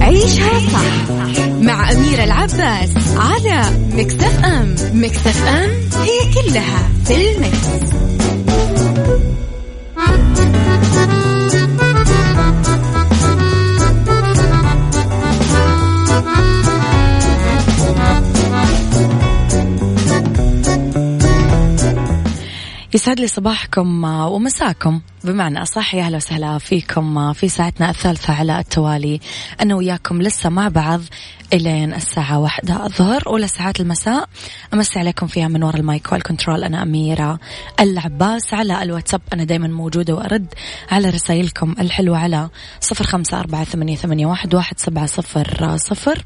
عيشها 0.01 0.59
صح 0.73 1.11
مع 1.61 1.91
أميرة 1.91 2.23
العباس 2.23 2.89
على 3.17 3.63
Mix 3.93 4.45
FM 4.45 4.75
Mix 4.93 5.47
FM 5.47 5.69
هي 6.01 6.33
كلها 6.33 6.89
في 7.05 7.31
ال 7.31 7.38
Mix. 7.38 7.67
يسعد 22.93 23.19
لي 23.19 23.27
صباحكم 23.27 24.05
آه، 24.05 24.27
ومساكم. 24.27 25.01
بمعنى 25.23 25.61
أصح 25.61 25.95
يا 25.95 26.03
أهلا 26.03 26.17
وسهلا 26.17 26.57
فيكم 26.57 27.17
آه، 27.17 27.33
في 27.33 27.49
ساعتنا 27.49 27.89
الثالثة 27.89 28.33
على 28.33 28.59
التوالي. 28.59 29.19
أنا 29.61 29.75
وياكم 29.75 30.21
لسه 30.21 30.49
مع 30.49 30.67
بعض 30.67 31.01
إلين 31.53 31.93
الساعة 31.93 32.39
واحدة 32.39 32.85
الظهر 32.85 33.23
أولى 33.27 33.47
ساعات 33.47 33.79
المساء. 33.79 34.29
أمسي 34.73 34.99
عليكم 34.99 35.27
فيها 35.27 35.47
من 35.47 35.63
وراء 35.63 35.79
ال 35.79 35.87
mic 35.87 36.11
وال 36.11 36.22
control. 36.22 36.63
أنا 36.63 36.81
أميرة 36.81 37.39
العباس 37.79 38.53
على 38.53 38.83
الواتساب. 38.83 39.21
أنا 39.33 39.43
دايما 39.43 39.67
موجودة 39.67 40.13
وأرد 40.13 40.53
على 40.91 41.09
رسائلكم 41.09 41.75
الحلوة 41.79 42.17
على 42.17 42.49
صفر 42.79 43.05
خمسة 43.05 43.39
أربعة 43.39 43.63
ثمانية, 43.63 44.25
واحد 44.25 44.79
سبعة 44.79 45.05
صفر 45.05 45.77
صفر. 45.77 46.25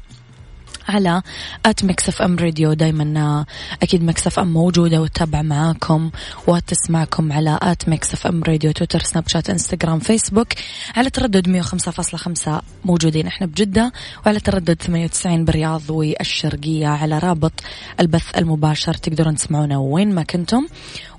على 0.88 1.22
at 1.66 1.84
Mix 1.84 2.22
FM 2.22 2.36
Radio. 2.36 2.72
دايما 2.72 3.44
أكيد 3.82 4.02
Mix 4.02 4.38
FM 4.38 4.52
موجودة 4.52 5.00
وتتابع 5.02 5.42
معاكم 5.42 6.10
وتسمعكم 6.46 7.32
على 7.32 7.58
at 7.62 7.88
Mix 7.88 8.26
FM 8.26 8.42
Radio. 8.42 8.72
تويتر 8.72 9.02
سناب 9.02 9.28
شات 9.28 9.50
إنستغرام 9.50 9.98
فيسبوك. 9.98 10.48
على 10.96 11.10
تردد 11.10 11.48
105.5 11.48 12.62
موجودين 12.84 13.26
إحنا 13.26 13.46
بجدة. 13.46 13.92
وعلى 14.26 14.40
تردد 14.40 14.82
98 14.82 15.44
بالرياض 15.44 15.90
والشرقية 15.90 16.86
على 16.86 17.18
رابط 17.18 17.52
البث 18.00 18.38
المباشر. 18.38 18.94
تقدرون 18.94 19.34
تسمعونا 19.34 19.78
وين 19.78 20.14
ما 20.14 20.22
كنتم. 20.22 20.66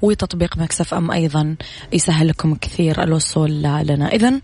وتطبيق 0.01 0.57
Mix 0.58 0.93
FM 0.93 1.12
أيضا 1.11 1.55
يسهل 1.93 2.28
لكم 2.28 2.55
كثير 2.55 3.03
الوصول 3.03 3.51
لنا. 3.61 4.07
اذا 4.07 4.41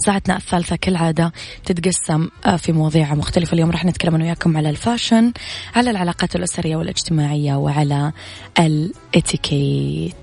ساعتنا 0.00 0.36
الثالثة 0.36 0.76
كالعادة 0.76 1.32
تتقسم 1.64 2.28
آه، 2.46 2.56
في 2.56 2.72
مواضيع 2.72 3.14
مختلفة. 3.14 3.54
اليوم 3.54 3.70
راح 3.70 3.84
نتكلم 3.84 4.14
أنا 4.14 4.24
وياكم 4.24 4.56
على 4.56 4.70
ال 4.70 4.78
fashion 4.78 5.32
على 5.76 5.90
العلاقات 5.90 6.36
الأسرية 6.36 6.76
والاجتماعية 6.76 7.54
وعلى 7.54 8.12
الإتيكيت. 8.58 10.14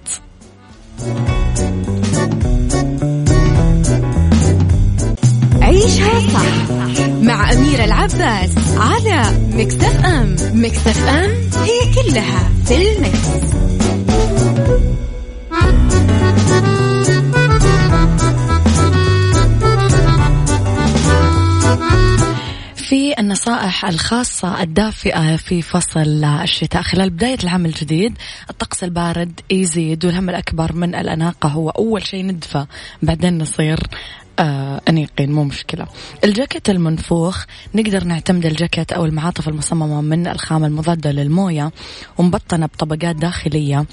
عيشها 5.61 6.19
صح 6.19 6.75
مع 7.21 7.51
أميرة 7.53 7.85
العباس 7.85 8.51
على 8.77 9.37
مكتف 9.53 10.05
أم 10.05 10.35
مكتف 10.53 11.07
أم 11.07 11.31
هي 11.63 11.93
كلها 11.95 12.49
في 12.65 12.75
المكس. 12.75 13.55
في 22.85 23.19
النصائح 23.19 23.85
الخاصة 23.85 24.61
الدافئة 24.61 25.35
في 25.35 25.61
فصل 25.61 26.23
الشتاء 26.23 26.81
خلال 26.81 27.09
بداية 27.09 27.37
العام 27.43 27.65
الجديد. 27.65 28.17
الطقس 28.49 28.83
البارد 28.83 29.39
يزيد 29.51 30.05
والهم 30.05 30.29
الأكبر 30.29 30.73
من 30.73 30.95
الأناقة. 30.95 31.49
هو 31.49 31.69
أول 31.69 32.07
شيء 32.07 32.25
ندفى 32.25 32.65
بعدين 33.01 33.37
نصير 33.37 33.79
آه 34.39 34.81
أنيقين 34.89 35.31
مو 35.31 35.43
مشكلة. 35.43 35.87
الجاكيت 36.23 36.69
المنفوخ 36.69 37.45
نقدر 37.75 38.03
نعتمد 38.03 38.45
الجاكيت 38.45 38.91
أو 38.91 39.05
المعاطف 39.05 39.49
المصممة 39.49 40.01
من 40.01 40.27
الخامة 40.27 40.67
المضادة 40.67 41.11
للموية 41.11 41.71
ومبطنة 42.17 42.65
بطبقات 42.65 43.15
داخلية 43.15 43.85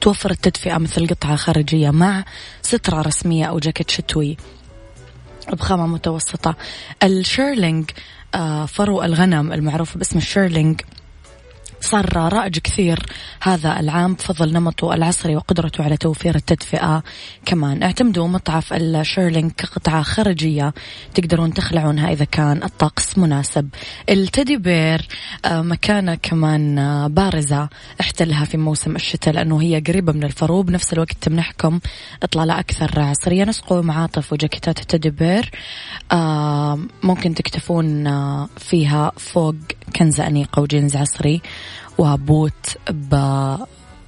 توفر 0.00 0.30
التدفئة 0.30 0.78
مثل 0.78 1.06
قطعة 1.06 1.36
خارجية 1.36 1.90
مع 1.90 2.24
سترة 2.62 3.02
رسمية 3.02 3.44
أو 3.44 3.58
جاكيت 3.58 3.90
شتوي. 3.90 4.36
بخامة 5.54 5.86
متوسطة. 5.86 6.56
ال 7.02 7.11
shearling 7.11 7.90
آه، 8.34 8.66
فرو 8.66 9.02
الغنم 9.02 9.52
المعروف 9.52 9.98
باسم 9.98 10.18
ال 10.18 10.24
shearling 10.24 10.80
صار 11.80 12.32
رائج 12.32 12.58
كثير 12.58 12.98
هذا 13.42 13.80
العام 13.80 14.14
بفضل 14.14 14.52
نمطه 14.52 14.94
العصري 14.94 15.36
وقدرته 15.36 15.84
على 15.84 15.96
توفير 15.96 16.34
التدفئة 16.34 17.02
كمان. 17.46 17.82
اعتمدوا 17.82 18.28
معطف 18.28 18.72
ال 18.72 18.80
shearling 18.80 19.52
كقطعة 19.52 20.02
خارجية 20.02 20.74
تقدرون 21.14 21.54
تخلعونها 21.54 22.12
إذا 22.12 22.24
كان 22.24 22.62
الطقس 22.62 23.18
مناسب. 23.18 23.68
ال 24.08 24.16
teddy 24.16 24.56
bear 24.56 25.08
آه، 25.44 25.62
مكانة 25.62 26.14
كمان 26.14 26.78
آه، 26.78 27.06
بارزة 27.06 27.68
احتلها 28.00 28.44
في 28.44 28.56
موسم 28.56 28.96
الشتاء 28.96 29.34
لأنه 29.34 29.62
هي 29.62 29.80
قريبة 29.80 30.12
من 30.12 30.24
الفرو 30.24 30.62
بنفس 30.62 30.92
الوقت 30.92 31.16
تمنحكم 31.20 31.80
إطلالة 32.22 32.58
أكثر 32.58 33.00
عصرية. 33.00 33.44
نسقوا 33.44 33.82
معاطف 33.82 34.32
وجاكيتات 34.32 34.80
ال 34.80 34.85
teddy 34.85 35.10
bear 35.10 35.50
آه، 36.12 36.78
ممكن 37.02 37.34
تكتفون 37.34 38.10
فيها 38.56 39.12
فوق 39.16 39.54
كنزة 39.96 40.26
أنيقة 40.26 40.62
وجينز 40.62 40.96
عصري. 40.96 41.42
وبوت 41.98 42.76
ب 42.90 43.14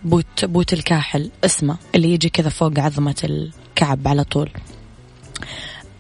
بوت 0.05 0.45
بوت 0.45 0.73
الكاحل. 0.73 1.31
اسمه 1.45 1.77
اللي 1.95 2.13
يجي 2.13 2.29
كذا 2.29 2.49
فوق 2.49 2.79
عظمة 2.79 3.15
الكعب 3.25 4.09
على 4.09 4.25
طول. 4.25 4.51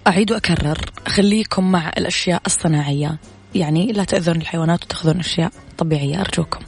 أعيد 0.07 0.33
وأكرر 0.33 0.91
خليكم 1.09 1.73
مع 1.73 1.89
الأشياء 1.89 2.43
الصناعية. 2.47 3.19
يعني 3.55 3.93
لا 3.93 4.05
تأذون 4.05 4.37
الحيوانات 4.37 4.85
وتأخذون 4.85 5.21
أشياء 5.21 5.53
طبيعية. 5.79 6.21
أرجوكم. 6.21 6.61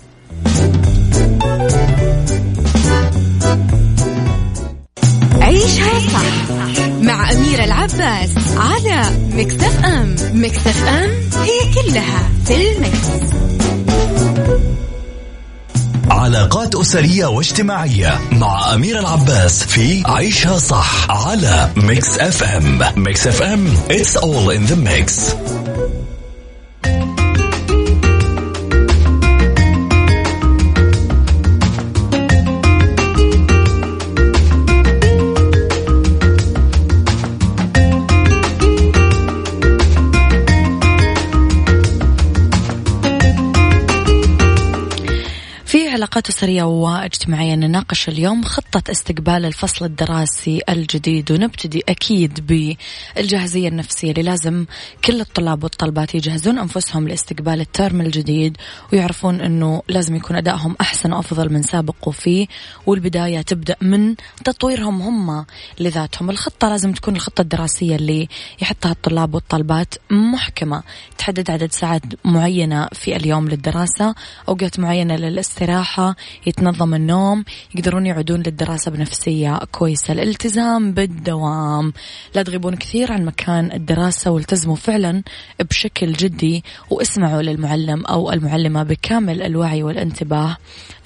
عيشها 5.40 5.98
صح 5.98 6.50
مع 7.02 7.32
أميرة 7.32 7.64
العباس 7.64 8.56
على 8.56 9.10
Mix 9.32 9.84
FM. 9.84 10.16
Mix 10.34 10.84
FM 10.88 11.10
هي 11.42 11.74
كلها 11.74 12.28
في 12.44 12.72
ال 12.72 12.90
mix. 12.90 13.63
علاقات 16.10 16.74
أسرية 16.74 17.26
واجتماعية 17.26 18.20
مع 18.32 18.74
أميرة 18.74 18.98
العباس 18.98 19.64
في 19.64 20.02
عيشها 20.06 20.58
صح 20.58 21.10
على 21.10 21.70
Mix 21.76 22.18
FM 22.18 22.80
Mix 22.96 23.26
FM 23.26 23.74
it's 23.90 24.16
all 24.16 24.50
in 24.50 24.66
the 24.70 24.76
mix. 24.76 25.34
علاقات 46.14 46.28
أسرية 46.28 46.62
واجتماعية 46.62 47.54
نناقش 47.54 48.08
اليوم 48.08 48.42
خطة 48.42 48.90
استقبال 48.90 49.44
الفصل 49.44 49.84
الدراسي 49.84 50.60
الجديد 50.68 51.32
ونبتدي 51.32 51.82
أكيد 51.88 52.46
بالجاهزية 53.16 53.68
النفسية 53.68 54.10
اللي 54.10 54.22
لازم 54.22 54.66
كل 55.04 55.20
الطلاب 55.20 55.62
والطلبات 55.64 56.14
يجهزون 56.14 56.58
أنفسهم 56.58 57.08
لاستقبال 57.08 57.60
الترم 57.60 58.00
الجديد 58.00 58.56
ويعرفون 58.92 59.40
أنه 59.40 59.82
لازم 59.88 60.16
يكون 60.16 60.36
أدائهم 60.36 60.76
أحسن 60.80 61.12
وأفضل 61.12 61.52
من 61.52 61.62
سابق 61.62 62.08
فيه 62.08 62.46
والبداية 62.86 63.42
تبدأ 63.42 63.76
من 63.80 64.14
تطويرهم 64.44 65.02
هم 65.02 65.46
لذاتهم. 65.80 66.30
الخطة 66.30 66.68
لازم 66.68 66.92
تكون 66.92 67.16
الخطة 67.16 67.40
الدراسية 67.40 67.96
اللي 67.96 68.28
يحطها 68.62 68.92
الطلاب 68.92 69.34
والطالبات 69.34 69.94
محكمة. 70.10 70.82
تحدد 71.18 71.50
عدد 71.50 71.72
ساعات 71.72 72.02
معينة 72.24 72.88
في 72.92 73.16
اليوم 73.16 73.48
للدراسة 73.48 74.14
أوقات 74.48 74.80
معينة 74.80 75.16
للاستراحة 75.16 76.03
يتنظم 76.46 76.94
النوم 76.94 77.44
يقدرون 77.74 78.06
يعودون 78.06 78.40
للدراسة 78.40 78.90
بنفسية 78.90 79.58
كويسة. 79.72 80.12
الالتزام 80.12 80.92
بالدوام. 80.92 81.92
لا 82.34 82.42
تغيبون 82.42 82.76
كثير 82.76 83.12
عن 83.12 83.24
مكان 83.24 83.72
الدراسة 83.72 84.30
والتزموا 84.30 84.76
فعلا 84.76 85.22
بشكل 85.70 86.12
جدي 86.12 86.64
واسمعوا 86.90 87.42
للمعلم 87.42 88.04
أو 88.06 88.32
المعلمة 88.32 88.82
بكامل 88.82 89.42
الوعي 89.42 89.82
والانتباه 89.82 90.56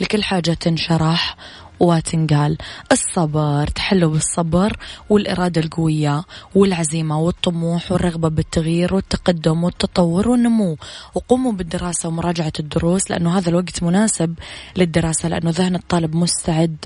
لكل 0.00 0.22
حاجة 0.22 0.50
تنشرح 0.50 1.36
وتنقال 1.80 2.58
الصبر 2.92 3.66
تحلوا 3.66 4.12
بالصبر 4.12 4.76
والإرادة 5.08 5.60
القوية 5.60 6.24
والعزيمة 6.54 7.20
والطموح 7.20 7.92
والرغبة 7.92 8.28
بالتغيير 8.28 8.94
والتقدم 8.94 9.64
والتطور 9.64 10.28
والنمو. 10.28 10.76
وقوموا 11.14 11.52
بالدراسة 11.52 12.08
ومراجعة 12.08 12.52
الدروس 12.60 13.10
لأنه 13.10 13.38
هذا 13.38 13.48
الوقت 13.48 13.82
مناسب 13.82 14.34
للدراسة 14.76 15.28
لأنه 15.28 15.50
ذهن 15.50 15.74
الطالب 15.74 16.16
مستعد 16.16 16.76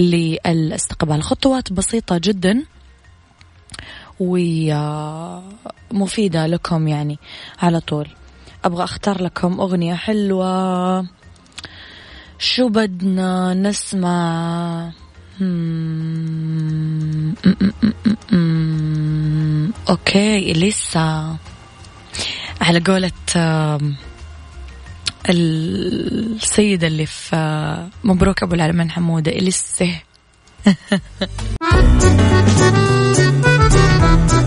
للاستقبال. 0.00 1.22
خطوات 1.22 1.72
بسيطة 1.72 2.18
جدا 2.18 2.64
ومفيدة 5.90 6.46
لكم 6.46 6.88
يعني 6.88 7.18
على 7.58 7.80
طول. 7.80 8.08
أبغى 8.64 8.84
أختار 8.84 9.22
لكم 9.22 9.60
أغنية 9.60 9.94
حلوة. 9.94 11.19
شو 12.40 12.68
بدنا 12.68 13.54
نسمع؟ 13.54 14.90
أوكي 19.90 20.52
لسه 20.52 21.36
على 22.60 22.80
قولة 22.86 23.12
السيدة 25.28 26.86
اللي 26.86 27.06
في 27.06 27.88
مبروك 28.04 28.42
أبو 28.42 28.54
العلمين 28.54 28.90
حمودة 28.90 29.32
لسه 29.32 30.00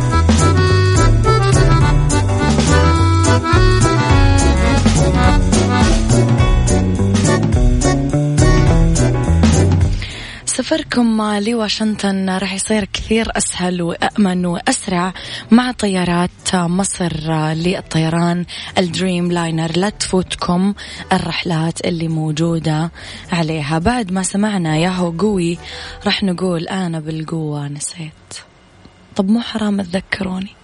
سفركم 10.64 11.22
لواشنطن 11.22 12.30
راح 12.30 12.54
يصير 12.54 12.86
كثير 12.86 13.28
أسهل 13.38 13.82
وأمن 13.82 14.46
وأسرع 14.46 15.14
مع 15.52 15.72
طيارات 15.72 16.56
مصر 16.56 17.14
للطيران. 17.54 18.46
الدريم 18.78 19.32
لاينر 19.32 19.78
لا 19.78 19.90
تفوتكم 19.90 20.74
الرحلات 21.14 21.86
اللي 21.86 22.08
موجودة 22.08 22.92
عليها. 23.32 23.80
بعد 23.80 24.12
ما 24.12 24.24
سمعنا 24.24 24.78
ياهو 24.78 25.12
قوي 25.12 25.58
راح 26.06 26.24
نقول 26.24 26.68
أنا 26.68 27.00
بالقوة 27.00 27.68
نسيت. 27.68 28.34
طب 29.16 29.30
مو 29.30 29.42
حرام 29.42 29.82
تذكروني؟ 29.82 30.56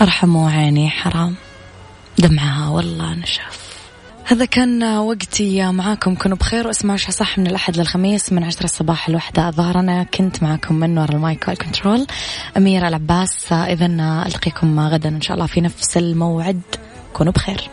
أرحموا 0.00 0.50
عيني 0.50 0.90
حرام. 0.90 1.34
دمعها 2.18 2.68
والله 2.68 3.14
نشف 3.14 3.63
هذا 4.26 4.44
كان 4.44 4.84
وقتي 4.84 5.72
معاكم. 5.72 6.14
كونوا 6.14 6.36
بخير 6.36 6.66
واسمعوا 6.66 6.96
شو 6.96 7.12
صح 7.12 7.38
من 7.38 7.46
الأحد 7.46 7.76
للخميس 7.76 8.32
من 8.32 8.44
عشرة 8.44 8.64
الصباح 8.64 9.08
الوحدة. 9.08 9.48
الظهر 9.48 9.78
أنا 9.78 10.02
كنت 10.02 10.42
معاكم 10.42 10.74
من 10.74 10.98
وراء 10.98 11.12
المايك 11.12 11.48
والكنترول 11.48 12.06
أميرة 12.56 12.88
العباس 12.88 13.52
إذا 13.52 13.86
ألقيكم 14.26 14.80
غدا 14.80 15.08
إن 15.08 15.20
شاء 15.20 15.34
الله 15.34 15.46
في 15.46 15.60
نفس 15.60 15.96
الموعد. 15.96 16.60
كونوا 17.12 17.32
بخير. 17.32 17.70